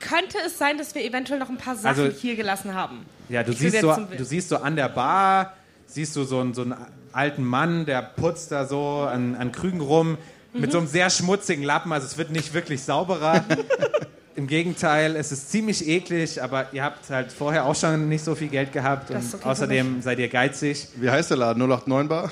könnte 0.00 0.38
es 0.46 0.58
sein, 0.58 0.76
dass 0.78 0.94
wir 0.94 1.04
eventuell 1.04 1.38
noch 1.38 1.48
ein 1.48 1.56
paar 1.56 1.76
Sachen 1.76 2.04
Also- 2.04 2.16
hier 2.16 2.36
gelassen 2.36 2.74
haben? 2.74 3.06
Ja, 3.28 3.42
du 3.42 3.52
Ich 3.52 3.58
siehst, 3.58 3.80
so, 3.80 3.94
du 4.16 4.24
siehst 4.24 4.48
so 4.48 4.56
an 4.56 4.76
der 4.76 4.88
Bar, 4.88 5.54
siehst 5.86 6.14
du 6.16 6.24
so 6.24 6.40
einen, 6.40 6.52
so 6.52 6.62
einen 6.62 6.74
alten 7.12 7.44
Mann, 7.44 7.86
der 7.86 8.02
putzt 8.02 8.52
da 8.52 8.66
so 8.66 9.08
an, 9.10 9.34
an 9.36 9.52
Krügen 9.52 9.80
rum 9.80 10.18
Mhm. 10.52 10.60
mit 10.62 10.72
so 10.72 10.78
einem 10.78 10.88
sehr 10.88 11.08
schmutzigen 11.10 11.62
Lappen. 11.64 11.92
Also 11.92 12.06
es 12.06 12.18
wird 12.18 12.30
nicht 12.32 12.52
wirklich 12.54 12.82
sauberer. 12.82 13.44
Im 14.36 14.46
Gegenteil, 14.48 15.16
es 15.16 15.30
ist 15.32 15.50
ziemlich 15.50 15.86
eklig, 15.86 16.42
aber 16.42 16.66
ihr 16.72 16.82
habt 16.82 17.08
halt 17.10 17.30
vorher 17.30 17.66
auch 17.66 17.74
schon 17.74 18.08
nicht 18.08 18.24
so 18.24 18.34
viel 18.34 18.48
Geld 18.48 18.72
gehabt 18.72 19.10
Das 19.10 19.26
und 19.34 19.40
okay 19.40 19.48
außerdem 19.48 20.02
seid 20.02 20.18
ihr 20.18 20.28
geizig. 20.28 20.88
Wie 20.96 21.08
heißt 21.10 21.30
der 21.30 21.36
Laden? 21.36 21.60
089 21.68 22.08
Bar? 22.08 22.30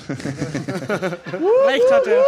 Recht 1.67 1.91
hat 1.91 2.07
er. 2.07 2.25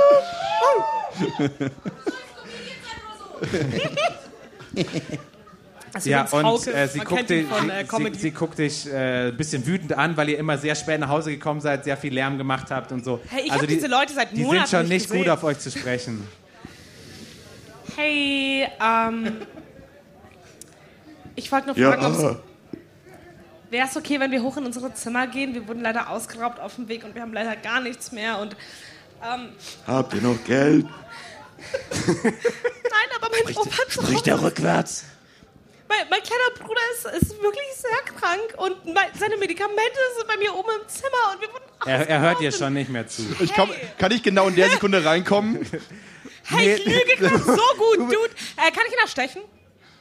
Also 5.93 6.09
Ja, 6.09 6.25
und 6.31 6.43
Hauke, 6.45 6.73
äh, 6.73 6.87
sie, 6.87 6.99
guckt 6.99 7.29
dich, 7.29 7.45
von, 7.47 7.69
äh, 7.69 8.13
sie, 8.13 8.31
guckt 8.31 8.57
dich 8.57 8.87
äh, 8.87 9.27
ein 9.27 9.37
bisschen 9.37 9.65
wütend 9.65 9.93
an, 9.93 10.15
weil 10.15 10.29
ihr 10.29 10.37
immer 10.39 10.57
sehr 10.57 10.75
spät 10.75 10.99
nach 10.99 11.09
Hause 11.09 11.31
gekommen 11.31 11.59
seid, 11.59 11.83
sehr 11.83 11.97
viel 11.97 12.13
Lärm 12.13 12.37
gemacht 12.37 12.67
habt 12.71 12.91
und 12.91 13.03
so. 13.03 13.19
Hey, 13.27 13.41
ich 13.45 13.51
also 13.51 13.63
hab 13.63 13.67
die, 13.67 13.75
diese 13.75 13.87
Leute 13.87 14.13
seit 14.13 14.31
Die 14.31 14.41
Monaten 14.41 14.67
sind 14.67 14.79
schon 14.79 14.87
nicht 14.87 14.91
nicht 14.91 15.09
gut 15.09 15.17
gesehen. 15.17 15.31
auf 15.31 15.43
euch 15.43 15.59
zu 15.59 15.71
sprechen. 15.71 16.27
Hey, 17.97 18.69
ähm. 18.81 19.41
Ich 21.35 21.51
wollte 21.51 21.67
nur 21.67 21.77
Ja, 21.77 21.91
fragen, 21.91 22.25
ob 22.25 22.43
Wäre 23.69 23.85
es 23.85 23.97
okay, 23.97 24.17
wenn 24.17 24.31
wir 24.31 24.41
hoch 24.41 24.55
in 24.55 24.65
unsere 24.65 24.93
Zimmer 24.93 25.27
gehen? 25.27 25.53
Wir 25.53 25.67
wurden 25.67 25.81
leider 25.81 26.09
ausgeraubt 26.09 26.59
auf 26.61 26.75
dem 26.75 26.87
Weg 26.87 27.03
und 27.03 27.15
wir 27.15 27.21
haben 27.21 27.33
leider 27.33 27.57
gar 27.57 27.81
nichts 27.81 28.13
mehr. 28.13 28.39
Und 28.39 28.55
ähm, 29.21 29.49
Habt 29.85 30.13
ihr 30.13 30.21
noch 30.21 30.41
Geld? 30.45 30.85
nein, 33.11 33.21
aber 33.21 33.29
mein 33.31 33.55
Opa 33.55 33.77
hat 33.77 33.91
so 33.91 34.01
Riecht 34.01 34.27
er 34.27 34.41
rückwärts? 34.41 35.05
mein, 35.91 36.07
mein 36.09 36.23
kleiner 36.23 36.49
Bruder 36.57 36.81
ist, 36.93 37.05
ist 37.21 37.41
wirklich 37.41 37.67
sehr 37.75 38.01
krank 38.15 38.53
und 38.57 38.85
mein, 38.85 39.07
seine 39.19 39.35
Medikamente 39.37 39.99
sind 40.17 40.27
bei 40.27 40.37
mir 40.37 40.55
oben 40.55 40.69
im 40.81 40.87
Zimmer 40.87 41.33
und 41.33 41.41
wir 41.41 41.49
wurden 41.49 41.65
Er, 41.85 42.07
er 42.07 42.21
hört 42.21 42.39
dir 42.39 42.51
schon 42.51 42.73
nicht 42.73 42.89
mehr 42.89 43.07
zu. 43.07 43.23
Ich 43.39 43.53
komm, 43.53 43.69
kann 43.97 44.11
ich 44.11 44.23
genau 44.23 44.47
in 44.47 44.55
der 44.55 44.69
Sekunde 44.69 45.03
reinkommen? 45.03 45.69
Hey, 46.43 46.73
ich 46.73 46.85
lüge 46.85 47.17
gerade 47.17 47.37
so 47.37 47.61
gut, 47.77 47.99
Dude. 48.11 48.31
Äh, 48.57 48.71
kann 48.71 48.83
ich 48.87 48.93
ihn 48.93 48.99
erstechen? 48.99 49.43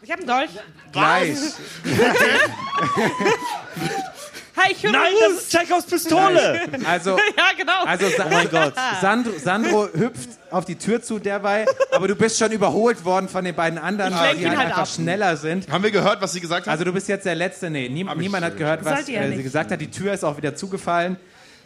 Ich 0.03 0.11
habe 0.11 0.23
einen 0.23 0.27
Dolch. 0.27 0.51
Gleich. 0.90 1.37
Hey, 4.62 4.73
ich 4.77 4.83
höre 4.83 4.92
Nein, 4.92 5.12
das 5.20 5.42
ist 5.42 5.51
Chekhovs 5.53 5.87
Pistole! 5.87 6.61
Also, 6.87 7.11
Ja, 7.37 7.44
genau. 7.57 7.85
also 7.85 8.09
Sa 8.11 8.27
Oh 8.27 8.29
mein 8.31 8.49
Gott. 8.51 8.75
Sandro, 9.01 9.33
Sandro 9.38 9.88
hüpft 9.94 10.29
auf 10.51 10.64
die 10.64 10.75
Tür 10.77 11.01
zu 11.01 11.18
derweil, 11.18 11.66
aber 11.92 12.09
du 12.09 12.14
bist 12.16 12.38
schon 12.38 12.53
überholt 12.53 13.05
worden 13.05 13.29
von 13.29 13.44
den 13.44 13.55
beiden 13.55 13.79
anderen, 13.79 14.12
Ich 14.12 14.18
weil 14.20 14.37
die 14.37 14.46
halt 14.49 14.59
halt 14.59 14.66
einfach 14.68 14.83
ab. 14.83 14.88
schneller 14.88 15.37
sind. 15.37 15.70
Haben 15.70 15.85
wir 15.85 15.90
gehört, 15.90 16.20
was 16.20 16.33
sie 16.33 16.40
gesagt 16.40 16.66
hat? 16.66 16.73
Also 16.73 16.85
du 16.85 16.92
bist 16.92 17.09
jetzt 17.09 17.25
der 17.27 17.35
Letzte. 17.37 17.70
Nee, 17.70 17.88
nie, 17.88 18.05
niemand 18.16 18.44
hat 18.44 18.57
gehört, 18.57 18.85
was 18.85 19.07
ja 19.09 19.23
äh, 19.23 19.37
sie 19.37 19.42
gesagt 19.42 19.70
hat. 19.70 19.81
Die 19.81 19.90
Tür 19.90 20.12
ist 20.12 20.25
auch 20.25 20.37
wieder 20.37 20.55
zugefallen. 20.55 21.16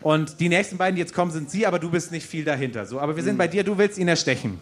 Und 0.03 0.39
die 0.41 0.49
nächsten 0.51 0.77
beiden, 0.77 0.97
die 0.97 1.01
jetzt 1.01 1.15
kommen, 1.15 1.31
sind 1.31 1.51
sie, 1.51 1.67
aber 1.67 1.79
du 1.79 1.91
bist 1.91 2.13
nicht 2.13 2.27
viel 2.27 2.45
dahinter. 2.45 2.85
So, 2.85 3.01
aber 3.01 3.17
wir 3.17 3.23
sind 3.23 3.39
bei 3.39 3.49
dir, 3.49 3.65
du 3.65 3.79
willst 3.79 3.97
ihn 3.97 4.09
erstechen. 4.09 4.61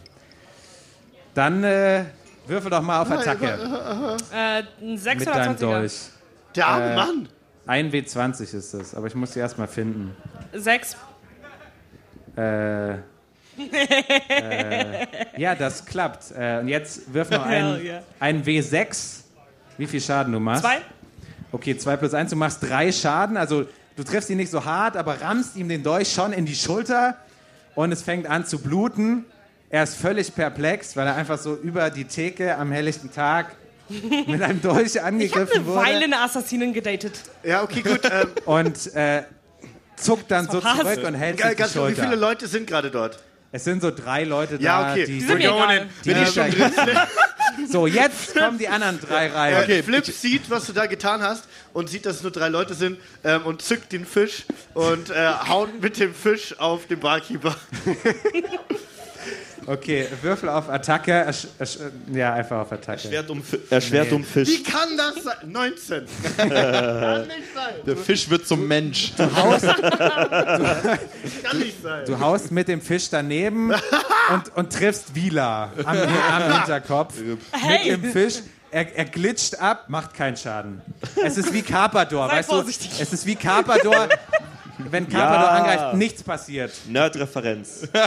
Dann 1.35 1.65
äh, 1.65 2.05
würfel 2.47 2.71
doch 2.71 2.83
mal 2.83 3.01
auf 3.03 3.11
Attacke 3.11 3.59
äh, 4.33 4.63
ein 4.81 4.97
6 4.99 5.19
mit 5.25 5.29
deinem 5.29 5.55
20er? 5.57 5.59
Dolch. 5.59 5.93
Der 6.55 6.67
arme 6.67 6.93
Äh, 6.93 6.95
Mann! 6.95 7.29
Ein 7.67 7.93
W20 7.93 8.55
ist 8.55 8.75
das, 8.75 8.95
aber 8.95 9.07
ich 9.07 9.15
muss 9.15 9.35
sie 9.35 9.41
erst 9.41 9.59
mal 9.59 9.69
finden. 9.69 10.17
6. 10.53 10.97
Äh, 12.37 12.93
äh, 12.93 12.99
ja, 15.37 15.55
das 15.55 15.85
klappt. 15.85 16.33
Äh, 16.37 16.59
und 16.61 16.69
jetzt 16.69 17.13
wirf 17.13 17.31
noch 17.31 17.45
einen, 17.45 17.83
yeah. 17.83 18.03
einen 18.19 18.43
W6. 18.43 19.21
Wie 19.79 19.87
viel 19.87 20.01
Schaden 20.01 20.33
du 20.33 20.41
machst? 20.41 20.65
2. 20.65 20.79
Okay, 21.53 21.77
2 21.77 21.97
plus 21.99 22.15
1, 22.15 22.31
du 22.31 22.37
machst 22.37 22.63
drei 22.63 22.91
Schaden. 22.91 23.37
Also 23.37 23.67
du 23.97 24.03
triffst 24.03 24.31
ihn 24.31 24.39
nicht 24.39 24.51
so 24.51 24.65
hart, 24.65 24.97
aber 24.97 25.21
rammst 25.21 25.57
ihm 25.57 25.69
den 25.69 25.83
Dolch 25.83 26.13
schon 26.13 26.33
in 26.33 26.47
die 26.47 26.55
Schulter 26.55 27.17
und 27.75 27.93
es 27.93 28.03
fängt 28.03 28.27
an 28.27 28.45
zu 28.47 28.59
bluten. 28.59 29.25
Er 29.71 29.83
ist 29.83 29.97
völlig 29.97 30.35
perplex, 30.35 30.97
weil 30.97 31.07
er 31.07 31.15
einfach 31.15 31.39
so 31.39 31.55
über 31.55 31.91
die 31.91 32.05
Theke 32.05 32.57
am 32.57 32.73
helllichten 32.73 33.13
Tag 33.13 33.55
mit 33.89 34.43
einem 34.43 34.61
Dolch 34.63 34.95
Ich 34.95 34.97
habe 34.97 35.07
angegriffen 35.09 35.57
eine 35.57 35.67
wurde. 35.67 35.81
Weile 35.81 36.05
eine 36.05 36.21
Assassinin 36.21 36.73
gedatet. 36.73 37.13
Ja, 37.43 37.63
okay, 37.63 37.83
gut. 37.83 38.01
Ähm, 38.05 38.29
Und 38.45 38.95
äh, 38.95 39.23
zuckt 39.97 40.31
dann 40.31 40.47
so 40.51 40.61
zurück 40.61 41.05
und 41.05 41.15
hält 41.15 41.39
ganz, 41.39 41.49
sich 41.49 41.57
die 41.57 41.57
ganz, 41.57 41.75
wie 41.75 41.79
Schulter. 41.79 42.03
viele 42.03 42.17
Leute 42.17 42.47
sind 42.47 42.67
gerade 42.67 42.91
dort? 42.91 43.19
Es 43.55 43.65
sind 43.65 43.83
so 43.83 43.91
drei 43.91 44.25
Leute 44.25 44.57
da, 44.59 44.63
Ja, 44.65 44.91
okay. 44.93 45.05
die, 45.05 45.21
sind 45.21 45.39
mir 45.39 45.51
egal. 45.51 45.89
die 46.05 46.09
Bin 46.15 46.23
ich 46.23 46.29
schon 46.33 46.51
drin? 46.51 46.73
So, 47.69 47.87
jetzt 47.87 48.35
kommen 48.35 48.57
die 48.59 48.67
anderen 48.67 48.99
drei 48.99 49.29
rein. 49.29 49.63
Okay, 49.63 49.83
Flip 49.83 50.05
sieht, 50.07 50.49
was 50.49 50.67
du 50.67 50.73
da 50.73 50.87
getan 50.87 51.21
hast 51.23 51.45
und 51.75 51.91
sieht, 51.91 52.07
dass 52.07 52.17
es 52.17 52.23
nur 52.23 52.33
drei 52.33 52.49
Leute 52.49 52.73
sind 52.75 52.99
ähm, 53.25 53.43
und 53.45 53.61
zückt 53.61 53.93
den 53.93 54.07
Fisch 54.07 54.45
und 54.73 55.11
äh, 55.11 55.33
haut 55.49 55.83
mit 55.83 56.01
dem 56.01 56.15
Fisch 56.15 56.59
auf 56.59 56.87
den 56.87 56.99
Barkeeper. 57.01 57.55
Okay, 59.67 60.07
Würfel 60.23 60.49
auf 60.49 60.69
Attacke. 60.69 61.13
Ersch, 61.13 61.47
ersch, 61.59 61.79
ja, 62.13 62.33
einfach 62.35 62.61
auf 62.63 62.73
Attacke. 62.73 63.03
Erschwert 63.05 63.31
um, 63.31 63.43
erschwert 63.71 64.09
Nee. 64.11 64.17
um 64.17 64.25
Fisch. 64.25 64.49
Wie 64.49 64.63
kann 64.63 64.97
das 64.97 65.23
sein? 65.25 65.37
19. 65.53 66.07
kann 66.37 67.27
nicht 67.27 67.55
sein. 67.55 67.75
Der 67.87 67.97
Fisch 67.97 68.29
wird 68.31 68.47
zum 68.47 68.67
Mensch. 68.67 69.13
Kann 69.17 69.29
nicht 71.59 71.83
sein. 71.83 72.05
Du 72.07 72.19
haust 72.19 72.51
mit 72.51 72.69
dem 72.69 72.81
Fisch 72.81 73.09
daneben 73.11 73.73
und, 73.73 74.57
und 74.57 74.73
triffst 74.73 75.15
Vila 75.15 75.71
am, 75.85 75.97
am 75.97 76.53
Hinterkopf 76.53 77.15
Hey. 77.53 77.93
mit 77.97 78.05
dem 78.05 78.13
Fisch. 78.13 78.35
Er, 78.71 78.97
er 78.97 79.05
glitscht 79.05 79.57
ab, 79.57 79.85
macht 79.89 80.15
keinen 80.15 80.37
Schaden. 80.37 80.81
Es 81.23 81.37
ist 81.37 81.53
wie 81.53 81.61
Carpador, 81.61 82.29
Sei 82.31 82.37
weißt 82.39 82.49
vorsichtig. 82.49 82.91
du? 82.97 83.03
Es 83.03 83.13
ist 83.13 83.27
wie 83.27 83.37
Carpador. 83.37 84.09
Wenn 84.91 85.09
Carpador 85.09 85.45
Ja. 85.45 85.51
angreift, 85.51 85.95
nichts 85.95 86.23
passiert. 86.23 86.73
Nerd-Referenz. 86.89 87.89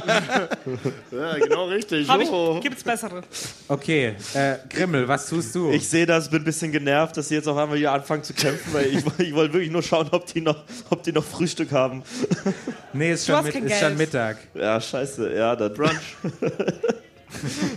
Ja, 1.11 1.37
genau 1.37 1.65
richtig. 1.67 2.09
Oh. 2.09 2.55
ich, 2.57 2.63
gibt's 2.63 2.83
bessere? 2.83 3.21
Okay, 3.67 4.15
äh, 4.33 4.55
Grimmel, 4.69 5.07
was 5.07 5.27
tust 5.29 5.53
du? 5.55 5.71
Ich 5.71 5.87
sehe 5.87 6.05
das, 6.05 6.29
bin 6.29 6.41
ein 6.41 6.45
bisschen 6.45 6.71
genervt, 6.71 7.15
dass 7.17 7.29
sie 7.29 7.35
jetzt 7.35 7.47
auf 7.47 7.57
einmal 7.57 7.77
hier 7.77 7.91
anfangen 7.91 8.23
zu 8.23 8.33
kämpfen, 8.33 8.73
weil 8.73 8.87
ich, 8.87 8.97
ich 9.19 9.33
wollte 9.33 9.53
wirklich 9.53 9.71
nur 9.71 9.83
schauen, 9.83 10.09
ob 10.11 10.25
die 10.25 10.41
noch, 10.41 10.63
ob 10.89 11.03
die 11.03 11.11
noch 11.11 11.23
Frühstück 11.23 11.71
haben. 11.71 12.03
nee, 12.93 13.11
ist 13.13 13.25
schon, 13.25 13.43
mit, 13.43 13.55
ist 13.55 13.79
schon. 13.79 13.95
Mittag. 13.97 14.37
Ja, 14.53 14.79
scheiße. 14.81 15.33
Ja, 15.33 15.55
dann. 15.55 15.73
Brunch. 15.73 16.17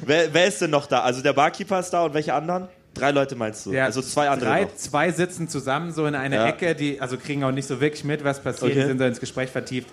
wer, 0.04 0.32
wer 0.32 0.46
ist 0.46 0.60
denn 0.60 0.70
noch 0.70 0.86
da? 0.86 1.00
Also 1.02 1.22
der 1.22 1.32
Barkeeper 1.32 1.80
ist 1.80 1.90
da 1.90 2.04
und 2.04 2.14
welche 2.14 2.34
anderen? 2.34 2.68
Drei 2.98 3.10
Leute 3.12 3.36
meinst 3.36 3.66
du? 3.66 3.72
Ja, 3.72 3.84
also 3.84 4.02
zwei 4.02 4.28
andere 4.28 4.50
Drei, 4.50 4.62
noch. 4.64 4.74
zwei 4.76 5.10
sitzen 5.12 5.48
zusammen 5.48 5.92
so 5.92 6.06
in 6.06 6.14
einer 6.14 6.36
Ja. 6.36 6.46
Ecke, 6.48 6.74
die 6.74 7.00
also 7.00 7.16
kriegen 7.16 7.44
auch 7.44 7.52
nicht 7.52 7.68
so 7.68 7.80
wirklich 7.80 8.04
mit, 8.04 8.24
was 8.24 8.42
passiert, 8.42 8.72
Okay. 8.72 8.80
die 8.80 8.86
sind 8.86 8.98
so 8.98 9.04
ins 9.04 9.20
Gespräch 9.20 9.50
vertieft. 9.50 9.88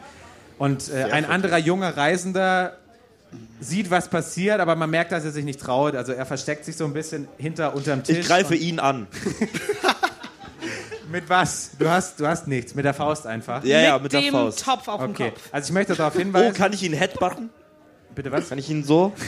Und 0.57 0.89
äh, 0.89 1.03
ein 1.11 1.25
anderer 1.25 1.57
junger 1.57 1.95
Reisender 1.97 2.77
sieht, 3.59 3.91
was 3.91 4.07
passiert, 4.09 4.59
aber 4.61 4.75
man 4.75 4.89
merkt, 4.89 5.11
dass 5.11 5.25
er 5.25 5.31
sich 5.31 5.43
nicht 5.43 5.59
traut. 5.59 5.95
Also 5.95 6.13
er 6.13 6.25
versteckt 6.25 6.63
sich 6.65 6.77
so 6.77 6.85
ein 6.85 6.93
bisschen 6.93 7.27
hinter 7.37 7.75
unterm 7.75 8.03
Tisch. 8.03 8.19
Ich 8.19 8.27
greife 8.27 8.55
ihn 8.55 8.79
an. 8.79 9.07
Mit 11.11 11.29
was? 11.29 11.71
Du 11.77 11.87
hast, 11.89 12.19
du 12.19 12.27
hast 12.27 12.47
nichts, 12.47 12.73
mit 12.73 12.83
der 12.83 12.93
Faust 12.93 13.27
einfach. 13.27 13.63
Ja, 13.63 13.79
ja, 13.79 13.93
mit, 13.93 14.03
mit 14.03 14.13
der 14.13 14.21
dem 14.21 14.31
Faust. 14.31 14.63
Topf 14.65 14.87
auf 14.87 15.01
dem 15.01 15.11
Okay, 15.11 15.29
Kopf. 15.29 15.41
also 15.51 15.67
ich 15.67 15.73
möchte 15.73 15.95
darauf 15.95 16.15
Oh, 16.15 16.19
hinweisen. 16.19 16.53
kann 16.55 16.73
ich 16.73 16.83
ihn 16.83 16.93
headbutten? 16.93 17.49
bitte 18.15 18.31
was? 18.31 18.49
Kann 18.49 18.57
ich 18.57 18.69
ihn 18.69 18.83
so? 18.83 19.13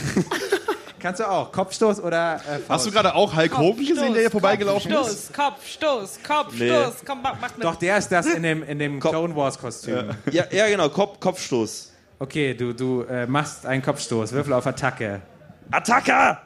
Kannst 1.00 1.20
du 1.20 1.28
auch. 1.28 1.52
Kopfstoß 1.52 2.00
oder 2.02 2.36
äh, 2.36 2.58
Faust? 2.58 2.68
Hast 2.68 2.86
du 2.86 2.90
gerade 2.90 3.14
auch 3.14 3.34
Hulk 3.34 3.56
Hogan 3.56 3.86
gesehen, 3.86 4.12
der 4.12 4.22
hier 4.22 4.30
vorbeigelaufen 4.30 4.90
Kopf, 4.92 5.06
ist? 5.08 5.26
Stoß, 5.26 5.36
Kopf, 5.36 5.66
Stoß, 5.66 6.18
Kopf, 6.26 6.54
Nee. 6.58 6.72
Komm, 7.06 7.22
mach, 7.22 7.36
mach 7.40 7.56
mit. 7.56 7.64
Doch, 7.64 7.76
der 7.76 7.98
ist 7.98 8.10
das 8.10 8.26
in 8.26 8.42
dem, 8.42 8.62
in 8.62 8.78
dem 8.78 9.00
Clone 9.00 9.34
Wars 9.34 9.58
Kostüm. 9.58 10.10
Ja, 10.30 10.44
ja 10.50 10.66
genau, 10.68 10.88
Kopf, 10.88 11.20
Kopfstoß. 11.20 11.92
Okay, 12.18 12.54
du, 12.54 12.72
du 12.72 13.02
äh, 13.02 13.26
machst 13.26 13.64
einen 13.64 13.82
Kopfstoß. 13.82 14.32
Würfel 14.32 14.52
auf 14.52 14.66
Attacke. 14.66 15.20
Attacke! 15.70 16.38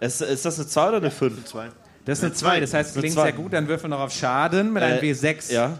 Ist, 0.00 0.20
ist 0.20 0.44
das 0.44 0.58
eine 0.58 0.68
2 0.68 0.88
oder 0.88 0.96
eine 0.98 1.10
5? 1.10 1.44
Zwei. 1.44 1.68
Das 2.04 2.18
ist 2.18 2.24
eine 2.24 2.34
2, 2.34 2.60
das 2.60 2.74
heißt, 2.74 2.90
es 2.90 2.96
Eine 2.96 3.02
klingt 3.02 3.14
sehr 3.18 3.32
gut. 3.32 3.52
Dann 3.52 3.66
würfel 3.68 3.88
noch 3.88 4.00
auf 4.00 4.12
Schaden 4.12 4.72
mit 4.72 4.82
einem 4.82 5.02
Äh, 5.02 5.12
W6. 5.12 5.52
Ja. 5.52 5.78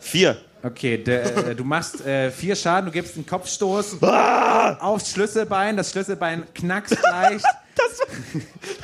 4. 0.00 0.36
Okay, 0.64 0.96
der, 0.98 1.48
äh, 1.48 1.54
du 1.56 1.62
machst 1.64 2.04
äh, 2.06 2.30
vier 2.30 2.56
Schaden, 2.56 2.86
du 2.86 2.92
gibst 2.92 3.16
einen 3.16 3.26
Kopfstoß 3.26 4.02
aufs 4.02 5.10
Schlüsselbein. 5.10 5.76
Das 5.76 5.90
Schlüsselbein 5.90 6.44
knackst 6.54 6.98
leicht. 7.02 7.44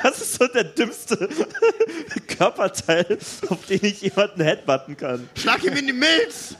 Das 0.03 0.19
ist 0.19 0.33
so 0.33 0.47
der 0.47 0.65
dümmste 0.65 1.29
Körperteil, 2.37 3.17
auf 3.47 3.65
den 3.67 3.79
ich 3.83 4.01
jemanden 4.01 4.41
headbutten 4.41 4.97
kann. 4.97 5.29
Schlag 5.35 5.63
ihm 5.63 5.73
in 5.77 5.87
die 5.87 5.93
Milz! 5.93 6.55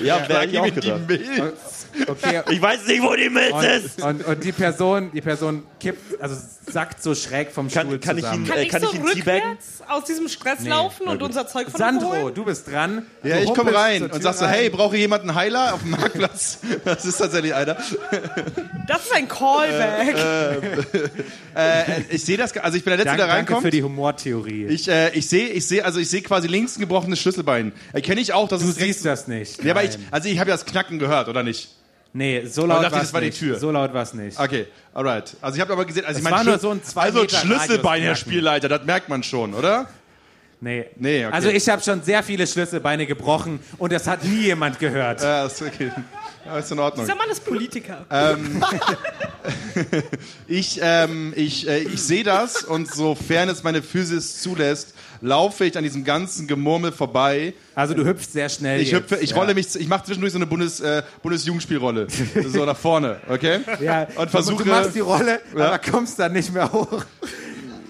Ja, 0.00 0.24
ja 0.28 0.38
auch 0.38 0.42
Ihm 0.44 0.54
in 0.66 0.74
die 0.74 0.80
gedacht. 0.80 1.08
Milz. 1.08 1.86
Okay, 2.06 2.42
Ich 2.50 2.62
weiß 2.62 2.86
nicht, 2.86 3.02
wo 3.02 3.14
die 3.16 3.28
Milz 3.28 3.84
ist. 3.84 4.02
und, 4.02 4.20
und, 4.20 4.24
und 4.26 4.44
die 4.44 4.52
Person, 4.52 5.10
die 5.12 5.20
Person 5.20 5.64
kippt, 5.80 6.20
also 6.20 6.36
sackt 6.70 7.02
so 7.02 7.14
schräg 7.14 7.50
vom 7.52 7.70
Kann- 7.70 7.86
Stuhl 7.86 7.98
kann 7.98 8.16
ich 8.18 8.24
zusammen. 8.24 8.44
ihn- 8.44 8.48
Kann 8.48 8.58
Äh, 8.58 8.62
ich 8.62 8.68
kann 8.70 8.82
so 8.82 8.88
ich 8.88 8.94
ihn 8.94 9.04
teabaggen? 9.06 9.22
rückwärts 9.50 9.66
aus 9.88 10.04
diesem 10.04 10.28
Stress 10.28 10.60
Nee. 10.60 10.70
laufen 10.70 11.06
und 11.06 11.22
unser 11.22 11.46
Zeug 11.46 11.70
von 11.70 11.78
Sandro, 11.78 12.12
holen? 12.16 12.34
du 12.34 12.44
bist 12.44 12.70
dran. 12.70 13.06
Ja, 13.22 13.36
Du 13.36 13.42
ich 13.44 13.54
komme 13.54 13.74
rein 13.74 14.10
und 14.10 14.22
sagst 14.22 14.40
so, 14.40 14.46
hey, 14.46 14.70
brauche 14.70 14.96
jemand 14.96 15.22
einen 15.22 15.34
Heiler 15.34 15.74
auf 15.74 15.80
dem 15.82 15.90
Marktplatz? 15.90 16.58
Das 16.84 17.04
ist 17.04 17.18
tatsächlich 17.18 17.54
einer. 17.54 17.76
Das 18.86 19.04
ist 19.04 19.12
ein 19.14 19.28
Callback. 19.28 20.16
Äh, 21.56 22.00
ich 22.10 22.24
sehe 22.24 22.36
das, 22.36 22.56
also 22.56 22.76
ich 22.76 22.84
bin 22.84 22.90
der 22.90 22.98
Letzte, 22.98 23.04
Danke, 23.16 23.18
der 23.18 23.26
danke 23.28 23.38
reinkommt. 23.52 23.62
für 23.62 23.70
die 23.70 23.82
Humortheorie. 23.82 24.66
Ich, 24.66 24.88
äh, 24.88 25.10
ich 25.10 25.28
sehe, 25.28 25.48
ich 25.48 25.66
sehe, 25.66 25.84
also 25.84 26.00
ich 26.00 26.08
sehe 26.10 26.22
quasi 26.22 26.48
links 26.48 26.76
ein 26.76 26.80
gebrochenes 26.80 27.20
Schlüsselbein. 27.20 27.72
Erkenne 27.92 28.20
ich 28.20 28.32
auch, 28.32 28.48
dass 28.48 28.62
du 28.62 28.68
es 28.68 28.76
siehst 28.76 29.04
das 29.04 29.28
nicht. 29.28 29.62
Ja, 29.64 29.72
aber 29.72 29.84
ich, 29.84 29.98
also 30.10 30.28
ich 30.28 30.38
habe 30.38 30.50
ja 30.50 30.56
das 30.56 30.64
Knacken 30.66 30.98
gehört, 30.98 31.28
oder 31.28 31.42
nicht? 31.42 31.68
Nee, 32.14 32.46
so 32.46 32.62
Aber 32.64 32.80
laut 32.80 32.92
war 32.92 33.00
das 33.00 33.12
die 33.12 33.20
nicht. 33.20 33.38
Tür. 33.38 33.58
So 33.58 33.70
laut 33.70 33.92
war 33.92 34.02
es 34.02 34.14
nicht. 34.14 34.40
Okay, 34.40 34.66
alright. 34.94 35.36
Also 35.42 35.56
ich 35.56 35.60
habe 35.60 35.74
aber 35.74 35.84
gesehen, 35.84 36.06
also 36.06 36.12
Es 36.12 36.18
ich 36.18 36.24
meine, 36.24 36.36
war 36.36 36.44
nur 36.44 36.58
so 36.58 36.70
ein 36.70 36.82
zwei 36.82 37.02
also 37.02 37.20
Meter 37.20 37.36
Schlüsselbein, 37.36 38.02
Herr 38.02 38.16
Spielleiter, 38.16 38.68
das 38.68 38.84
merkt 38.84 39.10
man 39.10 39.22
schon, 39.22 39.52
oder? 39.52 39.86
Nee. 40.60 40.86
Nee, 40.96 41.26
okay. 41.26 41.34
Also 41.34 41.50
ich 41.50 41.68
habe 41.68 41.82
schon 41.82 42.02
sehr 42.02 42.22
viele 42.22 42.46
Schlüsselbeine 42.46 43.04
gebrochen 43.06 43.60
und 43.76 43.92
das 43.92 44.06
hat 44.06 44.24
nie 44.24 44.44
jemand 44.44 44.78
gehört. 44.78 45.20
Ja, 45.20 45.44
ist 45.44 45.60
okay. 45.60 45.92
Ja, 46.46 46.58
ist 46.58 46.72
in 46.72 46.78
Ordnung. 46.78 47.04
Dieser 47.04 47.16
Mann 47.16 47.28
ist 47.28 47.44
Politiker. 47.44 48.06
Ich, 50.46 50.78
ähm, 50.82 51.32
ich, 51.36 51.68
äh, 51.68 51.80
ich 51.80 52.02
sehe 52.02 52.24
das 52.24 52.62
und 52.62 52.90
sofern 52.90 53.48
es 53.50 53.62
meine 53.62 53.82
Physis 53.82 54.40
zulässt, 54.40 54.93
laufe 55.24 55.64
ich 55.64 55.76
an 55.76 55.82
diesem 55.82 56.04
ganzen 56.04 56.46
Gemurmel 56.46 56.92
vorbei. 56.92 57.54
Also 57.74 57.94
du 57.94 58.04
hüpfst 58.04 58.32
sehr 58.32 58.48
schnell. 58.48 58.80
Ich 58.80 58.90
jetzt. 58.90 59.10
hüpfe, 59.10 59.16
ich 59.22 59.30
ja. 59.30 59.36
rolle 59.36 59.54
mich, 59.54 59.74
ich 59.74 59.88
mache 59.88 60.04
zwischendurch 60.04 60.32
so 60.32 60.38
eine 60.38 60.46
Bundes, 60.46 60.80
äh, 60.80 61.02
Bundesjugendspielrolle. 61.22 62.06
so 62.48 62.64
nach 62.64 62.76
vorne, 62.76 63.16
okay? 63.28 63.60
Ja, 63.80 64.06
Und 64.16 64.30
versuche. 64.30 64.64
du 64.64 64.70
machst 64.70 64.94
die 64.94 65.00
Rolle, 65.00 65.40
Ja. 65.56 65.68
aber 65.68 65.78
kommst 65.78 66.18
dann 66.18 66.32
nicht 66.34 66.52
mehr 66.52 66.70
hoch. 66.70 67.04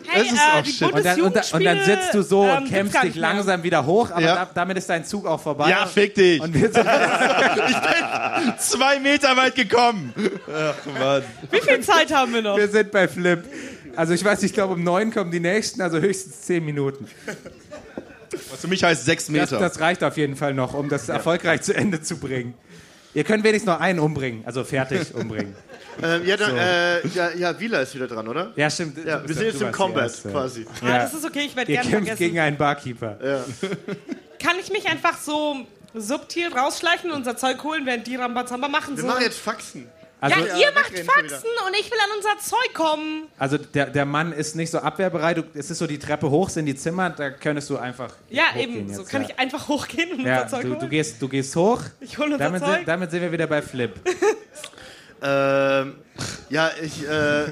Hey, 0.06 0.22
Es 0.26 0.32
ist 0.32 0.38
äh, 0.38 0.58
auch 0.58 0.62
die 0.62 0.70
shit. 0.70 0.92
Und 0.92 1.04
dann, 1.04 1.20
und, 1.22 1.34
dann, 1.36 1.44
und 1.52 1.64
dann 1.64 1.84
sitzt 1.84 2.14
du 2.14 2.22
so 2.22 2.44
ähm, 2.44 2.58
und 2.58 2.68
kämpfst 2.68 3.02
dich 3.02 3.14
langsam 3.16 3.62
wieder 3.64 3.84
hoch, 3.84 4.10
aber 4.12 4.20
Ja. 4.20 4.34
da, 4.36 4.50
damit 4.54 4.76
ist 4.78 4.88
dein 4.88 5.04
Zug 5.04 5.26
auch 5.26 5.40
vorbei. 5.40 5.70
Ja, 5.70 5.86
fick 5.86 6.14
dich. 6.14 6.40
Und 6.40 6.54
wir 6.54 6.70
sind, 6.70 6.86
Zwei 8.58 9.00
Meter 9.00 9.36
weit 9.36 9.56
gekommen. 9.56 10.14
Ach 10.46 10.74
Mann. 11.00 11.22
Wie 11.50 11.60
viel 11.60 11.80
Zeit 11.80 12.12
haben 12.14 12.32
wir 12.34 12.42
noch? 12.42 12.56
wir 12.56 12.68
sind 12.68 12.92
bei 12.92 13.08
Flip. 13.08 13.42
Also 13.96 14.12
ich 14.14 14.24
weiß, 14.24 14.42
ich 14.42 14.52
glaube 14.52 14.74
um 14.74 14.82
neun 14.84 15.12
kommen 15.12 15.30
die 15.30 15.40
nächsten, 15.40 15.80
also 15.82 15.98
höchstens 15.98 16.42
zehn 16.42 16.64
Minuten. 16.64 17.06
Was 18.50 18.60
für 18.60 18.68
mich 18.68 18.82
heißt 18.82 19.04
sechs 19.04 19.24
Das, 19.26 19.30
Meter. 19.32 19.58
das 19.58 19.80
reicht 19.80 20.02
auf 20.02 20.16
jeden 20.16 20.36
Fall 20.36 20.54
noch, 20.54 20.74
um 20.74 20.88
das 20.88 21.08
erfolgreich 21.08 21.62
zu 21.62 21.74
Ende 21.74 22.00
zu 22.02 22.16
bringen. 22.18 22.54
Ihr 23.14 23.22
könnt 23.22 23.44
wenigstens 23.44 23.72
noch 23.72 23.80
einen 23.80 24.00
umbringen, 24.00 24.42
also 24.44 24.64
fertig 24.64 25.14
umbringen. 25.14 25.54
Ähm, 26.02 26.26
ja, 26.26 26.36
dann, 26.36 26.56
äh, 26.56 27.06
ja, 27.06 27.30
ja, 27.36 27.60
Wieler 27.60 27.80
ist 27.82 27.94
wieder 27.94 28.08
dran, 28.08 28.26
oder? 28.26 28.52
Ja, 28.56 28.68
stimmt. 28.68 28.98
Ja, 29.06 29.22
wir 29.24 29.32
sind 29.32 29.46
jetzt 29.46 29.62
im 29.62 29.70
Combat 29.70 30.10
quasi. 30.28 30.66
Ah, 30.82 30.88
Ja. 30.88 30.98
das 30.98 31.14
ist 31.14 31.24
okay, 31.24 31.42
ich 31.46 31.54
werde 31.54 31.70
Ihr 31.70 31.76
gerne 31.78 31.88
kämpft 31.90 32.08
vergessen. 32.08 32.18
gegen 32.32 32.38
einen 32.40 32.56
Barkeeper. 32.56 33.16
Kann 34.42 34.56
ich 34.60 34.72
mich 34.72 34.88
einfach 34.88 35.16
so 35.20 35.64
subtil 35.94 36.48
rausschleichen 36.52 37.12
und 37.12 37.18
unser 37.18 37.36
Zeug 37.36 37.62
holen, 37.62 37.86
während 37.86 38.08
die 38.08 38.16
Rambazamba 38.16 38.66
machen? 38.66 38.96
Wir 38.96 39.02
so? 39.02 39.06
machen 39.06 39.22
jetzt 39.22 39.38
Faxen. 39.38 39.86
Also, 40.24 40.40
ja, 40.40 40.46
Ja, 40.46 40.56
ihr 40.58 40.72
macht 40.72 40.98
Faxen 40.98 41.48
und 41.66 41.76
ich 41.78 41.90
will 41.90 41.98
an 42.02 42.10
unser 42.16 42.38
Zeug 42.38 42.72
kommen. 42.74 43.24
also 43.38 43.58
der, 43.58 43.86
der 43.90 44.04
Mann 44.06 44.32
ist 44.32 44.56
nicht 44.56 44.70
so 44.70 44.78
abwehrbereit. 44.78 45.44
Es 45.54 45.70
ist 45.70 45.78
so 45.78 45.86
die 45.86 45.98
Treppe 45.98 46.30
hoch, 46.30 46.48
sind 46.48 46.66
die 46.66 46.74
Zimmer, 46.74 47.10
da 47.10 47.30
könntest 47.30 47.68
du 47.70 47.76
einfach 47.76 48.10
Ja, 48.30 48.44
eben. 48.58 48.88
jetzt, 48.88 48.96
so 48.96 49.04
kann 49.04 49.22
ja. 49.22 49.28
ich 49.28 49.38
einfach 49.38 49.68
hochgehen 49.68 50.12
und 50.12 50.20
Ja, 50.20 50.42
unser 50.44 50.48
Zeug 50.56 50.62
du, 50.62 50.68
holen. 50.70 50.80
du, 50.80 50.88
gehst, 50.88 51.20
du 51.20 51.28
gehst 51.28 51.54
hoch. 51.56 51.80
ich 52.00 52.16
hole 52.16 52.32
unser 52.32 52.38
Damit 52.38 52.62
Zeug. 52.62 52.74
sind, 52.76 52.88
damit 52.88 53.10
sind 53.10 53.20
wir 53.22 53.32
wieder 53.32 53.46
bei 53.46 53.60
Flip. 53.62 53.92
Ähm, 55.26 55.94
ja, 56.50 56.70
ich, 56.82 57.02
äh, 57.08 57.46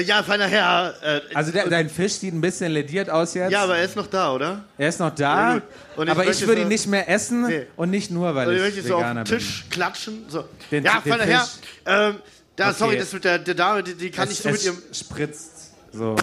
ja, 0.00 0.22
feiner 0.22 0.46
Herr, 0.46 0.94
äh, 1.02 1.20
Also 1.34 1.52
der, 1.52 1.68
dein 1.68 1.90
Fisch 1.90 2.14
sieht 2.14 2.32
ein 2.32 2.40
bisschen 2.40 2.72
lediert 2.72 3.10
aus 3.10 3.34
jetzt. 3.34 3.50
ja, 3.52 3.62
aber 3.64 3.76
er 3.76 3.84
ist 3.84 3.96
noch 3.96 4.06
da, 4.06 4.32
oder? 4.32 4.64
er 4.78 4.88
ist 4.88 4.98
noch 5.00 5.16
Ja, 5.18 5.56
da. 5.56 5.62
Und 5.96 6.06
ich 6.06 6.10
aber 6.10 6.26
ich 6.26 6.46
würde 6.46 6.62
ihn 6.62 6.68
nicht 6.68 6.86
mehr 6.86 7.08
essen 7.08 7.46
Nee. 7.46 7.66
und 7.76 7.90
nicht 7.90 8.10
nur, 8.10 8.34
weil 8.34 8.48
Und 8.48 8.54
ich 8.54 8.60
ich 8.60 8.74
möchte 8.76 8.88
so 8.88 8.94
auf 8.94 9.00
Veganer 9.02 9.24
den 9.24 9.38
Tisch 9.38 9.64
klatschen. 9.70 10.24
So. 10.28 10.44
Den- 10.70 10.84
ja, 10.84 11.00
feiner 11.06 11.24
Herr, 11.24 11.48
ähm, 11.86 12.16
da, 12.56 12.68
Okay. 12.68 12.76
sorry, 12.78 12.98
das 12.98 13.12
mit 13.12 13.24
der, 13.24 13.38
der 13.38 13.54
Dame, 13.54 13.82
die, 13.82 13.94
die 13.94 14.04
bin. 14.06 14.12
kann 14.12 14.28
es, 14.28 14.34
ich 14.34 14.38
so 14.40 14.48
mit 14.50 14.64
ihrem, 14.64 14.78
spritzt 14.92 15.72
so. 15.92 16.16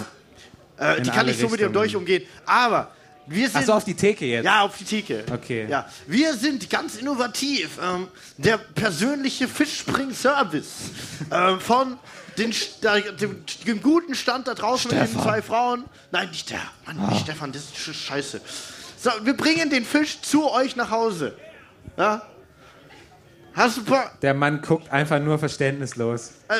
äh, 0.78 1.02
die 1.02 1.10
kann 1.10 1.28
ich 1.28 1.38
so 1.38 1.48
mit 1.50 1.60
ihrem. 1.60 1.74
Dolch 1.74 1.96
umgehen. 1.96 2.24
Aber 2.46 2.92
wir 3.28 3.48
sind, 3.48 3.58
Achso, 3.58 3.74
auf 3.74 3.84
die 3.84 3.94
Theke 3.94 4.26
jetzt. 4.26 4.46
ja, 4.46 4.62
auf 4.62 4.76
die 4.78 4.84
Theke. 4.84 5.24
Okay. 5.32 5.68
Ja, 5.70 5.88
wir 6.08 6.34
sind 6.34 6.68
ganz 6.70 6.96
innovativ. 6.98 7.78
Ähm, 7.84 8.08
der 8.38 8.58
persönliche 8.58 9.48
Fischspring-Service 9.48 10.66
ähm, 11.32 11.60
von 11.60 11.98
den, 12.40 12.54
dem, 13.20 13.44
dem 13.68 13.82
guten 13.82 14.16
Stand 14.16 14.48
da 14.48 14.54
draußen 14.56 14.90
mit 14.92 15.00
den 15.08 15.22
zwei 15.22 15.42
Frauen. 15.42 15.84
Nein, 16.12 16.30
nicht 16.30 16.50
der. 16.50 16.60
Mann, 16.86 17.08
nicht 17.10 17.22
Stefan, 17.22 17.52
das 17.52 17.64
ist 17.66 17.76
sch- 17.76 17.94
scheiße. 17.94 18.42
So, 18.98 19.12
wir 19.24 19.36
bringen 19.38 19.70
den 19.70 19.86
Fisch 19.86 20.22
zu 20.22 20.50
euch 20.52 20.76
nach 20.76 20.90
Hause. 20.92 21.38
Ja? 21.98 22.24
Hast 23.54 23.78
du 23.78 23.84
paar, 23.84 24.12
Der 24.22 24.34
Mann 24.34 24.62
guckt 24.62 24.90
einfach 24.92 25.20
nur 25.20 25.38
verständnislos. 25.40 26.32
äh, 26.48 26.56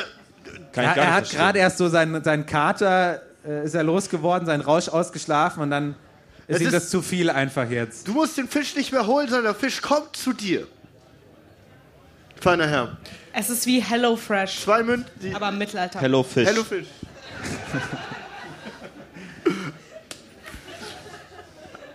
gar 0.72 0.84
er 0.96 1.04
nicht 1.04 1.14
hat 1.14 1.30
gerade 1.30 1.58
erst 1.58 1.78
so 1.78 1.88
seinen, 1.88 2.22
seinen 2.24 2.46
Kater, 2.46 3.22
äh, 3.46 3.64
ist 3.64 3.74
er 3.74 3.82
losgeworden, 3.82 4.46
seinen 4.46 4.60
Rausch 4.62 4.88
ausgeschlafen 4.88 5.62
und 5.62 5.70
dann 5.70 5.94
ist 6.46 6.56
Es 6.56 6.60
ihm 6.62 6.66
ist- 6.68 6.72
das 6.74 6.90
zu 6.90 7.00
viel 7.02 7.30
einfach 7.30 7.68
jetzt. 7.70 8.08
Du 8.08 8.12
musst 8.12 8.36
den 8.36 8.48
Fisch 8.48 8.74
nicht 8.74 8.92
mehr 8.92 9.06
holen, 9.06 9.28
sondern 9.28 9.52
der 9.52 9.54
Fisch 9.54 9.80
kommt 9.80 10.16
zu 10.16 10.32
dir. 10.32 10.66
Feiner 12.40 12.66
Herr. 12.66 12.96
Es 13.32 13.50
ist 13.50 13.66
wie 13.66 13.80
Hello 13.80 14.16
Fresh. 14.16 14.60
Zwei 14.62 14.82
Münzen. 14.82 15.34
Aber 15.34 15.50
im 15.50 15.58
Mittelalter. 15.58 16.00
Hello 16.00 16.22
Fish. 16.22 16.48
Hello 16.48 16.64
Fish. 16.64 16.86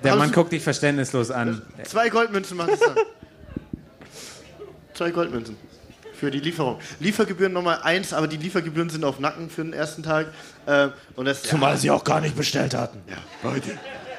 Der 0.04 0.16
Mann 0.16 0.32
guckt 0.32 0.52
dich 0.52 0.62
verständnislos 0.62 1.32
an. 1.32 1.64
Zwei 1.84 2.10
Goldmünzen 2.10 2.58
macht 2.58 2.70
es 2.70 2.80
dann. 2.80 2.96
Zwei 4.94 5.10
Goldmünzen. 5.10 5.58
Für 6.14 6.30
die 6.30 6.40
Lieferung. 6.40 6.80
Liefergebühren 7.00 7.52
nochmal 7.52 7.80
eins, 7.82 8.14
aber 8.14 8.28
die 8.28 8.38
Liefergebühren 8.38 8.92
sind 8.92 9.04
auf 9.04 9.20
Nacken 9.20 9.50
für 9.50 9.64
den 9.64 9.74
ersten 9.74 10.04
Tag. 10.04 10.28
Ähm, 10.68 10.94
und 11.16 11.26
das, 11.26 11.42
Zumal 11.42 11.78
sie 11.78 11.90
auch 11.90 12.04
gar 12.04 12.22
nicht 12.22 12.38
bestellt 12.38 12.76
hatten. 12.76 13.02
Leute, 13.44 13.78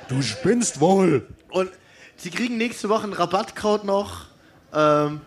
du 0.09 0.21
spinnst 0.23 0.81
wohl. 0.81 1.29
Und 1.51 1.71
sie 2.17 2.31
kriegen 2.31 2.57
nächste 2.57 2.89
Woche 2.89 3.05
einen 3.05 3.13
Rabattcode 3.13 3.85
noch. 3.85 4.27
Ähm, 4.75 5.21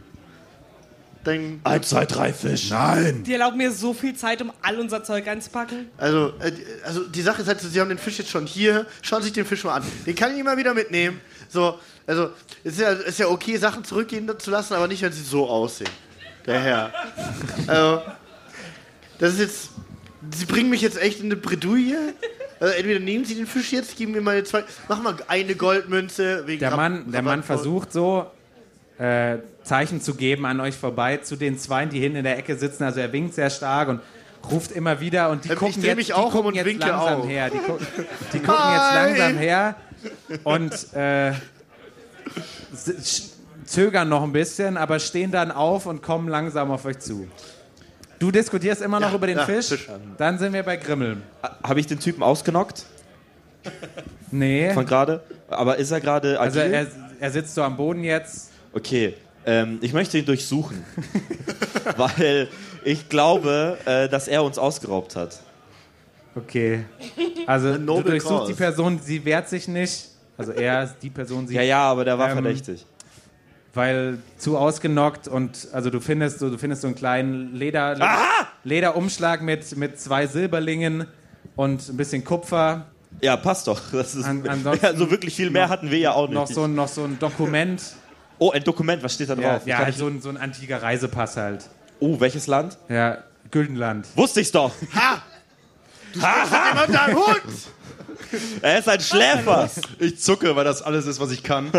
dann, 1.23 1.59
Eins, 1.63 1.89
zwei, 1.89 2.05
drei 2.05 2.31
Fisch. 2.31 2.69
Nein. 2.69 3.23
Die 3.23 3.33
erlauben 3.33 3.57
mir 3.57 3.71
so 3.71 3.93
viel 3.93 4.15
Zeit, 4.15 4.41
um 4.41 4.53
all 4.61 4.79
unser 4.79 5.03
Zeug 5.03 5.27
einzupacken. 5.27 5.89
also, 5.97 6.33
äh, 6.39 6.51
also 6.85 7.05
die 7.07 7.21
Sache 7.21 7.41
ist 7.41 7.47
halt, 7.47 7.59
so, 7.59 7.67
sie 7.67 7.79
haben 7.81 7.89
den 7.89 7.97
Fisch 7.97 8.17
jetzt 8.19 8.29
schon 8.29 8.45
hier. 8.45 8.85
Schauen 9.01 9.21
Sie 9.21 9.25
sich 9.25 9.33
den 9.33 9.45
Fisch 9.45 9.63
mal 9.63 9.75
an. 9.75 9.83
Den 10.05 10.15
kann 10.15 10.33
ich 10.33 10.39
immer 10.39 10.55
wieder 10.55 10.73
mitnehmen. 10.73 11.19
So, 11.49 11.77
also 12.07 12.29
es 12.63 12.73
ist 12.73 12.79
ja, 12.79 12.91
ist 12.91 13.19
ja 13.19 13.27
okay, 13.27 13.57
Sachen 13.57 13.83
zurückgehen 13.83 14.29
zu 14.39 14.49
lassen, 14.49 14.73
aber 14.73 14.87
nicht, 14.87 15.01
wenn 15.01 15.11
sie 15.11 15.23
so 15.23 15.47
aussehen. 15.47 15.89
Der 16.45 16.59
Herr. 16.61 16.93
also, 17.67 18.01
das 19.19 19.33
ist 19.33 19.39
jetzt. 19.39 19.69
Sie 20.35 20.45
bringen 20.45 20.69
mich 20.69 20.81
jetzt 20.81 21.01
echt 21.01 21.19
in 21.19 21.25
eine 21.25 21.35
Bredouille. 21.35 22.13
Also 22.59 22.73
entweder 22.73 22.99
nehmen 22.99 23.23
Sie 23.23 23.35
den 23.35 23.47
Fisch 23.47 23.71
jetzt, 23.71 23.95
geben 23.95 24.11
mir 24.11 24.21
mal 24.21 24.43
zwei. 24.43 24.63
Mach 24.89 25.01
mal 25.01 25.15
eine 25.27 25.55
Goldmünze 25.55 26.45
wegen 26.45 26.59
Der 26.59 26.75
Mann, 26.75 27.09
der 27.11 27.21
Mann 27.21 27.41
versucht 27.41 27.93
so 27.93 28.29
äh, 28.97 29.37
Zeichen 29.69 30.01
zu 30.01 30.15
geben 30.15 30.45
an 30.47 30.59
euch 30.59 30.75
vorbei 30.75 31.17
zu 31.17 31.35
den 31.35 31.57
Zweien, 31.59 31.89
die 31.89 31.99
hinten 31.99 32.17
in 32.17 32.23
der 32.23 32.37
Ecke 32.39 32.55
sitzen. 32.55 32.83
Also 32.83 32.99
er 33.01 33.11
winkt 33.13 33.35
sehr 33.35 33.51
stark 33.51 33.87
und 33.89 34.01
ruft 34.51 34.71
immer 34.71 34.99
wieder 34.99 35.29
und 35.29 35.45
die 35.45 35.49
Ähm, 35.49 35.53
ich 35.53 35.59
gucken 35.59 35.83
jetzt, 35.83 36.05
die 36.07 36.11
um 36.13 36.79
langsam 36.79 37.21
auch. 37.21 37.27
her. 37.27 37.49
Die, 37.51 37.57
gucken, 37.59 37.87
die 38.33 38.39
gucken 38.39 38.71
jetzt 38.73 38.93
langsam 38.95 39.37
her 39.37 39.75
und 40.43 40.93
äh, 40.93 41.33
zögern 43.65 44.09
noch 44.09 44.23
ein 44.23 44.31
bisschen, 44.33 44.77
aber 44.77 44.99
stehen 44.99 45.31
dann 45.31 45.51
auf 45.51 45.85
und 45.85 46.01
kommen 46.01 46.27
langsam 46.29 46.71
auf 46.71 46.85
euch 46.85 46.99
zu. 46.99 47.27
Du 48.17 48.31
diskutierst 48.31 48.81
immer 48.81 48.99
noch 48.99 49.09
Ja, 49.11 49.15
über 49.15 49.27
den 49.27 49.37
ja, 49.37 49.45
Fisch. 49.45 49.67
Fisch. 49.69 49.89
Dann 50.17 50.39
sind 50.39 50.53
wir 50.53 50.63
bei 50.63 50.77
Grimmel. 50.77 51.17
Habe 51.63 51.79
ich 51.79 51.87
den 51.87 51.99
Typen 51.99 52.21
ausgenockt 52.23 52.85
Nee. 54.31 54.73
von 54.73 54.85
gerade? 54.85 55.23
Aber 55.47 55.77
ist 55.77 55.91
er 55.91 56.01
gerade 56.01 56.39
Also 56.39 56.59
er, 56.59 56.87
er 57.19 57.31
sitzt 57.31 57.55
so 57.55 57.63
am 57.63 57.77
Boden 57.77 58.03
jetzt. 58.03 58.51
Okay, 58.73 59.15
ähm, 59.45 59.79
ich 59.81 59.93
möchte 59.93 60.17
ihn 60.17 60.25
durchsuchen. 60.25 60.83
weil 61.97 62.47
ich 62.83 63.09
glaube, 63.09 63.77
äh, 63.85 64.07
dass 64.09 64.27
er 64.27 64.43
uns 64.43 64.57
ausgeraubt 64.57 65.15
hat. 65.15 65.39
Okay. 66.35 66.85
Also 67.47 67.77
du 67.77 68.01
durchsuchst 68.01 68.29
cause. 68.29 68.51
die 68.53 68.57
Person, 68.57 68.99
sie 69.03 69.23
wehrt 69.25 69.49
sich 69.49 69.67
nicht. 69.67 70.09
Also 70.37 70.51
er 70.53 70.83
ist 70.83 70.95
die 71.01 71.09
Person, 71.09 71.47
sie 71.47 71.55
Ja, 71.55 71.61
ja, 71.61 71.81
aber 71.81 72.05
der 72.05 72.17
war 72.17 72.27
Ähm, 72.29 72.35
verdächtig. 72.35 72.85
weil 73.73 74.19
zu 74.37 74.57
ausgenockt 74.57 75.27
und 75.27 75.67
also 75.73 75.89
du 75.89 75.99
findest 75.99 76.39
so, 76.39 76.49
du 76.49 76.57
findest 76.57 76.81
so 76.83 76.87
einen 76.87 76.95
kleinen 76.95 77.53
Leder, 77.55 77.97
Lederumschlag 78.63 79.41
mit, 79.41 79.75
mit 79.75 79.99
zwei 79.99 80.27
Silberlingen 80.27 81.07
und 81.55 81.89
ein 81.89 81.97
bisschen 81.97 82.23
Kupfer. 82.23 82.85
Ja, 83.21 83.35
passt 83.35 83.67
doch. 83.67 83.81
Das 83.91 84.15
ist, 84.15 84.23
An- 84.25 84.47
ansonsten 84.47 84.85
also 84.85 85.11
wirklich 85.11 85.35
viel 85.35 85.49
mehr 85.49 85.67
hatten 85.67 85.91
wir 85.91 85.97
ja 85.97 86.13
auch 86.13 86.27
nicht. 86.27 86.35
Noch 86.35 86.47
so, 86.47 86.67
noch 86.67 86.87
so 86.87 87.03
ein 87.03 87.19
Dokument. 87.19 87.81
Oh, 88.39 88.51
ein 88.51 88.63
Dokument, 88.63 89.03
was 89.03 89.13
steht 89.13 89.29
da 89.29 89.35
Ja, 89.35 89.53
drauf? 89.53 89.67
ja 89.67 89.75
Kann 89.77 89.85
halt 89.85 89.95
so, 89.95 90.07
ein, 90.07 90.21
so 90.21 90.29
ein 90.29 90.37
antiker 90.37 90.81
Reisepass 90.81 91.37
halt. 91.37 91.69
Oh, 91.99 92.19
welches 92.19 92.47
Land? 92.47 92.77
Ja, 92.87 93.19
Güldenland. 93.51 94.07
Wusste 94.15 94.41
ich's 94.41 94.51
doch. 94.51 94.73
Jemand 96.13 96.93
da, 96.93 97.07
Hund! 97.07 97.43
Er 98.61 98.77
ist 98.79 98.87
ein 98.87 98.99
Schläfer. 98.99 99.69
Ich 99.97 100.19
zucke, 100.19 100.55
weil 100.55 100.63
das 100.63 100.83
alles 100.83 101.07
ist, 101.07 101.19
was 101.19 101.31
ich 101.31 101.41
kann. 101.41 101.71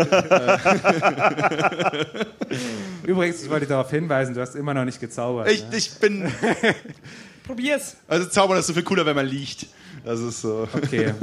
Übrigens, 3.03 3.41
ich 3.43 3.49
wollte 3.49 3.67
darauf 3.67 3.89
hinweisen, 3.89 4.33
du 4.33 4.41
hast 4.41 4.55
immer 4.55 4.73
noch 4.73 4.83
nicht 4.83 4.99
gezaubert. 4.99 5.49
Ich, 5.49 5.63
ne? 5.69 5.77
ich 5.77 5.93
bin. 5.99 6.31
Probier's. 7.45 7.95
Also 8.07 8.27
Zaubern 8.27 8.57
ist 8.57 8.67
so 8.67 8.73
viel 8.73 8.83
cooler, 8.83 9.05
wenn 9.05 9.15
man 9.15 9.27
liegt. 9.27 9.67
Das 10.03 10.19
ist 10.19 10.41
so. 10.41 10.67
Okay. 10.73 11.13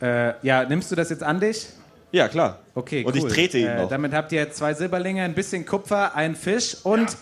äh, 0.00 0.32
ja, 0.44 0.64
nimmst 0.64 0.90
du 0.90 0.96
das 0.96 1.10
jetzt 1.10 1.22
an 1.22 1.38
dich? 1.38 1.68
Ja, 2.12 2.28
klar. 2.28 2.58
Okay, 2.74 3.04
Und 3.04 3.14
ich 3.16 3.22
cool. 3.24 3.30
trete 3.30 3.58
ihn 3.58 3.66
äh, 3.66 3.82
noch. 3.82 3.88
Damit 3.88 4.12
habt 4.12 4.32
ihr 4.32 4.50
zwei 4.52 4.74
Silberlinge, 4.74 5.22
ein 5.22 5.34
bisschen 5.34 5.64
Kupfer, 5.66 6.14
einen 6.14 6.34
Fisch 6.36 6.76
und 6.82 7.16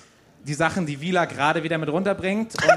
die 0.44 0.54
Sachen, 0.54 0.86
die 0.86 1.00
Vila 1.00 1.24
gerade 1.26 1.62
wieder 1.62 1.76
mit 1.78 1.88
runterbringt. 1.90 2.54
Und, 2.54 2.64
äh, 2.70 2.76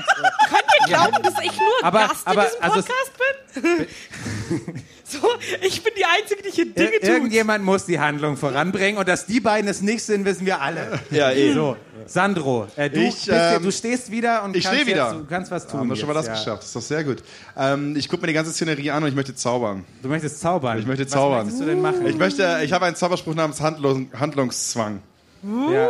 Könnt 0.50 0.64
ihr 0.82 0.88
glauben, 0.88 1.24
dass 1.24 1.34
ich 1.44 1.52
nur 1.58 1.68
Aber- 1.84 2.00
Gast 2.08 2.28
aber, 2.28 2.44
in 2.44 2.50
diesem 2.50 2.64
also 2.64 2.80
es- 2.80 2.86
Podcast 2.86 3.18
bin? 3.18 3.41
so, 5.04 5.18
ich 5.62 5.84
bin 5.84 5.94
die 5.98 6.06
Einzige, 6.06 6.42
die 6.44 6.50
hier 6.52 6.66
Dinge 6.74 6.92
ir 6.94 7.00
tut. 7.02 7.10
irgendjemand 7.10 7.64
muss 7.64 7.86
die 7.86 8.00
Handlung 8.00 8.38
voranbringen 8.38 8.98
und 8.98 9.08
dass 9.08 9.26
die 9.26 9.40
beiden 9.40 9.70
es 9.70 9.82
nicht 9.82 10.04
sind, 10.04 10.26
wissen 10.26 10.46
wir 10.46 10.62
alle. 10.62 11.00
Ja, 11.12 11.32
eh. 11.32 11.54
So, 11.54 11.76
Sandro, 12.06 12.68
äh, 12.76 12.90
du, 12.90 13.00
Ich, 13.00 13.10
bist 13.16 13.24
hier, 13.26 13.34
ähm, 13.58 13.64
du 13.64 13.72
stehst 13.72 14.12
wieder 14.12 14.44
und 14.44 14.56
ich 14.56 14.64
kannst, 14.64 14.86
wieder. 14.88 15.12
Jetzt, 15.12 15.20
du 15.22 15.26
kannst 15.26 15.52
was 15.52 15.68
tun. 15.68 15.82
Haben 15.82 15.90
wir 15.90 15.96
schon 15.96 16.08
mal 16.08 16.14
das 16.14 16.28
ja. 16.28 16.34
geschafft. 16.34 16.60
Das 16.64 16.68
ist 16.68 16.76
doch 16.76 16.82
sehr 16.82 17.04
gut. 17.04 17.24
Ähm, 17.58 17.96
ich 17.96 18.08
gucke 18.10 18.22
mir 18.22 18.28
die 18.28 18.34
ganze 18.34 18.52
Szenerie 18.52 18.92
an 18.92 19.04
und 19.04 19.10
ich 19.10 19.16
möchte 19.16 19.36
zaubern. 19.36 19.86
Du 20.02 20.08
möchtest 20.10 20.40
zaubern. 20.40 20.80
Ich 20.80 20.86
möchte 20.86 21.06
Was 21.06 21.12
zaubern. 21.12 21.40
möchtest 21.46 21.62
du 21.62 21.66
denn 21.66 21.82
machen? 21.82 22.06
Ich 22.08 22.18
möchte, 22.18 22.60
ich 22.64 22.72
habe 22.74 22.86
einen 22.86 22.96
Zauberspruch 22.96 23.36
namens 23.36 23.60
Handlung, 23.62 24.10
Handlungszwang. 24.18 25.02
ja, 25.44 25.90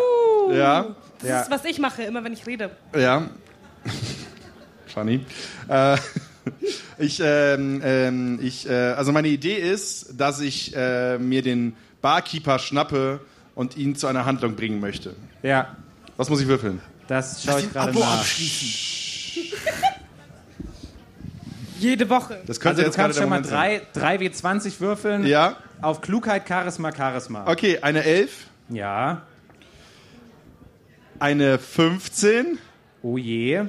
Ja, 0.51 0.95
Das 1.19 1.29
ja. 1.29 1.41
ist, 1.41 1.51
was 1.51 1.65
ich 1.65 1.79
mache, 1.79 2.03
immer 2.03 2.23
wenn 2.23 2.33
ich 2.33 2.45
rede. 2.47 2.71
ja. 2.95 3.29
Funny. 4.93 5.25
Äh, 5.69 5.95
ich, 6.97 7.19
ähm, 7.23 7.81
ähm, 7.83 8.39
ich, 8.41 8.67
äh, 8.69 8.73
also 8.73 9.11
meine 9.11 9.27
Idee 9.27 9.55
ist, 9.55 10.19
dass 10.19 10.39
ich 10.41 10.75
äh, 10.75 11.17
mir 11.17 11.41
den 11.41 11.75
Barkeeper 12.01 12.57
schnappe 12.59 13.19
und 13.55 13.77
ihn 13.77 13.95
zu 13.95 14.07
einer 14.07 14.25
Handlung 14.25 14.55
bringen 14.55 14.79
möchte. 14.79 15.15
ja, 15.43 15.75
Was 16.17 16.29
muss 16.29 16.41
ich 16.41 16.47
würfeln? 16.47 16.79
das 17.07 17.43
schaue 17.43 17.59
ich 17.59 17.71
gerade 17.71 17.89
Abo 17.91 17.99
nach. 17.99 18.19
abschließen. 18.19 19.57
Jede 21.79 22.09
Woche. 22.09 22.39
Das 22.45 22.59
könnte 22.59 22.81
Also 22.81 22.81
du 22.83 22.87
jetzt 22.87 22.95
gerade 22.95 23.07
kannst 23.07 23.17
der 23.19 23.23
schon 23.23 23.29
mal 23.29 23.41
Moment. 23.41 23.95
3, 23.95 24.17
3 24.17 24.27
W20 24.27 24.79
würfeln. 24.79 25.25
Ja, 25.25 25.57
Auf 25.81 26.01
Klugheit, 26.01 26.47
Charisma, 26.47 26.93
Charisma. 26.95 27.47
okay, 27.49 27.79
eine 27.81 28.03
11, 28.03 28.31
Ja. 28.69 29.23
eine 31.19 31.57
15 31.59 32.59
Oh 33.03 33.17
je. 33.17 33.63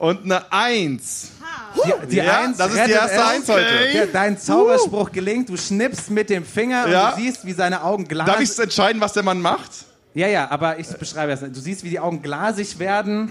Und 0.00 0.24
eine 0.24 0.50
1. 0.50 1.30
Die, 1.74 2.06
die 2.08 2.16
Ja, 2.16 2.40
Eins 2.40 2.56
das 2.56 2.72
ist 2.74 2.86
die 2.86 2.90
erste. 2.90 3.24
Eins 3.24 3.48
heute. 3.48 3.88
Ja, 3.94 4.06
dein 4.06 4.38
Zauberspruch 4.38 5.12
gelingt. 5.12 5.48
Du 5.48 5.56
schnippst 5.56 6.10
mit 6.10 6.28
dem 6.30 6.44
Finger 6.44 6.88
Ja. 6.88 7.10
und 7.10 7.18
du 7.18 7.22
siehst, 7.22 7.44
wie 7.46 7.52
seine 7.52 7.84
Augen 7.84 8.08
Darf 8.08 8.24
glasig 8.26 8.50
ich 8.50 8.58
entscheiden, 8.58 9.00
was 9.00 9.12
der 9.12 9.22
Mann 9.22 9.40
macht? 9.40 9.70
Ja, 10.14 10.26
ja, 10.26 10.50
aber 10.50 10.78
ich 10.80 10.88
beschreibe 10.88 11.30
das. 11.30 11.42
nicht. 11.42 11.54
Du 11.54 11.60
siehst, 11.60 11.84
wie 11.84 11.90
die 11.90 12.00
Augen 12.00 12.22
glasig 12.22 12.78
werden 12.80 13.30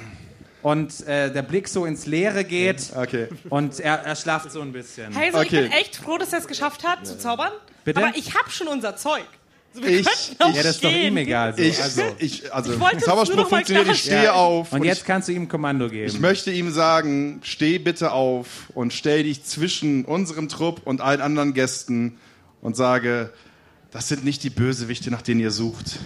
und 0.61 1.05
äh, 1.07 1.34
der 1.34 1.41
Blick 1.41 1.67
so 1.67 1.86
ins 1.86 2.05
Leere 2.05 2.43
geht 2.45 2.91
Okay. 2.95 3.28
und 3.49 3.80
er, 3.82 4.03
er 4.05 4.15
schlaft 4.15 4.51
so 4.51 4.61
ein 4.61 4.72
bisschen. 4.72 5.11
Hey, 5.13 5.32
so, 5.32 5.41
ich 5.41 5.47
Okay. 5.47 5.63
bin 5.63 5.72
echt 5.74 5.97
froh, 5.97 6.17
dass 6.17 6.32
er 6.32 6.39
es 6.39 6.47
geschafft 6.47 6.88
hat, 6.88 7.05
zu 7.05 7.17
zaubern. 7.17 7.51
Bitte? 7.84 7.99
Aber 8.05 8.15
ich 8.15 8.36
habe 8.38 8.49
schon 8.51 8.67
unser 8.67 8.95
Zeug. 8.95 9.26
So, 9.74 9.84
wir 9.84 9.89
Ich- 9.89 9.99
ich- 10.07 10.36
Ja, 10.39 10.47
das 10.51 10.65
ist 10.65 10.84
doch 10.84 10.91
ihm 10.91 11.17
egal. 11.17 11.55
So. 11.55 11.61
Ich, 11.61 11.82
also. 11.82 12.01
ich, 12.20 12.53
also, 12.53 12.74
Ich 12.74 12.80
wollte 12.80 12.97
es 12.97 13.01
nur 13.05 13.09
Zauberspruch 13.09 13.36
noch 13.38 13.43
mal 13.51 13.57
funktioniert, 13.57 13.88
ich 13.89 13.99
stehe 13.99 14.13
klarstellen. 14.22 14.36
auf. 14.39 14.72
Und 14.74 14.80
und 14.82 14.86
jetzt 14.86 15.05
kannst 15.05 15.28
du 15.28 15.32
ihm 15.34 15.47
Kommando 15.47 15.89
geben. 15.89 16.07
ich, 16.07 16.15
ich 16.15 16.20
möchte 16.20 16.51
ihm 16.51 16.72
sagen, 16.72 17.39
steh 17.43 17.78
bitte 17.80 18.11
auf 18.11 18.47
und 18.74 18.93
stell 18.93 19.24
dich 19.24 19.43
zwischen 19.43 20.05
unserem 20.05 20.49
Trupp 20.49 20.82
und 20.86 21.01
allen 21.01 21.22
anderen 21.22 21.53
Gästen 21.53 22.17
und 22.61 22.76
sage, 22.76 23.32
das 23.91 24.07
sind 24.07 24.24
nicht 24.24 24.43
die 24.43 24.49
Bösewichte, 24.49 25.11
nach 25.11 25.22
denen 25.22 25.39
ihr 25.39 25.51
sucht. 25.51 25.99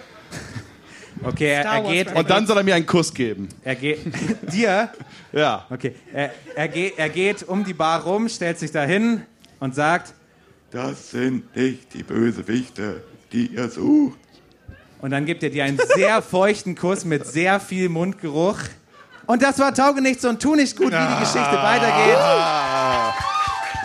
okay, 1.24 1.50
er, 1.50 1.64
er 1.64 1.82
geht. 1.82 2.14
Und 2.14 2.30
dann 2.30 2.46
soll 2.46 2.56
er 2.58 2.64
mir 2.64 2.74
einen 2.74 2.86
Kuss 2.86 3.14
geben. 3.14 3.48
Er 3.62 3.74
geht. 3.76 4.00
dir? 4.52 4.90
Ja. 5.32 5.66
Okay. 5.70 5.94
Er, 6.12 6.32
er, 6.54 6.68
geht, 6.68 6.98
er 6.98 7.08
geht 7.08 7.42
um 7.44 7.64
die 7.64 7.74
Bar 7.74 8.02
rum, 8.04 8.28
stellt 8.28 8.58
sich 8.58 8.70
dahin 8.72 9.22
und 9.60 9.74
sagt. 9.74 10.14
Das 10.74 11.12
sind 11.12 11.54
nicht 11.54 11.94
die 11.94 12.02
Bösewichte, 12.02 13.04
die 13.30 13.46
ihr 13.46 13.68
sucht. 13.68 14.18
Und 15.00 15.12
dann 15.12 15.24
gibt 15.24 15.44
er 15.44 15.50
dir 15.50 15.62
einen 15.62 15.78
sehr 15.94 16.20
feuchten 16.20 16.74
Kuss 16.74 17.04
mit 17.04 17.24
sehr 17.28 17.60
viel 17.60 17.88
Mundgeruch. 17.88 18.58
Und 19.26 19.40
das 19.40 19.60
war 19.60 19.72
Taugenichts 19.72 20.24
und 20.24 20.42
tu 20.42 20.56
nicht 20.56 20.76
gut, 20.76 20.90
wie 20.90 20.96
die 20.96 21.20
Geschichte 21.20 21.38
weitergeht. 21.38 22.18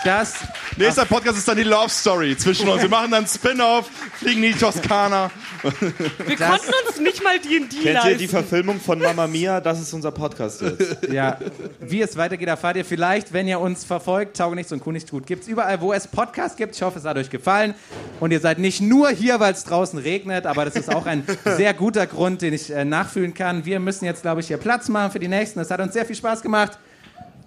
Das 0.03 0.33
Nächster 0.77 1.05
Podcast 1.05 1.37
ist 1.37 1.47
dann 1.47 1.57
die 1.57 1.63
Love 1.63 1.89
Story 1.89 2.37
zwischen 2.37 2.67
uns. 2.69 2.81
Wir 2.81 2.89
machen 2.89 3.11
dann 3.11 3.27
Spin-off, 3.27 3.89
fliegen 4.13 4.43
in 4.43 4.53
die 4.53 4.59
Toskana. 4.59 5.29
Wir 5.63 6.37
konnten 6.37 6.71
uns 6.87 6.99
nicht 7.01 7.23
mal 7.23 7.37
D&D 7.39 7.67
Kennt 7.67 7.83
ihr 7.85 7.93
leisten. 7.93 8.17
die 8.17 8.27
Verfilmung 8.27 8.79
von 8.79 8.99
Mamma 8.99 9.27
Mia? 9.27 9.59
Das 9.59 9.79
ist 9.81 9.91
unser 9.93 10.11
Podcast 10.11 10.61
jetzt. 10.61 11.09
Ja, 11.11 11.37
wie 11.81 12.01
es 12.01 12.15
weitergeht, 12.15 12.47
erfahrt 12.47 12.77
ihr 12.77 12.85
vielleicht, 12.85 13.33
wenn 13.33 13.47
ihr 13.47 13.59
uns 13.59 13.83
verfolgt. 13.83 14.37
Taugenichts 14.37 14.71
und 14.71 14.79
Kuh 14.81 14.91
nicht 14.91 15.09
gut 15.09 15.25
gibt 15.25 15.43
es 15.43 15.49
überall, 15.49 15.81
wo 15.81 15.91
es 15.91 16.07
Podcasts 16.07 16.55
gibt. 16.57 16.75
Ich 16.75 16.81
hoffe, 16.81 16.99
es 16.99 17.05
hat 17.05 17.17
euch 17.17 17.29
gefallen. 17.29 17.73
Und 18.19 18.31
ihr 18.31 18.39
seid 18.39 18.59
nicht 18.59 18.81
nur 18.81 19.09
hier, 19.09 19.39
weil 19.39 19.53
es 19.53 19.63
draußen 19.65 19.99
regnet, 19.99 20.45
aber 20.45 20.65
das 20.65 20.75
ist 20.75 20.93
auch 20.93 21.05
ein 21.05 21.23
sehr 21.45 21.73
guter 21.73 22.07
Grund, 22.07 22.41
den 22.41 22.53
ich 22.53 22.71
äh, 22.71 22.85
nachfühlen 22.85 23.33
kann. 23.33 23.65
Wir 23.65 23.79
müssen 23.79 24.05
jetzt, 24.05 24.21
glaube 24.21 24.41
ich, 24.41 24.47
hier 24.47 24.57
Platz 24.57 24.87
machen 24.87 25.11
für 25.11 25.19
die 25.19 25.27
nächsten. 25.27 25.59
Es 25.59 25.71
hat 25.71 25.79
uns 25.81 25.93
sehr 25.93 26.05
viel 26.05 26.15
Spaß 26.15 26.41
gemacht. 26.41 26.77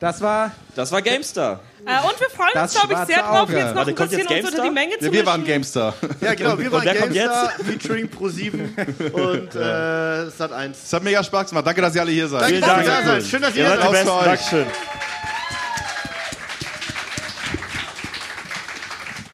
Das 0.03 0.21
war 0.21 0.51
Das 0.75 0.91
war 0.91 1.01
GameStar. 1.01 1.61
Äh, 1.87 1.97
und 2.05 2.19
wir 2.19 2.29
freuen 2.29 2.51
Das 2.55 2.75
uns, 2.75 2.81
glaube 2.81 2.93
ich, 2.95 3.15
sehr 3.15 3.23
drauf, 3.23 3.43
Auge. 3.43 3.53
jetzt 3.57 3.69
noch 3.69 3.75
Warte, 3.87 3.91
ein 3.91 3.95
bisschen 3.95 4.19
jetzt 4.29 4.45
uns 4.47 4.51
unter 4.51 4.63
die? 4.65 4.71
Menge 4.71 4.99
zu 4.99 5.05
Ja, 5.07 5.13
wir 5.13 5.27
waren. 5.27 5.45
Gamestar. 5.45 5.95
Ja, 6.21 6.35
genau. 6.35 6.59
Wir 6.59 6.73
waren 6.73 6.85
wer 6.85 6.95
kommt 6.97 7.13
GameStar, 7.15 7.51
featuring 7.65 8.09
Pro7 8.09 9.13
und 9.13 9.55
äh, 9.55 9.59
Sat1. 9.59 10.71
Es 10.73 10.93
hat 10.93 11.05
mega 11.05 11.23
Spaß 11.23 11.51
gemacht. 11.51 11.67
Danke, 11.67 11.83
dass 11.83 11.95
ihr 11.95 12.01
alle 12.01 12.11
hier 12.11 12.27
seid. 12.27 12.41
Danke, 12.43 12.55
Vielen 12.57 13.07
Dank. 13.07 13.23
Schön, 13.25 13.43
dass 13.43 13.55
ihr 13.55 13.65
Ihr 13.65 13.77
da 13.77 13.93
seid. 13.93 14.27
Dankeschön. 14.27 14.67